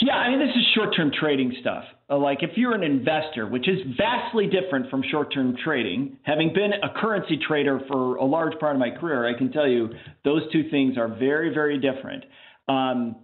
Yeah, 0.00 0.14
I 0.14 0.28
mean, 0.28 0.38
this 0.38 0.54
is 0.54 0.62
short 0.74 0.94
term 0.94 1.10
trading 1.18 1.54
stuff. 1.60 1.84
Uh, 2.10 2.18
like, 2.18 2.42
if 2.42 2.50
you're 2.56 2.74
an 2.74 2.82
investor, 2.82 3.46
which 3.46 3.66
is 3.66 3.78
vastly 3.96 4.46
different 4.46 4.90
from 4.90 5.02
short 5.10 5.32
term 5.32 5.56
trading, 5.64 6.18
having 6.24 6.52
been 6.52 6.72
a 6.74 7.00
currency 7.00 7.38
trader 7.48 7.80
for 7.88 8.16
a 8.16 8.24
large 8.24 8.58
part 8.58 8.76
of 8.76 8.80
my 8.80 8.90
career, 8.90 9.26
I 9.26 9.36
can 9.36 9.50
tell 9.50 9.66
you 9.66 9.88
those 10.24 10.42
two 10.52 10.68
things 10.70 10.98
are 10.98 11.08
very, 11.08 11.54
very 11.54 11.78
different. 11.78 12.24
Um, 12.68 13.16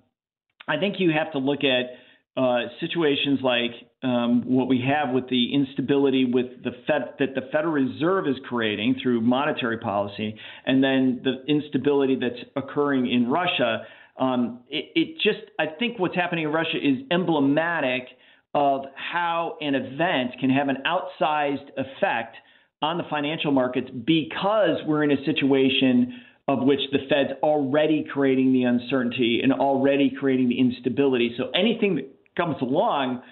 I 0.66 0.78
think 0.78 0.96
you 0.98 1.10
have 1.10 1.32
to 1.32 1.38
look 1.38 1.60
at 1.64 2.40
uh, 2.40 2.68
situations 2.80 3.40
like 3.42 3.72
um, 4.02 4.44
what 4.46 4.68
we 4.68 4.84
have 4.86 5.12
with 5.12 5.28
the 5.28 5.54
instability 5.54 6.24
with 6.24 6.62
the 6.62 6.70
Fed 6.86 7.14
that 7.18 7.34
the 7.34 7.48
Federal 7.52 7.72
Reserve 7.72 8.28
is 8.28 8.36
creating 8.48 8.96
through 9.02 9.20
monetary 9.20 9.78
policy, 9.78 10.36
and 10.66 10.82
then 10.82 11.20
the 11.24 11.44
instability 11.52 12.16
that's 12.16 12.48
occurring 12.56 13.10
in 13.10 13.28
Russia 13.28 13.84
um, 14.18 14.60
it, 14.68 14.90
it 14.94 15.14
just, 15.22 15.50
I 15.58 15.66
think 15.78 15.98
what's 15.98 16.16
happening 16.16 16.44
in 16.44 16.52
Russia 16.52 16.76
is 16.76 16.98
emblematic 17.10 18.08
of 18.54 18.82
how 18.94 19.56
an 19.60 19.74
event 19.74 20.32
can 20.40 20.50
have 20.50 20.68
an 20.68 20.78
outsized 20.84 21.68
effect 21.76 22.36
on 22.82 22.98
the 22.98 23.04
financial 23.08 23.52
markets 23.52 23.88
because 23.90 24.80
we're 24.86 25.04
in 25.04 25.12
a 25.12 25.24
situation 25.24 26.20
of 26.48 26.62
which 26.62 26.80
the 26.92 26.98
Fed's 27.08 27.38
already 27.42 28.06
creating 28.10 28.52
the 28.52 28.62
uncertainty 28.62 29.40
and 29.42 29.52
already 29.52 30.12
creating 30.18 30.48
the 30.48 30.58
instability. 30.58 31.34
So 31.36 31.50
anything 31.54 31.96
that 31.96 32.08
comes 32.36 32.56
along 32.62 33.22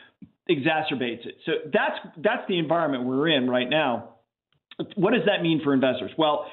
exacerbates 0.48 1.26
it. 1.26 1.36
So 1.44 1.52
that's 1.72 1.98
that's 2.18 2.42
the 2.48 2.58
environment 2.58 3.04
we're 3.04 3.28
in 3.28 3.48
right 3.48 3.68
now. 3.68 4.16
What 4.94 5.12
does 5.12 5.22
that 5.26 5.42
mean 5.42 5.60
for 5.64 5.72
investors? 5.72 6.10
Well, 6.18 6.46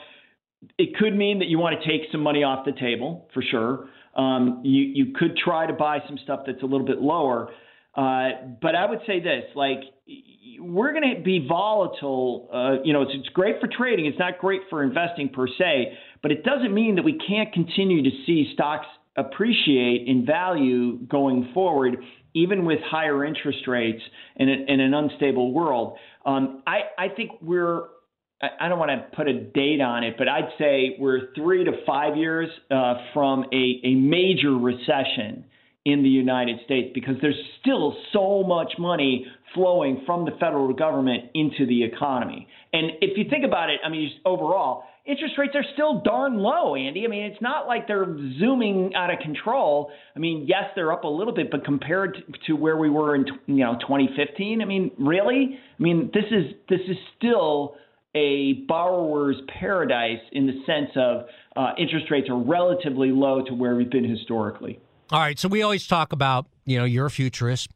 it 0.78 0.96
could 0.96 1.16
mean 1.16 1.40
that 1.40 1.48
you 1.48 1.60
want 1.60 1.82
to 1.82 1.88
take 1.88 2.10
some 2.12 2.22
money 2.22 2.44
off 2.44 2.66
the 2.66 2.72
table 2.72 3.30
for 3.34 3.42
sure. 3.42 3.90
Um, 4.16 4.62
you 4.64 4.82
you 4.84 5.14
could 5.14 5.38
try 5.38 5.68
to 5.68 5.74
buy 5.74 6.00
some 6.08 6.18
stuff 6.24 6.42
that's 6.46 6.62
a 6.62 6.66
little 6.66 6.86
bit 6.86 7.02
lower, 7.02 7.50
uh, 7.96 8.30
but 8.62 8.76
I 8.76 8.90
would 8.90 9.00
say 9.06 9.20
this: 9.20 9.44
like 9.56 9.82
we're 10.60 10.94
going 10.94 11.16
to 11.16 11.22
be 11.22 11.46
volatile. 11.48 12.50
Uh, 12.54 12.84
you 12.84 12.94
know, 12.94 13.02
it's, 13.02 13.12
it's 13.14 13.30
great 13.30 13.60
for 13.60 13.68
trading. 13.68 14.06
It's 14.06 14.20
not 14.20 14.40
great 14.40 14.62
for 14.70 14.84
investing 14.84 15.30
per 15.30 15.48
se, 15.48 15.98
but 16.22 16.32
it 16.32 16.44
doesn't 16.44 16.74
mean 16.74 16.96
that 16.96 17.04
we 17.04 17.20
can't 17.28 17.52
continue 17.54 18.04
to 18.04 18.10
see 18.26 18.52
stocks 18.54 18.88
appreciate 19.16 20.08
in 20.08 20.26
value 20.26 20.98
going 21.00 21.52
forward, 21.54 21.98
even 22.34 22.66
with 22.66 22.80
higher 22.86 23.24
interest 23.26 23.68
rates 23.68 24.02
in, 24.36 24.50
a, 24.50 24.72
in 24.72 24.80
an 24.80 24.94
unstable 24.94 25.54
world. 25.54 25.98
Um, 26.26 26.64
I, 26.66 26.82
I 26.98 27.10
think 27.10 27.32
we're 27.42 27.84
I 28.60 28.68
don't 28.68 28.80
want 28.80 28.92
to 28.92 29.16
put 29.16 29.30
a 29.30 29.40
date 29.40 29.80
on 29.80 30.04
it, 30.04 30.16
but 30.18 30.28
I'd 30.28 30.50
say 30.60 30.98
we're 31.00 31.34
three 31.34 31.64
to 31.64 31.72
five 31.86 32.18
years 32.18 32.50
uh, 32.70 32.96
from 33.14 33.46
a, 33.54 33.80
a 33.86 33.96
major 33.96 34.58
recession 34.58 35.46
in 35.86 36.04
the 36.04 36.10
United 36.10 36.60
States 36.66 36.92
because 36.94 37.16
there's 37.22 37.40
still 37.62 37.96
so 38.12 38.44
much 38.44 38.74
money 38.78 39.26
flowing 39.54 40.04
from 40.06 40.26
the 40.26 40.32
federal 40.40 40.74
government 40.74 41.26
into 41.34 41.66
the 41.66 41.84
economy. 41.84 42.48
And 42.72 42.92
if 43.02 43.18
you 43.18 43.26
think 43.30 43.46
about 43.46 43.70
it, 43.70 43.80
I 43.84 43.90
mean, 43.90 44.12
overall, 44.26 44.84
interest 45.06 45.38
rates 45.38 45.54
are 45.56 45.66
still 45.74 46.02
darn 46.02 46.38
low, 46.38 46.76
Andy. 46.76 47.04
I 47.06 47.08
mean, 47.08 47.24
it's 47.24 47.42
not 47.42 47.68
like 47.68 47.88
they're 47.88 48.18
zooming 48.40 48.94
out 48.96 49.12
of 49.12 49.20
control. 49.20 49.92
I 50.16 50.20
mean, 50.20 50.46
yes, 50.48 50.66
they're 50.76 50.94
up 50.94 51.04
a 51.04 51.08
little 51.08 51.34
bit, 51.34 51.52
but 51.52 51.66
compared 51.66 52.18
to 52.48 52.54
where 52.54 52.78
we 52.78 52.90
were 52.90 53.16
in 53.16 53.26
you 53.48 53.64
know 53.64 53.78
2015, 53.82 54.62
I 54.62 54.66
mean, 54.66 54.92
really? 54.98 55.60
I 55.80 55.84
mean, 55.84 56.10
this 56.14 56.26
is 56.32 56.54
this 56.70 56.80
is 56.88 56.98
still 57.18 57.76
a 58.16 58.54
borrower's 58.68 59.38
paradise 59.60 60.22
in 60.32 60.46
the 60.46 60.64
sense 60.66 60.92
of 60.96 61.26
uh, 61.56 61.74
interest 61.78 62.12
rates 62.12 62.30
are 62.30 62.38
relatively 62.38 63.10
low 63.10 63.44
to 63.44 63.54
where 63.54 63.76
we've 63.76 63.90
been 63.90 64.08
historically. 64.08 64.80
All 65.12 65.20
right, 65.20 65.38
so 65.38 65.48
we 65.48 65.62
always 65.62 65.86
talk 65.86 66.14
about 66.14 66.48
you 66.66 66.78
know 66.78 66.86
you're 66.86 67.08
a 67.08 67.12
futurist, 67.12 67.70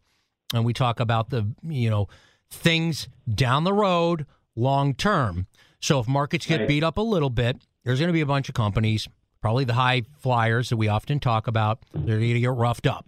and 0.54 0.63
we 0.63 0.74
talk 0.74 1.00
about 1.00 1.30
the 1.30 1.48
you 1.63 1.90
know 1.90 2.08
things 2.50 3.10
down 3.34 3.66
the 3.66 3.74
road, 3.74 4.26
long 4.56 4.94
term. 4.94 5.48
So 5.80 6.00
if 6.00 6.08
markets 6.08 6.46
get 6.46 6.62
right. 6.62 6.68
beat 6.68 6.84
up 6.84 6.98
a 6.98 7.02
little 7.02 7.30
bit, 7.30 7.58
there's 7.84 8.00
going 8.00 8.10
to 8.10 8.13
be 8.13 8.22
a 8.22 8.26
bunch 8.26 8.50
of 8.50 8.56
companies, 8.56 9.08
probably 9.42 9.63
the 9.63 9.74
high 9.74 10.04
flyers 10.20 10.70
that 10.70 10.78
we 10.78 10.88
often 10.88 11.20
talk 11.20 11.48
about. 11.48 11.80
They're 11.94 12.20
going 12.20 12.34
to 12.34 12.40
get 12.40 12.52
roughed 12.52 12.88
up. 12.88 13.08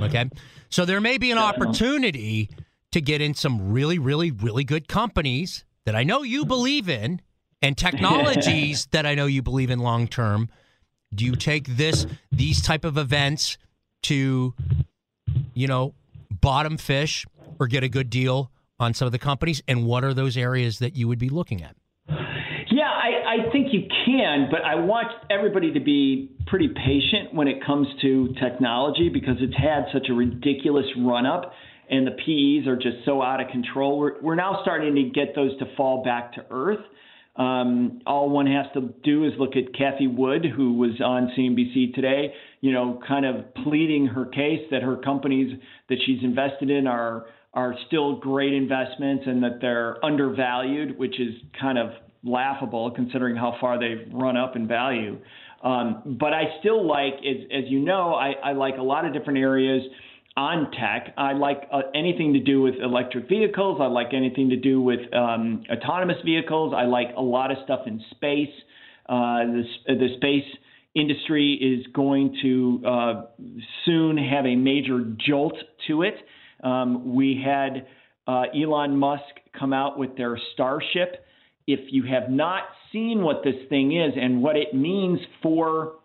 Okay, 0.00 0.30
so 0.68 0.84
there 0.84 1.00
may 1.00 1.18
be 1.18 1.32
an 1.32 1.38
opportunity 1.38 2.50
to 2.92 3.00
get 3.00 3.20
in 3.20 3.34
some 3.34 3.72
really, 3.72 3.98
really, 3.98 4.30
really 4.30 4.64
good 4.64 4.86
companies 4.86 5.64
that 5.84 5.96
I 5.96 6.04
know 6.04 6.22
you 6.22 6.44
believe 6.44 6.88
in 6.88 7.20
and 7.62 7.76
technologies 7.78 8.86
that 8.92 9.06
I 9.06 9.14
know 9.14 9.26
you 9.26 9.42
believe 9.42 9.70
in 9.70 9.80
long 9.80 10.06
term, 10.06 10.48
do 11.14 11.24
you 11.24 11.34
take 11.34 11.66
this 11.66 12.06
these 12.30 12.62
type 12.62 12.84
of 12.84 12.98
events 12.98 13.58
to 14.04 14.54
you 15.54 15.66
know 15.66 15.94
bottom 16.30 16.76
fish 16.76 17.26
or 17.58 17.66
get 17.66 17.82
a 17.82 17.88
good 17.88 18.10
deal 18.10 18.50
on 18.78 18.94
some 18.94 19.06
of 19.06 19.12
the 19.12 19.18
companies 19.18 19.62
and 19.66 19.84
what 19.84 20.04
are 20.04 20.14
those 20.14 20.36
areas 20.36 20.78
that 20.78 20.94
you 20.94 21.08
would 21.08 21.18
be 21.18 21.28
looking 21.28 21.62
at? 21.62 21.74
Think 23.70 23.82
you 23.82 23.96
can, 24.06 24.48
but 24.50 24.62
I 24.62 24.76
want 24.76 25.08
everybody 25.30 25.72
to 25.72 25.80
be 25.80 26.30
pretty 26.46 26.68
patient 26.68 27.34
when 27.34 27.48
it 27.48 27.64
comes 27.64 27.86
to 28.02 28.34
technology 28.40 29.08
because 29.08 29.36
it's 29.40 29.56
had 29.56 29.86
such 29.92 30.08
a 30.08 30.14
ridiculous 30.14 30.86
run 30.98 31.26
up 31.26 31.52
and 31.90 32.06
the 32.06 32.12
PEs 32.12 32.68
are 32.68 32.76
just 32.76 33.04
so 33.04 33.22
out 33.22 33.40
of 33.40 33.48
control. 33.48 33.98
We're, 33.98 34.20
we're 34.22 34.34
now 34.34 34.60
starting 34.62 34.94
to 34.94 35.02
get 35.04 35.34
those 35.34 35.58
to 35.58 35.66
fall 35.76 36.04
back 36.04 36.34
to 36.34 36.44
earth. 36.50 36.80
Um, 37.36 38.00
all 38.06 38.30
one 38.30 38.46
has 38.46 38.66
to 38.74 38.92
do 39.04 39.24
is 39.24 39.32
look 39.38 39.54
at 39.56 39.74
Cathie 39.74 40.08
Wood, 40.08 40.44
who 40.44 40.74
was 40.74 41.00
on 41.04 41.32
CNBC 41.36 41.94
today, 41.94 42.34
you 42.60 42.72
know, 42.72 43.00
kind 43.06 43.26
of 43.26 43.54
pleading 43.64 44.06
her 44.06 44.26
case 44.26 44.66
that 44.70 44.82
her 44.82 44.96
companies 44.96 45.58
that 45.88 45.98
she's 46.04 46.22
invested 46.22 46.70
in 46.70 46.86
are 46.86 47.26
are 47.54 47.74
still 47.86 48.16
great 48.16 48.52
investments 48.52 49.24
and 49.26 49.42
that 49.42 49.58
they're 49.60 50.04
undervalued, 50.04 50.98
which 50.98 51.18
is 51.18 51.34
kind 51.58 51.78
of 51.78 51.90
laughable 52.24 52.90
considering 52.90 53.36
how 53.36 53.56
far 53.60 53.78
they've 53.78 54.12
run 54.12 54.36
up 54.36 54.56
in 54.56 54.66
value. 54.66 55.18
Um, 55.62 56.16
but 56.20 56.32
I 56.32 56.44
still 56.60 56.86
like, 56.86 57.14
as, 57.14 57.46
as 57.52 57.64
you 57.68 57.80
know, 57.80 58.14
I, 58.14 58.32
I 58.42 58.52
like 58.52 58.76
a 58.78 58.82
lot 58.82 59.04
of 59.04 59.12
different 59.12 59.38
areas 59.38 59.82
on 60.36 60.70
tech. 60.70 61.14
I 61.16 61.32
like 61.32 61.68
uh, 61.72 61.82
anything 61.94 62.34
to 62.34 62.40
do 62.40 62.62
with 62.62 62.74
electric 62.80 63.28
vehicles. 63.28 63.78
I 63.80 63.86
like 63.86 64.14
anything 64.14 64.50
to 64.50 64.56
do 64.56 64.80
with 64.80 65.00
um, 65.12 65.64
autonomous 65.70 66.18
vehicles. 66.24 66.74
I 66.76 66.84
like 66.84 67.08
a 67.16 67.22
lot 67.22 67.50
of 67.50 67.58
stuff 67.64 67.80
in 67.86 68.00
space. 68.12 68.54
Uh, 69.08 69.40
the, 69.46 69.64
the 69.86 70.08
space 70.16 70.44
industry 70.94 71.54
is 71.54 71.92
going 71.92 72.36
to 72.42 72.82
uh, 72.86 73.22
soon 73.84 74.16
have 74.16 74.46
a 74.46 74.54
major 74.54 75.04
jolt 75.26 75.54
to 75.88 76.02
it. 76.02 76.14
Um, 76.62 77.14
we 77.14 77.42
had 77.44 77.86
uh, 78.26 78.44
Elon 78.54 78.96
Musk 78.96 79.22
come 79.58 79.72
out 79.72 79.98
with 79.98 80.16
their 80.16 80.38
Starship. 80.54 81.24
If 81.68 81.80
you 81.92 82.02
have 82.04 82.30
not 82.30 82.62
seen 82.92 83.22
what 83.22 83.44
this 83.44 83.54
thing 83.68 83.94
is 83.94 84.14
and 84.16 84.42
what 84.42 84.56
it 84.56 84.72
means 84.72 85.20
for 85.42 85.96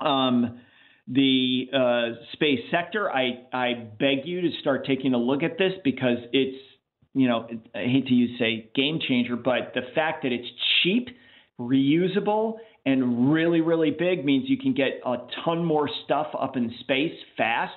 um, 0.00 0.60
the 1.06 1.66
uh, 1.72 2.22
space 2.32 2.58
sector, 2.72 3.08
I, 3.08 3.44
I 3.52 3.74
beg 3.98 4.26
you 4.26 4.40
to 4.40 4.50
start 4.60 4.84
taking 4.86 5.14
a 5.14 5.18
look 5.18 5.44
at 5.44 5.56
this 5.56 5.72
because 5.84 6.18
it's, 6.32 6.58
you 7.14 7.28
know, 7.28 7.48
I 7.76 7.84
hate 7.84 8.08
to 8.08 8.14
use 8.14 8.38
say 8.40 8.70
game 8.74 8.98
changer, 9.06 9.36
but 9.36 9.72
the 9.72 9.82
fact 9.94 10.24
that 10.24 10.32
it's 10.32 10.48
cheap, 10.82 11.08
reusable, 11.60 12.56
and 12.84 13.32
really, 13.32 13.60
really 13.60 13.92
big 13.92 14.24
means 14.24 14.50
you 14.50 14.58
can 14.58 14.74
get 14.74 15.00
a 15.06 15.16
ton 15.44 15.64
more 15.64 15.88
stuff 16.04 16.26
up 16.38 16.56
in 16.56 16.74
space 16.80 17.14
fast. 17.36 17.74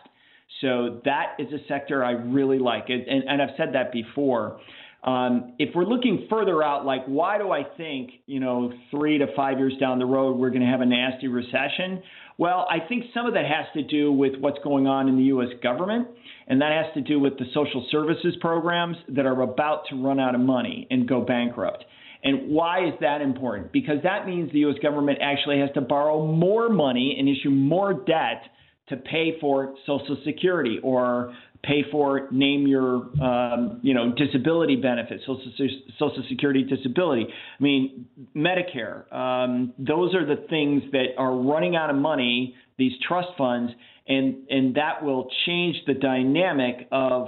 So 0.62 1.02
that 1.06 1.36
is 1.38 1.54
a 1.54 1.66
sector 1.68 2.04
I 2.04 2.12
really 2.12 2.60
like. 2.60 2.90
And, 2.90 3.08
and 3.08 3.42
I've 3.42 3.56
said 3.58 3.70
that 3.74 3.92
before. 3.92 4.60
Um, 5.04 5.54
if 5.58 5.74
we're 5.74 5.86
looking 5.86 6.28
further 6.30 6.62
out, 6.64 6.86
like 6.86 7.04
why 7.06 7.40
do 7.40 7.52
I 7.52 7.64
think, 7.64 8.12
you 8.28 8.40
know, 8.40 8.72
three 8.92 9.18
to 9.18 9.28
five 9.36 9.58
years 9.58 9.74
down 9.80 9.98
the 9.98 10.06
road 10.06 10.38
we're 10.38 10.52
going 10.52 10.62
to 10.62 10.68
have 10.68 10.82
a 10.82 10.86
nasty 10.86 11.28
recession? 11.28 12.04
Well, 12.38 12.68
I 12.70 12.80
think 12.88 13.06
some 13.14 13.26
of 13.26 13.34
that 13.34 13.46
has 13.46 13.66
to 13.74 13.84
do 13.84 14.12
with 14.12 14.34
what's 14.40 14.60
going 14.64 14.88
on 14.88 15.08
in 15.08 15.18
the 15.18 15.24
U.S. 15.24 15.50
government, 15.62 16.08
and 16.48 16.62
that 16.62 16.72
has 16.72 16.94
to 16.96 17.02
do 17.02 17.20
with 17.20 17.38
the 17.38 17.46
social 17.54 17.86
services 17.92 18.36
programs 18.42 18.98
that 19.10 19.26
are 19.26 19.42
about 19.42 19.84
to 19.90 19.96
run 19.96 20.20
out 20.20 20.36
of 20.36 20.42
money 20.42 20.88
and 20.92 21.08
go 21.08 21.22
bankrupt. 21.22 21.84
And 22.24 22.50
why 22.50 22.88
is 22.88 22.94
that 23.02 23.22
important? 23.22 23.72
Because 23.72 23.98
that 24.04 24.28
means 24.28 24.52
the 24.52 24.60
U.S. 24.60 24.78
government 24.82 25.20
actually 25.22 25.60
has 25.60 25.70
to 25.74 25.82
borrow 25.82 26.26
more 26.26 26.70
money 26.70 27.16
and 27.18 27.28
issue 27.28 27.50
more 27.50 27.94
debt 27.94 28.44
to 28.90 28.98
pay 28.98 29.40
for 29.40 29.74
Social 29.86 30.18
Security 30.26 30.80
or 30.84 31.34
pay 31.64 31.84
for 31.92 32.28
name 32.32 32.68
your 32.68 33.10
um, 33.22 33.80
you 33.84 33.94
know 33.94 34.12
disability 34.14 34.76
benefits, 34.76 35.24
Social 35.26 35.52
Social 36.00 36.24
Security 36.30 36.64
disability. 36.64 37.28
I 37.30 37.64
mean 37.64 38.06
Medicare. 38.36 39.12
Um, 39.14 39.74
those 39.78 40.16
are 40.16 40.26
the 40.26 40.48
things 40.50 40.84
that 40.92 41.16
are 41.18 41.36
running 41.36 41.76
out 41.76 41.90
of 41.90 41.96
money. 41.96 42.56
These 42.78 42.94
trust 43.08 43.30
funds, 43.38 43.72
and 44.08 44.50
and 44.50 44.76
that 44.76 45.04
will 45.04 45.30
change 45.46 45.78
the 45.86 45.94
dynamic 45.94 46.88
of 46.92 47.28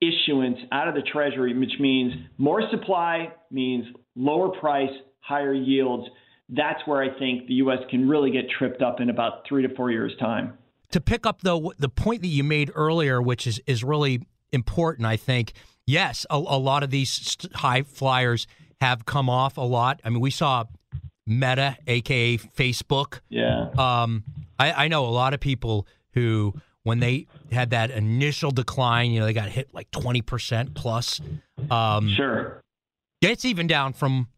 issuance 0.00 0.58
out 0.72 0.88
of 0.88 0.94
the 0.94 1.02
Treasury, 1.02 1.56
which 1.56 1.78
means 1.78 2.12
more 2.36 2.62
supply 2.70 3.32
means 3.50 3.86
lower 4.16 4.48
price, 4.58 4.90
higher 5.20 5.54
yields. 5.54 6.08
That's 6.48 6.80
where 6.86 7.02
I 7.02 7.16
think 7.18 7.46
the 7.46 7.54
U.S. 7.54 7.78
can 7.90 8.08
really 8.08 8.30
get 8.30 8.46
tripped 8.58 8.80
up 8.80 9.00
in 9.00 9.10
about 9.10 9.42
three 9.46 9.66
to 9.66 9.74
four 9.74 9.90
years' 9.90 10.12
time 10.18 10.57
to 10.90 11.00
pick 11.00 11.26
up 11.26 11.42
though 11.42 11.72
the 11.78 11.88
point 11.88 12.22
that 12.22 12.28
you 12.28 12.44
made 12.44 12.70
earlier, 12.74 13.20
which 13.20 13.46
is 13.46 13.60
is 13.66 13.84
really 13.84 14.26
important, 14.52 15.06
I 15.06 15.16
think. 15.16 15.52
Yes, 15.86 16.26
a, 16.30 16.36
a 16.36 16.58
lot 16.58 16.82
of 16.82 16.90
these 16.90 17.36
high 17.54 17.82
flyers 17.82 18.46
have 18.80 19.06
come 19.06 19.30
off 19.30 19.56
a 19.56 19.62
lot. 19.62 20.00
I 20.04 20.10
mean, 20.10 20.20
we 20.20 20.30
saw 20.30 20.64
Meta, 21.26 21.76
aka 21.86 22.36
Facebook. 22.36 23.20
Yeah. 23.28 23.68
Um, 23.76 24.24
I, 24.58 24.84
I 24.84 24.88
know 24.88 25.06
a 25.06 25.08
lot 25.08 25.34
of 25.34 25.40
people 25.40 25.86
who, 26.14 26.54
when 26.82 27.00
they 27.00 27.26
had 27.52 27.70
that 27.70 27.90
initial 27.90 28.50
decline, 28.50 29.10
you 29.10 29.20
know, 29.20 29.26
they 29.26 29.32
got 29.32 29.48
hit 29.48 29.72
like 29.74 29.90
twenty 29.90 30.22
percent 30.22 30.74
plus. 30.74 31.20
Um, 31.70 32.08
sure. 32.08 32.60
It's 33.20 33.44
even 33.44 33.66
down 33.66 33.92
from 33.92 34.28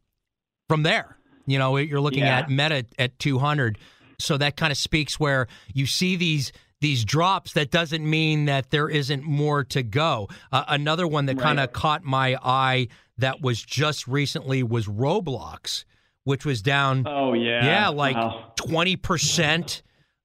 from 0.68 0.82
there. 0.82 1.16
You 1.46 1.58
know, 1.58 1.76
you're 1.76 2.00
looking 2.00 2.20
yeah. 2.20 2.40
at 2.40 2.50
Meta 2.50 2.86
at 2.98 3.18
two 3.18 3.38
hundred. 3.38 3.78
So 4.20 4.36
that 4.38 4.56
kind 4.56 4.70
of 4.70 4.78
speaks 4.78 5.18
where 5.18 5.46
you 5.72 5.86
see 5.86 6.16
these 6.16 6.52
these 6.80 7.04
drops. 7.04 7.52
That 7.52 7.70
doesn't 7.70 8.08
mean 8.08 8.46
that 8.46 8.70
there 8.70 8.88
isn't 8.88 9.22
more 9.22 9.64
to 9.64 9.82
go. 9.82 10.28
Uh, 10.50 10.64
another 10.68 11.06
one 11.06 11.26
that 11.26 11.36
right. 11.36 11.42
kind 11.42 11.60
of 11.60 11.72
caught 11.72 12.02
my 12.04 12.36
eye 12.42 12.88
that 13.18 13.40
was 13.40 13.62
just 13.62 14.08
recently 14.08 14.62
was 14.62 14.86
Roblox, 14.86 15.84
which 16.24 16.44
was 16.44 16.62
down. 16.62 17.04
Oh 17.06 17.34
yeah, 17.34 17.64
yeah, 17.64 17.88
like 17.88 18.16
twenty 18.56 18.96
wow. 18.96 19.00
percent 19.02 19.82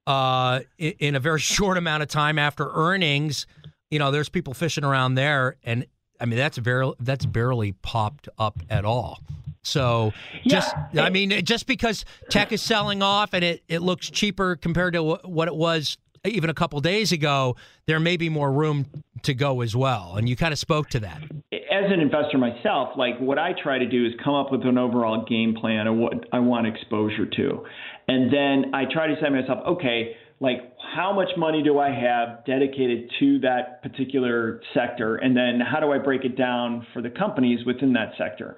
uh, 0.07 0.61
in, 0.77 0.93
in 0.99 1.15
a 1.15 1.19
very 1.19 1.39
short 1.39 1.77
amount 1.77 2.03
of 2.03 2.09
time 2.09 2.39
after 2.39 2.69
earnings. 2.73 3.45
You 3.89 3.99
know, 3.99 4.11
there's 4.11 4.29
people 4.29 4.53
fishing 4.53 4.83
around 4.83 5.15
there, 5.15 5.57
and 5.63 5.85
I 6.19 6.25
mean 6.25 6.37
that's 6.37 6.57
barely 6.59 6.95
that's 6.99 7.25
barely 7.25 7.73
popped 7.73 8.29
up 8.37 8.59
at 8.69 8.85
all. 8.85 9.19
So 9.65 10.13
just, 10.45 10.73
yeah. 10.93 11.03
I 11.03 11.09
mean, 11.09 11.43
just 11.43 11.67
because 11.67 12.05
tech 12.29 12.51
is 12.51 12.61
selling 12.61 13.01
off 13.01 13.33
and 13.33 13.43
it, 13.43 13.63
it 13.67 13.81
looks 13.81 14.09
cheaper 14.09 14.55
compared 14.55 14.93
to 14.93 15.03
what 15.23 15.47
it 15.47 15.55
was 15.55 15.97
even 16.25 16.49
a 16.49 16.53
couple 16.53 16.79
days 16.81 17.11
ago, 17.11 17.55
there 17.85 17.99
may 17.99 18.17
be 18.17 18.29
more 18.29 18.51
room 18.51 18.85
to 19.23 19.33
go 19.33 19.61
as 19.61 19.75
well. 19.75 20.15
And 20.17 20.27
you 20.27 20.35
kind 20.35 20.51
of 20.51 20.59
spoke 20.59 20.89
to 20.89 20.99
that. 21.01 21.21
As 21.51 21.91
an 21.91 21.99
investor 21.99 22.37
myself, 22.37 22.97
like 22.97 23.19
what 23.19 23.37
I 23.37 23.53
try 23.61 23.77
to 23.79 23.85
do 23.85 24.05
is 24.05 24.13
come 24.23 24.33
up 24.33 24.51
with 24.51 24.65
an 24.65 24.77
overall 24.77 25.25
game 25.27 25.55
plan 25.55 25.87
of 25.87 25.95
what 25.95 26.13
I 26.31 26.39
want 26.39 26.67
exposure 26.67 27.25
to. 27.25 27.65
And 28.07 28.31
then 28.31 28.73
I 28.73 28.85
try 28.91 29.07
to 29.07 29.15
say 29.15 29.25
to 29.25 29.31
myself, 29.31 29.59
okay, 29.67 30.15
like 30.39 30.57
how 30.95 31.13
much 31.13 31.29
money 31.37 31.63
do 31.63 31.79
I 31.79 31.89
have 31.89 32.45
dedicated 32.45 33.09
to 33.19 33.39
that 33.39 33.81
particular 33.81 34.61
sector? 34.73 35.17
And 35.17 35.35
then 35.35 35.59
how 35.59 35.79
do 35.79 35.91
I 35.91 35.97
break 35.97 36.23
it 36.23 36.37
down 36.37 36.85
for 36.93 37.01
the 37.01 37.09
companies 37.09 37.65
within 37.65 37.93
that 37.93 38.11
sector? 38.17 38.57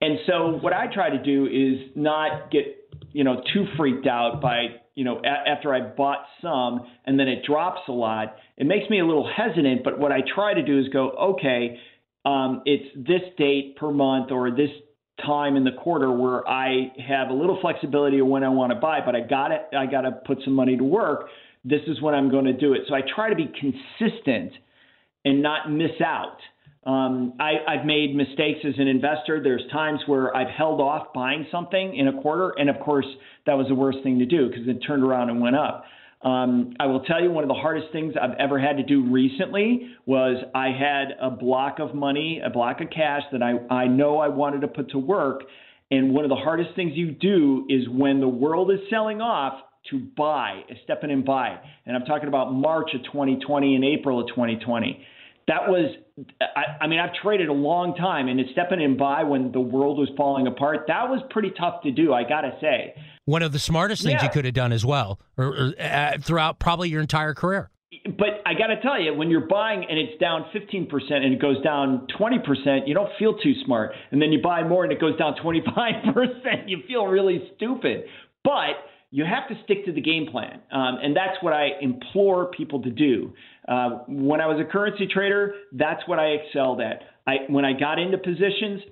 And 0.00 0.18
so 0.26 0.58
what 0.60 0.72
I 0.72 0.86
try 0.92 1.10
to 1.10 1.22
do 1.22 1.46
is 1.46 1.90
not 1.94 2.50
get, 2.50 2.64
you 3.12 3.24
know, 3.24 3.42
too 3.52 3.66
freaked 3.76 4.06
out 4.06 4.40
by, 4.40 4.68
you 4.94 5.04
know, 5.04 5.20
a- 5.22 5.48
after 5.48 5.74
I 5.74 5.80
bought 5.80 6.24
some 6.40 6.86
and 7.04 7.18
then 7.18 7.28
it 7.28 7.44
drops 7.44 7.82
a 7.88 7.92
lot. 7.92 8.36
It 8.56 8.66
makes 8.66 8.88
me 8.88 9.00
a 9.00 9.04
little 9.04 9.28
hesitant, 9.28 9.84
but 9.84 9.98
what 9.98 10.12
I 10.12 10.22
try 10.34 10.54
to 10.54 10.62
do 10.62 10.78
is 10.78 10.88
go, 10.88 11.10
okay, 11.10 11.78
um, 12.24 12.62
it's 12.64 12.94
this 12.96 13.22
date 13.36 13.76
per 13.76 13.90
month 13.90 14.30
or 14.30 14.50
this 14.50 14.70
time 15.24 15.56
in 15.56 15.64
the 15.64 15.72
quarter 15.72 16.10
where 16.10 16.48
I 16.48 16.92
have 17.06 17.28
a 17.28 17.34
little 17.34 17.58
flexibility 17.60 18.20
of 18.20 18.26
when 18.26 18.42
I 18.42 18.48
want 18.48 18.72
to 18.72 18.78
buy, 18.78 19.00
but 19.04 19.14
I 19.14 19.20
got 19.20 19.52
it. 19.52 19.62
I 19.76 19.86
got 19.86 20.02
to 20.02 20.12
put 20.12 20.38
some 20.44 20.54
money 20.54 20.76
to 20.76 20.84
work. 20.84 21.28
This 21.64 21.82
is 21.86 22.00
when 22.00 22.14
I'm 22.14 22.30
going 22.30 22.46
to 22.46 22.54
do 22.54 22.72
it. 22.72 22.82
So 22.88 22.94
I 22.94 23.02
try 23.14 23.28
to 23.28 23.36
be 23.36 23.46
consistent 23.60 24.52
and 25.24 25.42
not 25.42 25.70
miss 25.70 26.00
out. 26.04 26.38
Um, 26.84 27.34
I, 27.38 27.56
I've 27.68 27.84
made 27.84 28.14
mistakes 28.14 28.60
as 28.64 28.74
an 28.78 28.88
investor. 28.88 29.42
There's 29.42 29.62
times 29.70 30.00
where 30.06 30.34
I've 30.34 30.48
held 30.48 30.80
off 30.80 31.12
buying 31.14 31.46
something 31.50 31.94
in 31.94 32.08
a 32.08 32.22
quarter, 32.22 32.54
and 32.56 32.70
of 32.70 32.80
course, 32.80 33.06
that 33.46 33.54
was 33.54 33.66
the 33.68 33.74
worst 33.74 33.98
thing 34.02 34.18
to 34.20 34.26
do 34.26 34.48
because 34.48 34.66
it 34.66 34.78
turned 34.86 35.02
around 35.02 35.28
and 35.28 35.40
went 35.40 35.56
up. 35.56 35.84
Um, 36.22 36.74
I 36.78 36.86
will 36.86 37.00
tell 37.00 37.22
you 37.22 37.30
one 37.30 37.44
of 37.44 37.48
the 37.48 37.54
hardest 37.54 37.92
things 37.92 38.14
I've 38.20 38.36
ever 38.38 38.58
had 38.58 38.76
to 38.76 38.82
do 38.82 39.10
recently 39.10 39.88
was 40.04 40.42
I 40.54 40.68
had 40.68 41.16
a 41.20 41.30
block 41.30 41.78
of 41.78 41.94
money, 41.94 42.42
a 42.44 42.50
block 42.50 42.80
of 42.80 42.90
cash 42.90 43.22
that 43.32 43.42
I, 43.42 43.58
I 43.72 43.86
know 43.86 44.18
I 44.18 44.28
wanted 44.28 44.62
to 44.62 44.68
put 44.68 44.90
to 44.90 44.98
work. 44.98 45.42
And 45.90 46.12
one 46.12 46.24
of 46.24 46.28
the 46.28 46.36
hardest 46.36 46.70
things 46.76 46.92
you 46.94 47.12
do 47.12 47.66
is 47.68 47.88
when 47.88 48.20
the 48.20 48.28
world 48.28 48.70
is 48.70 48.80
selling 48.90 49.20
off 49.22 49.62
to 49.90 49.98
buy, 49.98 50.60
step 50.84 51.04
in 51.04 51.10
and 51.10 51.24
buy. 51.24 51.58
And 51.86 51.96
I'm 51.96 52.04
talking 52.04 52.28
about 52.28 52.52
March 52.52 52.90
of 52.94 53.02
2020 53.04 53.74
and 53.74 53.84
April 53.84 54.20
of 54.20 54.28
2020 54.28 55.04
that 55.48 55.68
was 55.68 55.94
I, 56.40 56.84
I, 56.84 56.86
mean 56.86 56.98
I've 56.98 57.14
traded 57.22 57.48
a 57.48 57.52
long 57.52 57.94
time 57.94 58.28
and 58.28 58.38
it's 58.38 58.50
stepping 58.52 58.80
in 58.80 58.96
by 58.96 59.22
when 59.22 59.52
the 59.52 59.60
world 59.60 59.98
was 59.98 60.08
falling 60.16 60.46
apart 60.46 60.84
that 60.88 61.08
was 61.08 61.20
pretty 61.30 61.52
tough 61.58 61.82
to 61.82 61.90
do 61.90 62.12
I 62.12 62.24
gotta 62.24 62.56
say 62.60 62.94
one 63.24 63.42
of 63.42 63.52
the 63.52 63.58
smartest 63.58 64.02
things 64.02 64.20
yeah. 64.20 64.24
you 64.24 64.30
could 64.30 64.44
have 64.44 64.54
done 64.54 64.72
as 64.72 64.84
well 64.84 65.20
or, 65.36 65.46
or 65.46 65.74
uh, 65.80 66.18
throughout 66.20 66.58
probably 66.58 66.88
your 66.88 67.00
entire 67.00 67.34
career 67.34 67.70
but 68.16 68.40
I 68.46 68.54
got 68.54 68.68
to 68.68 68.80
tell 68.80 69.00
you, 69.00 69.14
when 69.14 69.30
you're 69.30 69.48
buying 69.48 69.84
and 69.88 69.98
it's 69.98 70.18
down 70.20 70.46
15% 70.54 70.88
and 71.10 71.34
it 71.34 71.40
goes 71.40 71.60
down 71.62 72.06
20%, 72.18 72.86
you 72.86 72.94
don't 72.94 73.10
feel 73.18 73.36
too 73.36 73.52
smart. 73.64 73.92
And 74.10 74.22
then 74.22 74.30
you 74.32 74.40
buy 74.40 74.62
more 74.62 74.84
and 74.84 74.92
it 74.92 75.00
goes 75.00 75.18
down 75.18 75.34
25%, 75.34 76.14
you 76.66 76.78
feel 76.86 77.06
really 77.06 77.50
stupid. 77.56 78.04
But 78.44 78.78
you 79.10 79.24
have 79.24 79.48
to 79.48 79.62
stick 79.64 79.84
to 79.86 79.92
the 79.92 80.00
game 80.00 80.26
plan. 80.30 80.60
Um, 80.70 80.98
and 81.02 81.16
that's 81.16 81.42
what 81.42 81.52
I 81.52 81.70
implore 81.80 82.46
people 82.46 82.82
to 82.82 82.90
do. 82.90 83.32
Uh, 83.66 84.00
when 84.08 84.40
I 84.40 84.46
was 84.46 84.60
a 84.60 84.70
currency 84.70 85.06
trader, 85.06 85.54
that's 85.72 86.02
what 86.06 86.18
I 86.18 86.28
excelled 86.28 86.80
at. 86.80 87.02
I, 87.26 87.36
when 87.48 87.64
I 87.64 87.72
got 87.78 87.98
into 87.98 88.18
positions, 88.18 88.82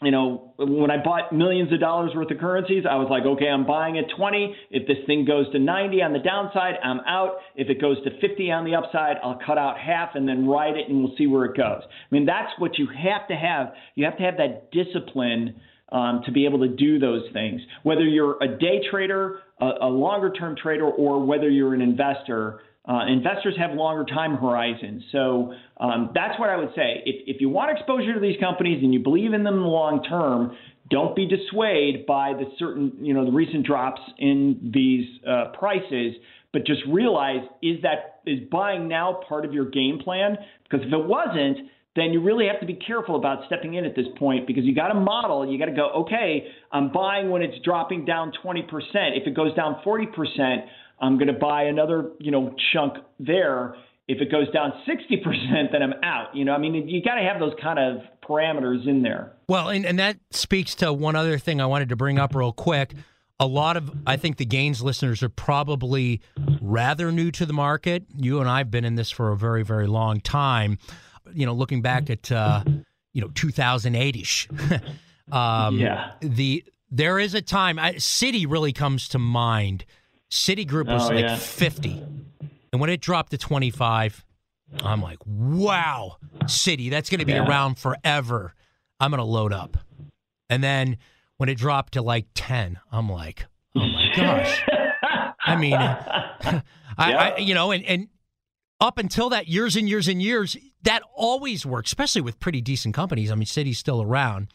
you 0.00 0.10
know, 0.10 0.54
when 0.58 0.90
I 0.90 1.02
bought 1.02 1.32
millions 1.32 1.72
of 1.72 1.78
dollars 1.78 2.10
worth 2.14 2.30
of 2.30 2.38
currencies, 2.38 2.84
I 2.90 2.96
was 2.96 3.08
like, 3.08 3.24
okay, 3.24 3.48
I'm 3.48 3.66
buying 3.66 3.98
at 3.98 4.04
20. 4.16 4.56
If 4.70 4.88
this 4.88 4.96
thing 5.06 5.24
goes 5.24 5.50
to 5.52 5.58
90 5.58 6.02
on 6.02 6.12
the 6.12 6.18
downside, 6.18 6.74
I'm 6.82 7.00
out. 7.00 7.36
If 7.54 7.68
it 7.68 7.80
goes 7.80 7.98
to 8.04 8.10
50 8.20 8.50
on 8.50 8.64
the 8.64 8.74
upside, 8.74 9.16
I'll 9.22 9.38
cut 9.46 9.58
out 9.58 9.78
half 9.78 10.14
and 10.14 10.26
then 10.26 10.48
ride 10.48 10.76
it 10.76 10.88
and 10.88 11.04
we'll 11.04 11.14
see 11.16 11.26
where 11.26 11.44
it 11.44 11.56
goes. 11.56 11.82
I 11.84 12.14
mean, 12.14 12.26
that's 12.26 12.50
what 12.58 12.78
you 12.78 12.88
have 12.88 13.28
to 13.28 13.34
have. 13.34 13.74
You 13.94 14.04
have 14.06 14.16
to 14.16 14.24
have 14.24 14.38
that 14.38 14.72
discipline 14.72 15.60
um, 15.92 16.22
to 16.24 16.32
be 16.32 16.46
able 16.46 16.60
to 16.60 16.68
do 16.68 16.98
those 16.98 17.22
things. 17.32 17.60
Whether 17.82 18.02
you're 18.02 18.42
a 18.42 18.48
day 18.48 18.80
trader, 18.90 19.40
a, 19.60 19.70
a 19.82 19.88
longer 19.88 20.32
term 20.32 20.56
trader, 20.60 20.86
or 20.86 21.24
whether 21.24 21.48
you're 21.48 21.74
an 21.74 21.82
investor, 21.82 22.60
uh, 22.88 23.06
investors 23.06 23.54
have 23.58 23.72
longer 23.72 24.04
time 24.04 24.34
horizons. 24.36 25.04
So 25.12 25.52
um, 25.78 26.10
that's 26.14 26.38
what 26.40 26.48
I 26.48 26.56
would 26.56 26.70
say. 26.74 27.02
If, 27.04 27.36
if 27.36 27.40
you 27.40 27.48
want 27.48 27.70
exposure 27.76 28.14
to 28.14 28.20
these 28.20 28.40
companies 28.40 28.82
and 28.82 28.92
you 28.92 29.00
believe 29.00 29.34
in 29.34 29.44
them 29.44 29.62
long 29.64 30.02
term, 30.02 30.56
don't 30.90 31.14
be 31.14 31.28
dissuaded 31.28 32.06
by 32.06 32.32
the 32.32 32.46
certain, 32.58 32.92
you 33.00 33.14
know, 33.14 33.24
the 33.24 33.30
recent 33.30 33.64
drops 33.64 34.00
in 34.18 34.72
these 34.74 35.06
uh, 35.28 35.52
prices, 35.56 36.14
but 36.52 36.66
just 36.66 36.80
realize 36.88 37.42
is 37.62 37.82
that 37.82 38.20
is 38.26 38.40
buying 38.50 38.88
now 38.88 39.20
part 39.28 39.44
of 39.44 39.52
your 39.52 39.64
game 39.64 40.00
plan? 40.02 40.36
Because 40.64 40.84
if 40.86 40.92
it 40.92 41.06
wasn't, 41.06 41.68
then 41.94 42.12
you 42.12 42.22
really 42.22 42.46
have 42.46 42.60
to 42.60 42.66
be 42.66 42.74
careful 42.74 43.16
about 43.16 43.44
stepping 43.46 43.74
in 43.74 43.84
at 43.84 43.94
this 43.94 44.06
point 44.18 44.46
because 44.46 44.64
you 44.64 44.74
got 44.74 44.88
to 44.88 44.94
model. 44.94 45.46
You 45.46 45.58
got 45.58 45.66
to 45.66 45.76
go, 45.76 45.90
okay, 46.02 46.46
I'm 46.70 46.90
buying 46.90 47.30
when 47.30 47.42
it's 47.42 47.62
dropping 47.64 48.06
down 48.06 48.32
20%. 48.42 48.62
If 49.14 49.26
it 49.26 49.34
goes 49.34 49.54
down 49.54 49.82
40%, 49.84 50.64
I'm 51.00 51.18
going 51.18 51.26
to 51.26 51.38
buy 51.38 51.64
another, 51.64 52.12
you 52.18 52.30
know, 52.30 52.54
chunk 52.72 52.94
there. 53.20 53.74
If 54.08 54.22
it 54.22 54.30
goes 54.30 54.50
down 54.52 54.72
60%, 54.88 55.70
then 55.70 55.82
I'm 55.82 55.92
out. 56.02 56.34
You 56.34 56.46
know, 56.46 56.52
I 56.52 56.58
mean, 56.58 56.88
you 56.88 57.02
got 57.02 57.16
to 57.16 57.22
have 57.22 57.38
those 57.38 57.54
kind 57.62 57.78
of 57.78 58.02
parameters 58.26 58.88
in 58.88 59.02
there. 59.02 59.32
Well, 59.48 59.68
and, 59.68 59.84
and 59.84 59.98
that 59.98 60.16
speaks 60.30 60.74
to 60.76 60.92
one 60.92 61.14
other 61.14 61.38
thing 61.38 61.60
I 61.60 61.66
wanted 61.66 61.90
to 61.90 61.96
bring 61.96 62.18
up 62.18 62.34
real 62.34 62.52
quick. 62.52 62.94
A 63.38 63.46
lot 63.46 63.76
of, 63.76 63.90
I 64.06 64.16
think 64.16 64.38
the 64.38 64.46
Gains 64.46 64.82
listeners 64.82 65.22
are 65.22 65.28
probably 65.28 66.22
rather 66.60 67.12
new 67.12 67.30
to 67.32 67.44
the 67.44 67.52
market. 67.52 68.04
You 68.16 68.40
and 68.40 68.48
I 68.48 68.58
have 68.58 68.70
been 68.70 68.84
in 68.84 68.94
this 68.94 69.10
for 69.10 69.30
a 69.30 69.36
very, 69.36 69.62
very 69.62 69.86
long 69.86 70.20
time 70.20 70.78
you 71.34 71.46
know, 71.46 71.52
looking 71.54 71.82
back 71.82 72.10
at 72.10 72.30
uh, 72.32 72.62
you 73.12 73.20
know 73.20 73.28
2008ish. 73.28 74.48
um, 75.32 75.78
Yeah. 75.78 76.12
The 76.20 76.64
there 76.90 77.18
is 77.18 77.34
a 77.34 77.40
time. 77.42 77.78
I, 77.78 77.94
Citi 77.94 78.44
really 78.48 78.72
comes 78.72 79.08
to 79.08 79.18
mind. 79.18 79.84
Citigroup 80.30 80.86
was 80.92 81.10
Oh, 81.10 81.14
like 81.14 81.24
yeah. 81.24 81.36
50, 81.36 82.02
and 82.72 82.80
when 82.80 82.88
it 82.90 83.00
dropped 83.00 83.30
to 83.32 83.38
25, 83.38 84.24
I'm 84.82 85.02
like, 85.02 85.18
wow, 85.26 86.16
Citi, 86.44 86.90
that's 86.90 87.10
going 87.10 87.20
to 87.20 87.26
be 87.26 87.32
Yeah. 87.32 87.46
around 87.46 87.78
forever. 87.78 88.54
I'm 89.00 89.10
going 89.10 89.18
to 89.18 89.24
load 89.24 89.52
up. 89.52 89.76
And 90.48 90.62
then 90.64 90.96
when 91.36 91.48
it 91.48 91.56
dropped 91.58 91.94
to 91.94 92.02
like 92.02 92.26
10, 92.34 92.78
I'm 92.90 93.10
like, 93.10 93.46
oh 93.76 93.80
my 93.86 94.06
gosh. 94.16 94.62
I 95.44 95.56
mean, 95.56 95.74
I, 95.76 96.62
I 96.96 97.36
you 97.38 97.52
know, 97.54 97.72
and, 97.72 97.84
and 97.84 98.08
up 98.82 98.98
until 98.98 99.30
that, 99.30 99.46
years 99.46 99.76
and 99.76 99.88
years 99.88 100.08
and 100.08 100.20
years, 100.20 100.56
that 100.82 101.02
always 101.14 101.64
worked, 101.64 101.86
especially 101.86 102.20
with 102.20 102.40
pretty 102.40 102.60
decent 102.60 102.94
companies. 102.94 103.30
I 103.30 103.36
mean, 103.36 103.46
Citi's 103.46 103.78
still 103.78 104.02
around. 104.02 104.48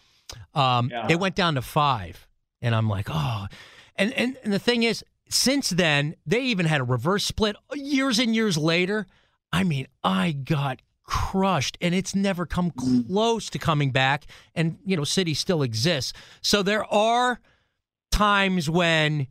Um, 0.54 0.90
Yeah. 0.92 1.08
It 1.10 1.20
went 1.20 1.36
down 1.36 1.56
to 1.56 1.62
five, 1.62 2.28
and 2.62 2.76
I'm 2.76 2.90
like, 2.90 3.08
oh. 3.10 3.48
And, 3.96 4.14
and 4.14 4.38
and 4.44 4.52
the 4.54 4.60
thing 4.60 4.84
is, 4.84 5.04
since 5.30 5.70
then, 5.70 6.16
they 6.26 6.42
even 6.42 6.66
had 6.66 6.82
a 6.82 6.84
reverse 6.84 7.26
split 7.26 7.56
years 7.74 8.20
and 8.20 8.36
years 8.36 8.58
later. 8.58 9.08
I 9.52 9.64
mean, 9.64 9.88
I 10.04 10.34
got 10.34 10.82
crushed, 11.04 11.78
and 11.80 11.96
it's 11.96 12.14
never 12.14 12.46
come 12.46 12.72
close 12.72 13.50
to 13.50 13.58
coming 13.58 13.92
back. 13.92 14.26
And 14.54 14.78
you 14.86 14.98
know, 14.98 15.06
City 15.06 15.34
still 15.34 15.64
exists, 15.64 16.12
so 16.42 16.62
there 16.64 16.86
are 16.94 17.40
times 18.12 18.70
when 18.70 19.28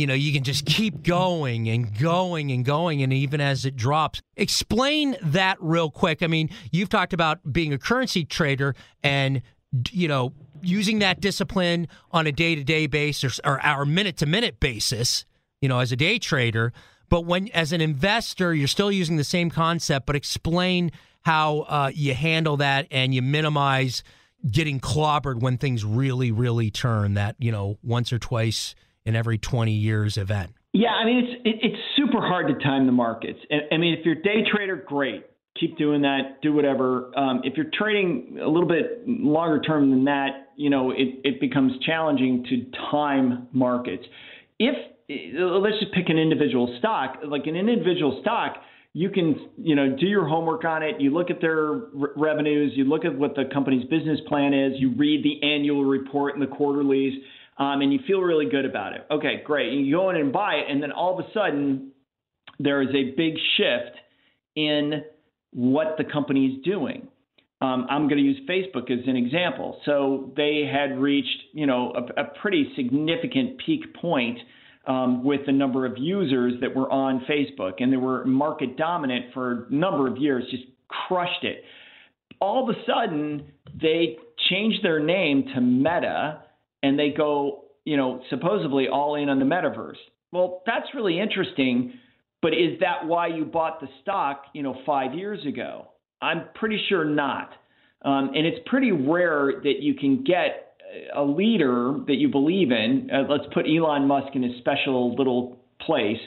you 0.00 0.06
know 0.06 0.14
you 0.14 0.32
can 0.32 0.42
just 0.42 0.64
keep 0.64 1.02
going 1.02 1.68
and 1.68 1.98
going 1.98 2.50
and 2.50 2.64
going 2.64 3.02
and 3.02 3.12
even 3.12 3.38
as 3.38 3.66
it 3.66 3.76
drops. 3.76 4.22
Explain 4.34 5.14
that 5.20 5.58
real 5.60 5.90
quick. 5.90 6.22
I 6.22 6.26
mean 6.26 6.48
you've 6.72 6.88
talked 6.88 7.12
about 7.12 7.52
being 7.52 7.74
a 7.74 7.78
currency 7.78 8.24
trader 8.24 8.74
and 9.02 9.42
you 9.90 10.08
know 10.08 10.32
using 10.62 11.00
that 11.00 11.20
discipline 11.20 11.86
on 12.12 12.26
a 12.26 12.32
day-to-day 12.32 12.86
basis 12.86 13.40
or 13.44 13.60
our 13.60 13.84
minute-to-minute 13.84 14.58
basis 14.58 15.26
you 15.60 15.68
know 15.68 15.80
as 15.80 15.92
a 15.92 15.96
day 15.96 16.18
trader. 16.18 16.72
But 17.10 17.26
when 17.26 17.48
as 17.48 17.72
an 17.72 17.82
investor 17.82 18.54
you're 18.54 18.68
still 18.68 18.90
using 18.90 19.16
the 19.18 19.24
same 19.24 19.50
concept 19.50 20.06
but 20.06 20.16
explain 20.16 20.92
how 21.22 21.60
uh, 21.60 21.90
you 21.94 22.14
handle 22.14 22.56
that 22.56 22.86
and 22.90 23.14
you 23.14 23.20
minimize 23.20 24.02
getting 24.50 24.80
clobbered 24.80 25.40
when 25.40 25.58
things 25.58 25.84
really 25.84 26.32
really 26.32 26.70
turn 26.70 27.12
that 27.14 27.36
you 27.38 27.52
know 27.52 27.76
once 27.82 28.10
or 28.14 28.18
twice 28.18 28.74
in 29.10 29.16
every 29.16 29.36
20 29.36 29.72
years 29.72 30.16
event 30.16 30.52
Yeah, 30.72 30.90
I 30.90 31.04
mean 31.04 31.24
it's 31.24 31.42
it, 31.44 31.56
it's 31.62 31.82
super 31.96 32.20
hard 32.20 32.46
to 32.48 32.54
time 32.64 32.86
the 32.86 32.92
markets. 32.92 33.40
I 33.50 33.76
mean, 33.76 33.98
if 33.98 34.06
you're 34.06 34.18
a 34.18 34.22
day 34.22 34.48
trader, 34.50 34.76
great, 34.76 35.26
keep 35.58 35.76
doing 35.76 36.02
that, 36.02 36.40
do 36.42 36.52
whatever. 36.52 37.10
Um, 37.18 37.40
if 37.42 37.56
you're 37.56 37.70
trading 37.76 38.38
a 38.40 38.48
little 38.48 38.68
bit 38.68 39.02
longer 39.06 39.60
term 39.60 39.90
than 39.90 40.04
that, 40.04 40.52
you 40.56 40.70
know, 40.70 40.92
it 40.92 41.20
it 41.24 41.40
becomes 41.40 41.72
challenging 41.84 42.44
to 42.48 42.78
time 42.90 43.48
markets. 43.52 44.04
If 44.58 44.76
let's 45.08 45.80
just 45.80 45.92
pick 45.92 46.08
an 46.08 46.18
individual 46.18 46.76
stock, 46.78 47.16
like 47.26 47.46
an 47.46 47.56
individual 47.56 48.20
stock, 48.22 48.58
you 48.92 49.10
can 49.10 49.48
you 49.56 49.74
know 49.74 49.96
do 49.98 50.06
your 50.06 50.28
homework 50.28 50.64
on 50.64 50.84
it. 50.84 51.00
You 51.00 51.10
look 51.10 51.30
at 51.30 51.40
their 51.40 51.72
re- 51.72 52.10
revenues, 52.16 52.72
you 52.76 52.84
look 52.84 53.04
at 53.04 53.16
what 53.18 53.34
the 53.34 53.44
company's 53.52 53.88
business 53.88 54.20
plan 54.28 54.54
is, 54.54 54.74
you 54.78 54.94
read 54.96 55.24
the 55.24 55.44
annual 55.46 55.84
report 55.84 56.34
and 56.34 56.42
the 56.42 56.54
quarterlies 56.54 57.14
um, 57.60 57.82
and 57.82 57.92
you 57.92 58.00
feel 58.06 58.20
really 58.22 58.48
good 58.48 58.64
about 58.64 58.94
it. 58.94 59.06
Okay, 59.10 59.42
great. 59.44 59.72
You 59.74 59.94
go 59.94 60.08
in 60.08 60.16
and 60.16 60.32
buy 60.32 60.54
it, 60.54 60.70
and 60.70 60.82
then 60.82 60.90
all 60.90 61.16
of 61.16 61.24
a 61.24 61.28
sudden, 61.32 61.92
there 62.58 62.80
is 62.80 62.88
a 62.88 63.14
big 63.16 63.34
shift 63.56 63.96
in 64.56 65.04
what 65.52 65.96
the 65.98 66.04
company 66.04 66.46
is 66.46 66.64
doing. 66.64 67.06
Um, 67.60 67.86
I'm 67.90 68.08
going 68.08 68.16
to 68.16 68.24
use 68.24 68.40
Facebook 68.48 68.90
as 68.90 69.06
an 69.06 69.16
example. 69.16 69.78
So 69.84 70.32
they 70.34 70.66
had 70.70 70.98
reached, 70.98 71.36
you 71.52 71.66
know, 71.66 71.92
a, 71.94 72.22
a 72.22 72.24
pretty 72.40 72.72
significant 72.74 73.60
peak 73.64 73.94
point 74.00 74.38
um, 74.86 75.22
with 75.22 75.44
the 75.44 75.52
number 75.52 75.84
of 75.84 75.98
users 75.98 76.54
that 76.62 76.74
were 76.74 76.90
on 76.90 77.26
Facebook, 77.28 77.74
and 77.80 77.92
they 77.92 77.98
were 77.98 78.24
market 78.24 78.78
dominant 78.78 79.26
for 79.34 79.66
a 79.68 79.74
number 79.74 80.08
of 80.08 80.16
years, 80.16 80.44
just 80.50 80.64
crushed 80.88 81.44
it. 81.44 81.62
All 82.40 82.66
of 82.66 82.74
a 82.74 82.78
sudden, 82.86 83.52
they 83.78 84.16
changed 84.48 84.82
their 84.82 84.98
name 84.98 85.44
to 85.54 85.60
Meta 85.60 86.40
and 86.82 86.98
they 86.98 87.10
go, 87.10 87.64
you 87.84 87.96
know, 87.96 88.22
supposedly 88.30 88.88
all 88.88 89.14
in 89.14 89.28
on 89.28 89.38
the 89.38 89.44
metaverse. 89.44 89.96
Well, 90.32 90.62
that's 90.66 90.86
really 90.94 91.18
interesting, 91.18 91.94
but 92.42 92.52
is 92.52 92.80
that 92.80 93.06
why 93.06 93.28
you 93.28 93.44
bought 93.44 93.80
the 93.80 93.88
stock, 94.02 94.44
you 94.52 94.62
know, 94.62 94.76
five 94.86 95.14
years 95.14 95.44
ago? 95.46 95.88
I'm 96.22 96.44
pretty 96.54 96.80
sure 96.88 97.04
not. 97.04 97.50
Um, 98.02 98.30
and 98.34 98.46
it's 98.46 98.58
pretty 98.66 98.92
rare 98.92 99.60
that 99.62 99.80
you 99.80 99.94
can 99.94 100.24
get 100.24 100.74
a 101.14 101.22
leader 101.22 101.94
that 102.06 102.16
you 102.16 102.28
believe 102.28 102.70
in. 102.70 103.10
Uh, 103.12 103.22
let's 103.28 103.44
put 103.52 103.66
Elon 103.66 104.06
Musk 104.06 104.34
in 104.34 104.44
a 104.44 104.58
special 104.58 105.14
little 105.16 105.58
place 105.80 106.18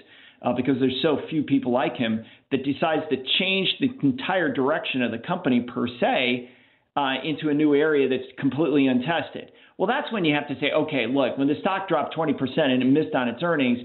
uh, 0.41 0.53
because 0.53 0.75
there's 0.79 0.99
so 1.01 1.19
few 1.29 1.43
people 1.43 1.71
like 1.71 1.95
him 1.95 2.23
that 2.51 2.63
decides 2.63 3.03
to 3.09 3.17
change 3.39 3.69
the 3.79 3.89
entire 4.03 4.53
direction 4.53 5.01
of 5.01 5.11
the 5.11 5.17
company 5.17 5.61
per 5.61 5.87
se 5.99 6.49
uh, 6.95 7.13
into 7.23 7.49
a 7.49 7.53
new 7.53 7.73
area 7.73 8.07
that's 8.07 8.29
completely 8.39 8.87
untested. 8.87 9.51
Well, 9.77 9.87
that's 9.87 10.11
when 10.11 10.25
you 10.25 10.35
have 10.35 10.47
to 10.47 10.55
say, 10.59 10.71
okay, 10.71 11.07
look, 11.07 11.37
when 11.37 11.47
the 11.47 11.55
stock 11.61 11.87
dropped 11.87 12.15
20% 12.15 12.33
and 12.57 12.81
it 12.81 12.85
missed 12.85 13.15
on 13.15 13.27
its 13.27 13.41
earnings, 13.41 13.79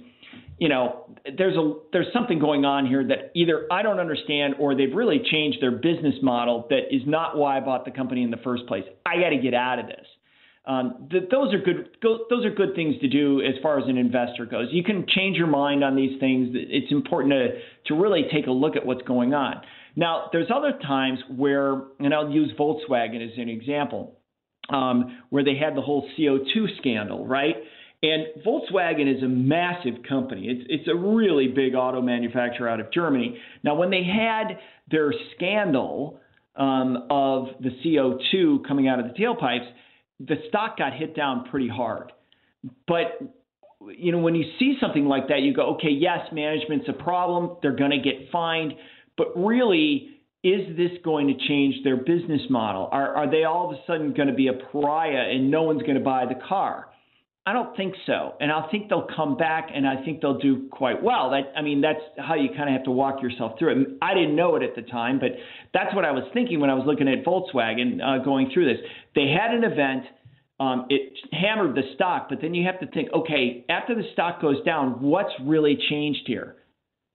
you 0.58 0.68
know, 0.68 1.06
there's 1.36 1.56
a 1.56 1.74
there's 1.92 2.12
something 2.12 2.38
going 2.38 2.64
on 2.64 2.86
here 2.86 3.06
that 3.06 3.30
either 3.34 3.66
I 3.70 3.82
don't 3.82 4.00
understand 4.00 4.56
or 4.58 4.74
they've 4.74 4.94
really 4.94 5.20
changed 5.30 5.62
their 5.62 5.70
business 5.70 6.16
model 6.20 6.66
that 6.70 6.94
is 6.94 7.02
not 7.06 7.36
why 7.36 7.56
I 7.56 7.60
bought 7.60 7.84
the 7.84 7.90
company 7.92 8.22
in 8.22 8.30
the 8.30 8.38
first 8.38 8.66
place. 8.66 8.84
I 9.06 9.20
got 9.20 9.30
to 9.30 9.38
get 9.38 9.54
out 9.54 9.78
of 9.78 9.86
this. 9.86 10.06
Um, 10.66 11.08
th- 11.10 11.24
those 11.30 11.54
are 11.54 11.58
good. 11.58 11.88
Go, 12.02 12.26
those 12.28 12.44
are 12.44 12.50
good 12.50 12.74
things 12.74 12.96
to 13.00 13.08
do 13.08 13.40
as 13.40 13.54
far 13.62 13.78
as 13.78 13.88
an 13.88 13.96
investor 13.96 14.46
goes. 14.46 14.68
You 14.70 14.82
can 14.82 15.06
change 15.08 15.36
your 15.36 15.46
mind 15.46 15.84
on 15.84 15.96
these 15.96 16.18
things. 16.20 16.50
It's 16.52 16.90
important 16.92 17.32
to 17.32 17.48
to 17.86 18.00
really 18.00 18.24
take 18.32 18.48
a 18.48 18.50
look 18.50 18.76
at 18.76 18.84
what's 18.84 19.02
going 19.02 19.34
on. 19.34 19.62
Now, 19.96 20.28
there's 20.30 20.48
other 20.54 20.78
times 20.86 21.18
where, 21.34 21.82
and 21.98 22.12
I'll 22.12 22.30
use 22.30 22.52
Volkswagen 22.58 23.24
as 23.24 23.36
an 23.38 23.48
example, 23.48 24.17
um, 24.68 25.18
where 25.30 25.44
they 25.44 25.56
had 25.56 25.76
the 25.76 25.80
whole 25.80 26.08
CO2 26.18 26.76
scandal, 26.78 27.26
right? 27.26 27.56
And 28.02 28.26
Volkswagen 28.46 29.12
is 29.14 29.22
a 29.22 29.28
massive 29.28 29.94
company. 30.08 30.46
It's 30.48 30.66
it's 30.68 30.88
a 30.88 30.94
really 30.94 31.48
big 31.48 31.74
auto 31.74 32.00
manufacturer 32.00 32.68
out 32.68 32.78
of 32.78 32.92
Germany. 32.92 33.38
Now, 33.64 33.74
when 33.74 33.90
they 33.90 34.04
had 34.04 34.58
their 34.88 35.12
scandal 35.34 36.20
um, 36.54 37.06
of 37.10 37.48
the 37.60 37.70
CO2 37.84 38.66
coming 38.66 38.86
out 38.86 39.00
of 39.00 39.06
the 39.06 39.14
tailpipes, 39.14 39.68
the 40.20 40.36
stock 40.48 40.78
got 40.78 40.92
hit 40.92 41.16
down 41.16 41.46
pretty 41.50 41.68
hard. 41.68 42.12
But 42.86 43.20
you 43.96 44.12
know, 44.12 44.18
when 44.18 44.36
you 44.36 44.44
see 44.58 44.76
something 44.80 45.06
like 45.06 45.28
that, 45.28 45.40
you 45.40 45.54
go, 45.54 45.74
okay, 45.74 45.90
yes, 45.90 46.20
management's 46.32 46.88
a 46.88 46.92
problem. 46.92 47.56
They're 47.62 47.76
going 47.76 47.92
to 47.92 47.98
get 47.98 48.30
fined, 48.30 48.74
but 49.16 49.32
really, 49.36 50.17
is 50.44 50.76
this 50.76 50.92
going 51.04 51.26
to 51.26 51.48
change 51.48 51.82
their 51.82 51.96
business 51.96 52.42
model? 52.48 52.88
Are 52.92 53.14
are 53.14 53.30
they 53.30 53.44
all 53.44 53.70
of 53.70 53.76
a 53.76 53.80
sudden 53.86 54.14
going 54.14 54.28
to 54.28 54.34
be 54.34 54.48
a 54.48 54.52
pariah 54.52 55.30
and 55.30 55.50
no 55.50 55.64
one's 55.64 55.82
going 55.82 55.96
to 55.96 56.04
buy 56.04 56.26
the 56.26 56.40
car? 56.48 56.88
I 57.48 57.54
don't 57.54 57.74
think 57.78 57.94
so, 58.04 58.34
and 58.40 58.52
I 58.52 58.68
think 58.70 58.90
they'll 58.90 59.08
come 59.16 59.38
back, 59.38 59.70
and 59.74 59.88
I 59.88 60.04
think 60.04 60.20
they'll 60.20 60.38
do 60.38 60.68
quite 60.70 61.02
well. 61.02 61.30
That 61.30 61.50
I 61.56 61.62
mean, 61.62 61.80
that's 61.80 62.00
how 62.18 62.34
you 62.34 62.50
kind 62.50 62.68
of 62.68 62.74
have 62.74 62.84
to 62.84 62.90
walk 62.90 63.22
yourself 63.22 63.58
through 63.58 63.80
it. 63.80 63.88
I 64.02 64.12
didn't 64.12 64.36
know 64.36 64.54
it 64.56 64.62
at 64.62 64.76
the 64.76 64.82
time, 64.82 65.18
but 65.18 65.30
that's 65.72 65.94
what 65.94 66.04
I 66.04 66.10
was 66.10 66.24
thinking 66.34 66.60
when 66.60 66.68
I 66.68 66.74
was 66.74 66.84
looking 66.86 67.08
at 67.08 67.24
Volkswagen 67.24 68.00
uh, 68.04 68.22
going 68.22 68.50
through 68.52 68.66
this. 68.66 68.84
They 69.14 69.28
had 69.28 69.54
an 69.54 69.64
event. 69.64 70.04
Um, 70.60 70.86
it 70.90 71.12
hammered 71.32 71.76
the 71.76 71.82
stock, 71.94 72.26
but 72.28 72.40
then 72.42 72.52
you 72.52 72.66
have 72.66 72.80
to 72.80 72.86
think, 72.88 73.10
okay, 73.14 73.64
after 73.70 73.94
the 73.94 74.02
stock 74.12 74.42
goes 74.42 74.62
down, 74.64 75.00
what's 75.00 75.32
really 75.40 75.78
changed 75.88 76.22
here? 76.26 76.56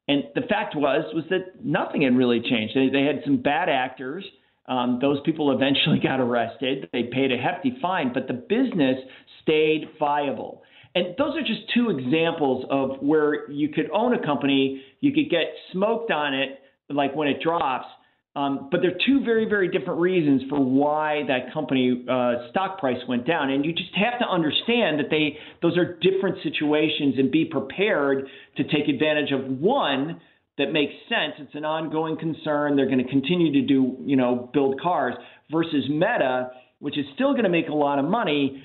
And 0.07 0.23
the 0.35 0.41
fact 0.41 0.75
was 0.75 1.05
was 1.13 1.23
that 1.29 1.63
nothing 1.63 2.01
had 2.01 2.15
really 2.15 2.41
changed. 2.41 2.75
They, 2.75 2.89
they 2.89 3.05
had 3.05 3.21
some 3.23 3.41
bad 3.41 3.69
actors. 3.69 4.25
Um, 4.65 4.99
those 5.01 5.19
people 5.25 5.51
eventually 5.51 5.99
got 6.03 6.19
arrested. 6.19 6.89
They 6.91 7.03
paid 7.03 7.31
a 7.31 7.37
hefty 7.37 7.77
fine, 7.81 8.11
but 8.13 8.27
the 8.27 8.33
business 8.33 8.97
stayed 9.41 9.89
viable. 9.99 10.63
And 10.95 11.15
those 11.17 11.35
are 11.35 11.41
just 11.41 11.61
two 11.73 11.89
examples 11.89 12.65
of 12.69 13.01
where 13.01 13.49
you 13.49 13.69
could 13.69 13.89
own 13.91 14.13
a 14.13 14.23
company, 14.23 14.83
you 14.99 15.11
could 15.11 15.29
get 15.29 15.45
smoked 15.71 16.11
on 16.11 16.35
it, 16.35 16.59
like 16.89 17.15
when 17.15 17.27
it 17.27 17.41
drops. 17.41 17.87
Um, 18.35 18.69
but 18.71 18.81
there 18.81 18.89
are 18.89 18.99
two 19.05 19.23
very, 19.23 19.45
very 19.45 19.67
different 19.67 19.99
reasons 19.99 20.41
for 20.49 20.59
why 20.59 21.21
that 21.27 21.53
company 21.53 22.03
uh, 22.09 22.49
stock 22.49 22.79
price 22.79 22.97
went 23.07 23.27
down, 23.27 23.51
and 23.51 23.63
you 23.63 23.73
just 23.73 23.93
have 23.95 24.19
to 24.19 24.25
understand 24.25 24.99
that 24.99 25.11
they 25.11 25.37
those 25.61 25.77
are 25.77 25.99
different 26.01 26.37
situations, 26.41 27.15
and 27.19 27.31
be 27.31 27.45
prepared 27.45 28.27
to 28.57 28.63
take 28.63 28.87
advantage 28.89 29.31
of 29.31 29.59
one 29.59 30.19
that 30.57 30.71
makes 30.71 30.93
sense. 31.09 31.33
It's 31.39 31.55
an 31.55 31.65
ongoing 31.65 32.17
concern. 32.17 32.75
They're 32.75 32.87
going 32.87 33.03
to 33.03 33.09
continue 33.09 33.53
to 33.53 33.61
do, 33.67 33.97
you 34.05 34.15
know, 34.15 34.49
build 34.53 34.79
cars 34.81 35.15
versus 35.51 35.85
Meta, 35.89 36.51
which 36.79 36.97
is 36.97 37.05
still 37.15 37.31
going 37.31 37.43
to 37.43 37.49
make 37.49 37.69
a 37.69 37.73
lot 37.73 37.99
of 37.99 38.05
money, 38.05 38.63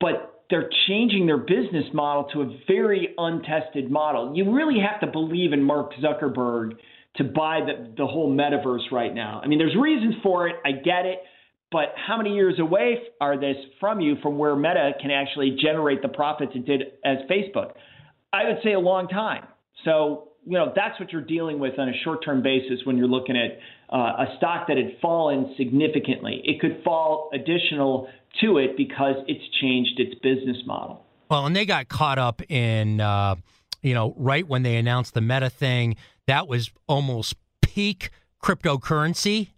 but 0.00 0.44
they're 0.50 0.70
changing 0.88 1.26
their 1.26 1.36
business 1.36 1.84
model 1.92 2.24
to 2.32 2.42
a 2.42 2.58
very 2.66 3.14
untested 3.18 3.90
model. 3.90 4.32
You 4.34 4.54
really 4.54 4.80
have 4.80 5.00
to 5.00 5.06
believe 5.06 5.52
in 5.52 5.62
Mark 5.62 5.92
Zuckerberg 6.02 6.72
to 7.18 7.24
buy 7.24 7.60
the, 7.60 7.92
the 7.96 8.06
whole 8.06 8.34
metaverse 8.34 8.90
right 8.90 9.14
now. 9.14 9.40
I 9.42 9.46
mean, 9.48 9.58
there's 9.58 9.76
reasons 9.76 10.14
for 10.22 10.48
it. 10.48 10.56
I 10.64 10.72
get 10.72 11.04
it. 11.04 11.18
but 11.70 11.94
how 11.96 12.16
many 12.16 12.34
years 12.34 12.58
away 12.58 12.98
are 13.20 13.38
this 13.38 13.56
from 13.78 14.00
you 14.00 14.16
from 14.22 14.38
where 14.38 14.56
Meta 14.56 14.92
can 15.00 15.10
actually 15.10 15.58
generate 15.60 16.00
the 16.02 16.08
profits 16.08 16.52
it 16.54 16.64
did 16.64 16.82
as 17.04 17.18
Facebook? 17.30 17.72
I 18.32 18.44
would 18.44 18.58
say 18.64 18.72
a 18.72 18.78
long 18.80 19.08
time. 19.08 19.46
So, 19.84 20.28
you 20.46 20.54
know, 20.54 20.72
that's 20.74 20.98
what 20.98 21.12
you're 21.12 21.22
dealing 21.22 21.58
with 21.58 21.78
on 21.78 21.88
a 21.88 21.92
short 22.04 22.24
term 22.24 22.42
basis 22.42 22.80
when 22.84 22.96
you're 22.96 23.08
looking 23.08 23.36
at 23.36 23.58
uh, 23.92 24.24
a 24.24 24.36
stock 24.38 24.66
that 24.68 24.76
had 24.76 24.96
fallen 25.00 25.54
significantly. 25.56 26.40
It 26.44 26.60
could 26.60 26.82
fall 26.84 27.30
additional 27.34 28.08
to 28.40 28.58
it 28.58 28.76
because 28.76 29.16
it's 29.26 29.44
changed 29.60 29.98
its 29.98 30.14
business 30.22 30.58
model. 30.66 31.04
Well, 31.30 31.46
and 31.46 31.54
they 31.54 31.66
got 31.66 31.88
caught 31.88 32.18
up 32.18 32.40
in, 32.50 33.00
uh, 33.00 33.34
you 33.82 33.92
know, 33.94 34.14
right 34.16 34.46
when 34.46 34.62
they 34.62 34.76
announced 34.76 35.14
the 35.14 35.20
Meta 35.20 35.50
thing. 35.50 35.96
That 36.28 36.46
was 36.46 36.70
almost 36.86 37.34
peak 37.60 38.10
cryptocurrency 38.40 39.48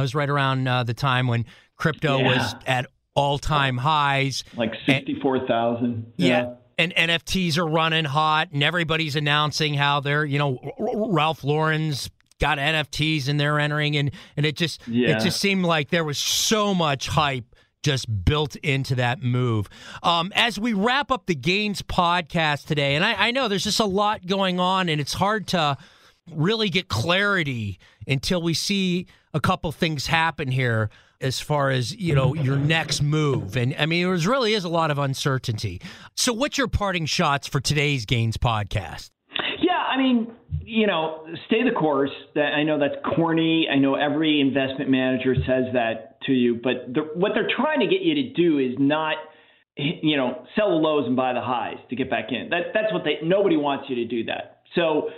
that 0.00 0.02
was 0.02 0.14
right 0.14 0.30
around 0.30 0.66
uh, 0.66 0.82
the 0.82 0.94
time 0.94 1.26
when 1.26 1.44
crypto 1.76 2.20
yeah. 2.20 2.26
was 2.28 2.54
at 2.66 2.86
all 3.14 3.38
time 3.38 3.76
highs. 3.76 4.44
Like 4.56 4.72
64,000. 4.86 6.14
Yeah. 6.16 6.26
yeah. 6.26 6.54
And 6.78 6.94
NFTs 6.94 7.58
are 7.58 7.66
running 7.66 8.06
hot, 8.06 8.48
and 8.52 8.62
everybody's 8.62 9.14
announcing 9.14 9.74
how 9.74 10.00
they're, 10.00 10.24
you 10.24 10.38
know, 10.38 10.58
Ralph 10.78 11.44
Lauren's 11.44 12.08
got 12.38 12.56
NFTs 12.56 13.28
and 13.28 13.38
they're 13.38 13.60
entering, 13.60 13.94
and 13.96 14.10
and 14.38 14.46
it 14.46 14.56
just 14.56 14.88
yeah. 14.88 15.10
it 15.10 15.20
just 15.20 15.38
seemed 15.38 15.66
like 15.66 15.90
there 15.90 16.04
was 16.04 16.16
so 16.16 16.74
much 16.74 17.08
hype 17.08 17.54
just 17.82 18.24
built 18.24 18.56
into 18.56 18.94
that 18.94 19.22
move. 19.22 19.68
Um, 20.02 20.32
as 20.34 20.58
we 20.58 20.72
wrap 20.72 21.10
up 21.10 21.26
the 21.26 21.34
Gains 21.34 21.82
podcast 21.82 22.64
today, 22.64 22.94
and 22.94 23.04
I, 23.04 23.26
I 23.28 23.30
know 23.32 23.48
there's 23.48 23.64
just 23.64 23.80
a 23.80 23.84
lot 23.84 24.26
going 24.26 24.58
on, 24.58 24.88
and 24.88 24.98
it's 24.98 25.12
hard 25.12 25.48
to 25.48 25.76
really 26.34 26.68
get 26.68 26.88
clarity 26.88 27.78
until 28.06 28.42
we 28.42 28.54
see 28.54 29.06
a 29.32 29.40
couple 29.40 29.70
things 29.72 30.06
happen 30.06 30.50
here 30.50 30.90
as 31.20 31.38
far 31.38 31.70
as 31.70 31.94
you 31.94 32.14
know 32.14 32.34
your 32.34 32.56
next 32.56 33.02
move. 33.02 33.56
And 33.56 33.74
i 33.78 33.86
mean 33.86 34.04
there 34.04 34.30
really 34.30 34.54
is 34.54 34.64
a 34.64 34.68
lot 34.68 34.90
of 34.90 34.98
uncertainty. 34.98 35.80
So 36.14 36.32
what's 36.32 36.58
your 36.58 36.68
parting 36.68 37.06
shots 37.06 37.46
for 37.46 37.60
today's 37.60 38.06
gains 38.06 38.36
podcast? 38.36 39.10
Yeah 39.60 39.76
i 39.76 39.96
mean 39.96 40.32
you 40.62 40.86
know 40.86 41.26
stay 41.46 41.62
the 41.62 41.74
course. 41.78 42.10
That 42.34 42.54
i 42.54 42.62
know 42.62 42.78
that's 42.78 42.96
corny. 43.14 43.68
I 43.70 43.76
know 43.76 43.94
every 43.94 44.40
investment 44.40 44.90
manager 44.90 45.34
says 45.34 45.72
that 45.74 46.20
to 46.26 46.32
you 46.32 46.60
but 46.62 46.92
the, 46.92 47.00
what 47.14 47.32
they're 47.34 47.50
trying 47.56 47.80
to 47.80 47.86
get 47.86 48.02
you 48.02 48.14
to 48.14 48.32
do 48.32 48.58
is 48.58 48.74
not 48.78 49.16
you 49.76 50.16
know 50.16 50.44
sell 50.56 50.70
the 50.70 50.76
lows 50.76 51.06
and 51.06 51.16
buy 51.16 51.32
the 51.32 51.40
highs 51.40 51.78
to 51.88 51.96
get 51.96 52.10
back 52.10 52.26
in. 52.30 52.48
That 52.50 52.72
that's 52.74 52.92
what 52.92 53.04
they 53.04 53.18
nobody 53.22 53.56
wants 53.56 53.86
you 53.88 53.96
to 53.96 54.04
do 54.04 54.24
that. 54.24 54.62
So 54.74 55.08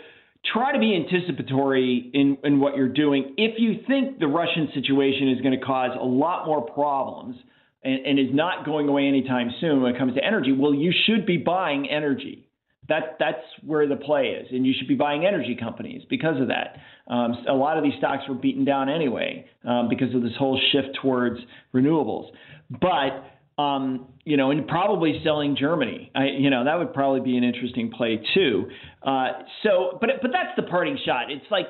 try 0.45 0.73
to 0.73 0.79
be 0.79 0.97
anticipatory 0.97 2.11
in, 2.13 2.37
in 2.45 2.61
what 2.61 2.77
you're 2.77 2.89
doing. 2.89 3.35
If 3.37 3.59
you 3.59 3.81
think 3.87 4.19
the 4.19 4.27
Russian 4.27 4.69
situation 4.75 5.29
is 5.31 5.41
going 5.41 5.59
to 5.59 5.65
cause 5.65 5.91
a 5.99 6.05
lot 6.05 6.47
more 6.47 6.63
problems 6.63 7.37
and, 7.85 8.05
and, 8.07 8.19
is 8.19 8.35
not 8.35 8.65
going 8.65 8.89
away 8.89 9.07
anytime 9.07 9.51
soon 9.61 9.83
when 9.83 9.95
it 9.95 9.99
comes 9.99 10.15
to 10.15 10.25
energy, 10.25 10.53
well, 10.53 10.75
you 10.75 10.93
should 11.07 11.27
be 11.27 11.37
buying 11.37 11.89
energy. 11.89 12.49
That 12.89 13.17
that's 13.21 13.43
where 13.65 13.87
the 13.87 13.95
play 13.95 14.31
is, 14.31 14.49
and 14.51 14.67
you 14.67 14.75
should 14.77 14.89
be 14.89 14.97
buying 14.97 15.25
energy 15.25 15.57
companies 15.59 16.03
because 16.11 16.41
of 16.41 16.49
that. 16.49 16.79
Um, 17.07 17.37
a 17.49 17.55
lot 17.55 17.79
of 17.79 17.85
these 17.85 17.93
stocks 17.99 18.25
were 18.29 18.35
beaten 18.35 18.65
down 18.65 18.89
anyway 18.89 19.47
um, 19.65 19.89
because 19.89 20.13
of 20.17 20.23
this 20.23 20.33
whole 20.37 20.61
shift 20.73 20.99
towards 21.01 21.39
renewables. 21.73 22.31
But 22.69 23.25
um, 23.59 24.09
you 24.25 24.37
know, 24.37 24.51
and 24.51 24.67
probably 24.67 25.21
selling 25.25 25.57
Germany. 25.59 26.11
I, 26.15 26.27
you 26.39 26.51
know, 26.51 26.65
that 26.65 26.79
would 26.79 26.95
probably 26.95 27.21
be 27.21 27.37
an 27.37 27.45
interesting 27.45 27.91
play 27.91 28.21
too. 28.35 28.71
Uh, 29.03 29.29
so, 29.63 29.99
but 30.01 30.11
but 30.23 30.31
that's 30.33 30.57
the 30.57 30.63
parting 30.63 30.99
shot. 31.05 31.31
It's 31.31 31.45
like, 31.51 31.67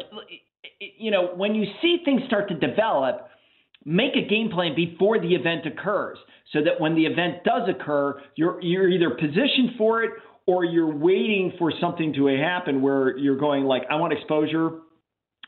you 0.78 1.10
know, 1.10 1.34
when 1.34 1.54
you 1.54 1.66
see 1.80 1.98
things 2.04 2.22
start 2.26 2.48
to 2.48 2.54
develop, 2.54 3.28
make 3.84 4.14
a 4.14 4.26
game 4.28 4.50
plan 4.50 4.74
before 4.76 5.20
the 5.20 5.34
event 5.34 5.66
occurs, 5.66 6.18
so 6.52 6.60
that 6.62 6.80
when 6.80 6.94
the 6.94 7.06
event 7.06 7.44
does 7.44 7.68
occur, 7.68 8.20
you're 8.36 8.60
you're 8.62 8.88
either 8.88 9.10
positioned 9.10 9.70
for 9.76 10.04
it 10.04 10.10
or 10.46 10.64
you're 10.64 10.94
waiting 10.94 11.52
for 11.58 11.72
something 11.80 12.12
to 12.14 12.26
happen 12.26 12.82
where 12.82 13.16
you're 13.16 13.38
going 13.38 13.64
like, 13.64 13.82
I 13.90 13.96
want 13.96 14.12
exposure 14.12 14.80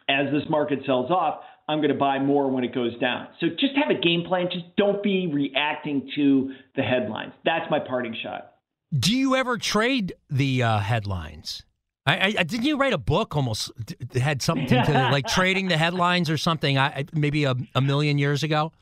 as 0.08 0.30
this 0.32 0.42
market 0.48 0.80
sells 0.86 1.10
off. 1.10 1.40
I'm 1.68 1.78
going 1.78 1.88
to 1.88 1.98
buy 1.98 2.18
more 2.18 2.50
when 2.50 2.64
it 2.64 2.74
goes 2.74 2.98
down. 2.98 3.28
So 3.40 3.48
just 3.48 3.74
have 3.76 3.90
a 3.90 3.98
game 3.98 4.24
plan. 4.26 4.48
Just 4.52 4.76
don't 4.76 5.02
be 5.02 5.30
reacting 5.32 6.10
to 6.14 6.52
the 6.76 6.82
headlines. 6.82 7.32
That's 7.44 7.70
my 7.70 7.78
parting 7.78 8.14
shot. 8.22 8.52
Do 8.96 9.16
you 9.16 9.34
ever 9.34 9.58
trade 9.58 10.14
the 10.30 10.62
uh, 10.62 10.78
headlines? 10.78 11.64
I, 12.06 12.34
I, 12.38 12.42
didn't 12.42 12.66
you 12.66 12.76
write 12.76 12.92
a 12.92 12.98
book 12.98 13.34
almost 13.34 13.72
had 14.14 14.42
something 14.42 14.66
to 14.66 14.92
like 15.12 15.26
trading 15.26 15.68
the 15.68 15.78
headlines 15.78 16.28
or 16.28 16.36
something? 16.36 16.76
I, 16.76 17.06
maybe 17.14 17.44
a, 17.44 17.54
a 17.74 17.80
million 17.80 18.18
years 18.18 18.42
ago. 18.42 18.72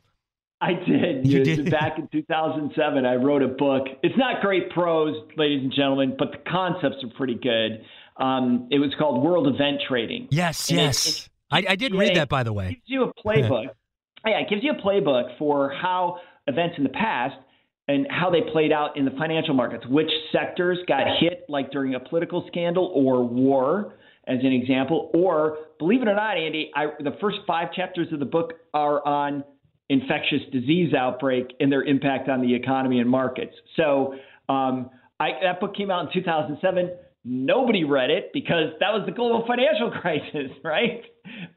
I 0.61 0.74
did. 0.74 1.26
You 1.26 1.43
did. 1.45 1.70
Back 1.70 1.99
in 1.99 2.09
2007, 2.09 3.05
I 3.05 3.14
wrote 3.16 3.43
a 3.43 3.49
book. 3.49 3.87
It's 4.03 4.16
not 4.16 4.41
great 4.43 4.70
prose, 4.70 5.16
ladies 5.37 5.62
and 5.62 5.72
gentlemen, 5.72 6.14
but 6.16 6.30
the 6.30 6.39
concepts 6.51 7.03
are 7.03 7.16
pretty 7.16 7.35
good. 7.35 7.85
Um, 8.16 8.68
it 8.70 8.78
was 8.78 8.95
called 8.99 9.24
World 9.24 9.49
Event 9.49 9.83
Trading. 9.89 10.28
Yes, 10.30 10.68
and 10.68 10.78
yes. 10.78 11.07
It, 11.07 11.11
it, 11.11 11.28
I, 11.53 11.65
I 11.71 11.77
did 11.77 11.95
read 11.95 12.17
that, 12.17 12.29
by 12.29 12.43
the 12.43 12.53
way. 12.53 12.67
It 12.67 12.75
gives 12.75 12.83
you 12.87 13.03
a 13.05 13.15
playbook. 13.15 13.67
yeah, 14.27 14.41
it 14.41 14.49
gives 14.49 14.65
you 14.65 14.73
a 14.73 14.83
playbook 14.83 15.39
for 15.39 15.71
how 15.71 16.19
events 16.47 16.77
in 16.79 16.85
the 16.85 16.91
past 16.91 17.37
and 17.89 18.07
how 18.11 18.31
they 18.31 18.41
played 18.53 18.73
out 18.73 18.97
in 18.97 19.05
the 19.05 19.11
financial 19.13 19.55
markets. 19.55 19.85
Which 19.87 20.11
sectors 20.33 20.79
got 20.89 21.19
hit, 21.21 21.45
like 21.49 21.71
during 21.71 21.95
a 21.95 22.01
political 22.01 22.45
scandal 22.49 22.93
or 22.95 23.27
war, 23.27 23.95
as 24.27 24.39
an 24.41 24.53
example. 24.53 25.11
Or, 25.15 25.59
believe 25.79 26.03
it 26.03 26.09
or 26.09 26.15
not, 26.15 26.37
Andy, 26.37 26.71
I, 26.75 26.87
the 27.01 27.17
first 27.21 27.39
five 27.47 27.73
chapters 27.73 28.09
of 28.13 28.21
the 28.21 28.27
book 28.27 28.55
are 28.73 29.07
on 29.07 29.45
infectious 29.89 30.41
disease 30.53 30.95
outbreak 30.95 31.49
and 31.61 31.71
their 31.71 31.83
impact 31.83 32.29
on 32.29 32.41
the 32.41 32.55
economy 32.55 33.01
and 33.01 33.11
markets. 33.11 33.55
So 33.77 34.15
um, 34.49 34.91
I, 35.21 35.31
that 35.43 35.61
book 35.61 35.77
came 35.77 35.91
out 35.91 36.07
in 36.07 36.23
2007. 36.23 36.91
Nobody 37.25 37.85
read 37.85 38.11
it 38.11 38.33
because 38.33 38.73
that 38.81 38.93
was 38.93 39.05
the 39.07 39.12
global 39.12 39.47
financial 39.47 39.91
crisis, 40.01 40.51
right? 40.64 41.05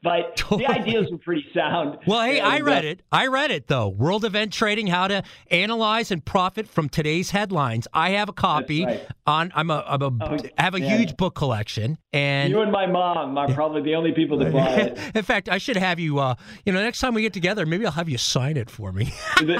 But 0.00 0.44
the 0.50 0.66
ideas 0.66 1.08
were 1.10 1.18
pretty 1.18 1.44
sound. 1.52 1.98
Well, 2.06 2.22
hey, 2.22 2.38
and, 2.38 2.46
I 2.46 2.60
read 2.60 2.84
uh, 2.84 2.88
it. 2.88 3.02
I 3.10 3.26
read 3.26 3.50
it 3.50 3.66
though. 3.66 3.88
World 3.88 4.24
Event 4.24 4.52
Trading: 4.52 4.86
How 4.86 5.08
to 5.08 5.24
Analyze 5.50 6.12
and 6.12 6.24
Profit 6.24 6.68
from 6.68 6.88
Today's 6.88 7.30
Headlines. 7.30 7.88
I 7.92 8.10
have 8.10 8.28
a 8.28 8.32
copy 8.32 8.84
right. 8.84 9.04
on. 9.26 9.50
I'm 9.56 9.70
a. 9.70 9.84
I'm 9.88 10.02
a 10.02 10.06
oh, 10.06 10.36
have 10.56 10.76
a 10.76 10.80
yeah. 10.80 10.96
huge 10.96 11.16
book 11.16 11.34
collection, 11.34 11.98
and 12.12 12.50
you 12.50 12.60
and 12.60 12.70
my 12.70 12.86
mom 12.86 13.36
are 13.36 13.52
probably 13.52 13.82
the 13.82 13.96
only 13.96 14.12
people 14.12 14.38
that 14.38 14.52
buy 14.52 14.68
it. 14.68 14.98
In 15.16 15.24
fact, 15.24 15.48
I 15.48 15.58
should 15.58 15.76
have 15.76 15.98
you. 15.98 16.20
Uh, 16.20 16.36
you 16.64 16.72
know, 16.72 16.80
next 16.80 17.00
time 17.00 17.12
we 17.12 17.22
get 17.22 17.32
together, 17.32 17.66
maybe 17.66 17.84
I'll 17.86 17.92
have 17.92 18.08
you 18.08 18.18
sign 18.18 18.56
it 18.56 18.70
for 18.70 18.92
me. 18.92 19.12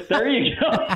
there 0.09 0.29
you 0.29 0.55
go. 0.61 0.87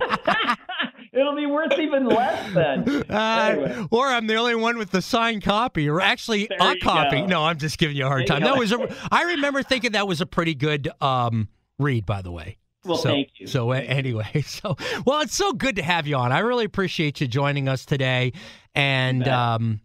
It'll 1.21 1.37
be 1.37 1.47
worth 1.47 1.79
even 1.79 2.07
less 2.07 2.53
then. 2.55 3.05
Uh, 3.11 3.51
anyway. 3.53 3.87
Or 3.91 4.07
I'm 4.07 4.27
the 4.27 4.37
only 4.37 4.55
one 4.55 4.79
with 4.79 4.91
the 4.91 5.03
signed 5.03 5.43
copy, 5.43 5.89
or 5.89 6.01
actually 6.01 6.47
there 6.47 6.59
a 6.61 6.79
copy. 6.79 7.21
Go. 7.21 7.27
No, 7.27 7.45
I'm 7.45 7.59
just 7.59 7.77
giving 7.77 7.97
you 7.97 8.05
a 8.05 8.09
hard 8.09 8.23
there 8.23 8.39
time. 8.39 8.43
That 8.43 8.57
was 8.57 8.73
a. 8.73 8.95
I 9.11 9.23
remember 9.23 9.63
thinking 9.63 9.93
that 9.93 10.07
was 10.07 10.21
a 10.21 10.27
pretty 10.27 10.55
good 10.55 10.89
um, 11.01 11.49
read, 11.79 12.07
by 12.07 12.23
the 12.23 12.31
way. 12.31 12.59
Well, 12.85 12.99
so, 12.99 13.11
thank 13.11 13.31
you. 13.39 13.47
So 13.47 13.73
anyway, 13.73 14.43
so 14.47 14.77
well, 15.05 15.21
it's 15.21 15.35
so 15.35 15.53
good 15.53 15.77
to 15.77 15.83
have 15.83 16.07
you 16.07 16.17
on. 16.17 16.33
I 16.33 16.41
really 16.41 16.65
appreciate 16.65 17.21
you 17.21 17.27
joining 17.27 17.69
us 17.69 17.85
today, 17.85 18.33
and 18.75 19.27
um, 19.29 19.81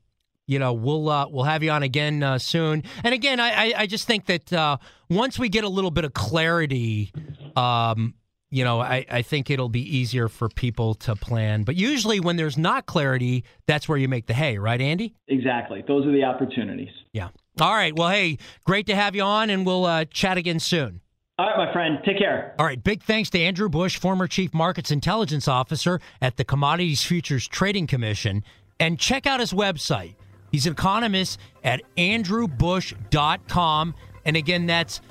you 0.48 0.60
know 0.60 0.74
we'll 0.74 1.10
uh, 1.10 1.28
we'll 1.28 1.44
have 1.44 1.64
you 1.64 1.72
on 1.72 1.84
again 1.84 2.24
uh, 2.24 2.38
soon. 2.38 2.84
And 3.04 3.14
again, 3.14 3.40
I 3.40 3.50
I, 3.50 3.74
I 3.80 3.86
just 3.88 4.08
think 4.08 4.28
that 4.28 4.54
uh, 4.54 4.78
once 5.10 5.38
we 5.38 5.50
get 5.50 5.64
a 5.64 5.70
little 5.70 5.92
bit 5.92 6.06
of 6.06 6.14
clarity, 6.14 7.12
um, 7.56 8.14
you 8.56 8.64
know, 8.64 8.80
I, 8.80 9.06
I 9.12 9.22
think 9.22 9.50
it'll 9.50 9.68
be 9.68 9.82
easier 9.82 10.30
for 10.30 10.48
people 10.48 10.94
to 10.96 11.14
plan. 11.14 11.64
But 11.64 11.76
usually, 11.76 12.22
when 12.22 12.38
there's 12.38 12.58
not 12.58 12.86
clarity, 12.86 13.44
that's 13.68 13.90
where 13.90 13.98
you 13.98 14.08
make 14.08 14.28
the 14.28 14.34
hay, 14.34 14.58
right, 14.58 14.80
Andy? 14.80 15.14
Exactly. 15.28 15.84
Those 15.86 16.06
are 16.06 16.14
the 16.14 16.24
opportunities. 16.24 16.88
Yeah. 17.12 17.32
All 17.60 17.74
right. 17.74 17.94
Well, 17.94 18.08
hey, 18.08 18.38
great 18.64 18.88
to 18.88 18.96
have 18.96 19.14
you 19.14 19.24
on, 19.24 19.50
and 19.50 19.66
we'll 19.66 19.84
uh, 19.84 20.06
chat 20.06 20.38
again 20.38 20.62
soon. 20.62 21.02
All 21.38 21.48
right, 21.48 21.58
my 21.58 21.74
friend. 21.74 21.98
Take 22.06 22.18
care. 22.18 22.56
All 22.58 22.66
right. 22.66 22.82
Big 22.82 23.04
thanks 23.04 23.30
to 23.32 23.40
Andrew 23.42 23.68
Busch, 23.68 24.00
former 24.00 24.26
Chief 24.26 24.54
Markets 24.54 24.90
Intelligence 24.90 25.50
Officer 25.50 26.00
at 26.22 26.38
the 26.38 26.46
Commodities 26.46 27.04
Futures 27.04 27.50
Trading 27.50 27.88
Commission. 27.88 28.42
And 28.80 28.98
check 28.98 29.28
out 29.28 29.42
his 29.42 29.52
website. 29.52 30.16
He's 30.50 30.66
an 30.66 30.72
economist 30.72 31.42
at 31.62 31.82
andrewbusch.com. 31.98 33.96
And 34.24 34.38
again, 34.38 34.66
that's 34.66 35.02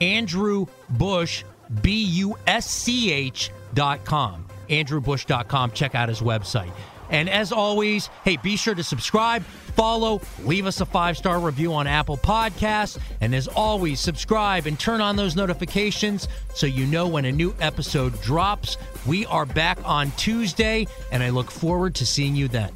Andrew 0.00 0.64
Busch 0.88 1.44
B 1.82 2.04
U 2.04 2.36
S 2.46 2.68
C 2.68 3.12
H 3.12 3.50
dot 3.74 4.04
com. 4.04 4.46
AndrewBusch.com. 4.68 5.72
Check 5.72 5.94
out 5.94 6.08
his 6.08 6.20
website. 6.20 6.72
And 7.10 7.28
as 7.28 7.52
always, 7.52 8.08
hey, 8.24 8.38
be 8.38 8.56
sure 8.56 8.74
to 8.74 8.82
subscribe, 8.82 9.44
follow, 9.44 10.20
leave 10.44 10.66
us 10.66 10.80
a 10.80 10.86
five 10.86 11.16
star 11.16 11.38
review 11.38 11.72
on 11.74 11.86
Apple 11.86 12.16
Podcasts. 12.16 12.98
And 13.20 13.34
as 13.34 13.46
always, 13.46 14.00
subscribe 14.00 14.66
and 14.66 14.78
turn 14.78 15.00
on 15.00 15.16
those 15.16 15.36
notifications 15.36 16.28
so 16.54 16.66
you 16.66 16.86
know 16.86 17.06
when 17.06 17.26
a 17.26 17.32
new 17.32 17.54
episode 17.60 18.20
drops. 18.22 18.78
We 19.06 19.26
are 19.26 19.46
back 19.46 19.78
on 19.84 20.10
Tuesday, 20.12 20.86
and 21.12 21.22
I 21.22 21.30
look 21.30 21.50
forward 21.50 21.94
to 21.96 22.06
seeing 22.06 22.34
you 22.34 22.48
then. 22.48 22.72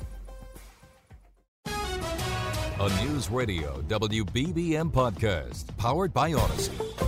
A 1.66 3.04
News 3.04 3.28
Radio 3.28 3.82
WBBM 3.88 4.92
podcast 4.92 5.76
powered 5.78 6.14
by 6.14 6.30
Audacy. 6.30 7.07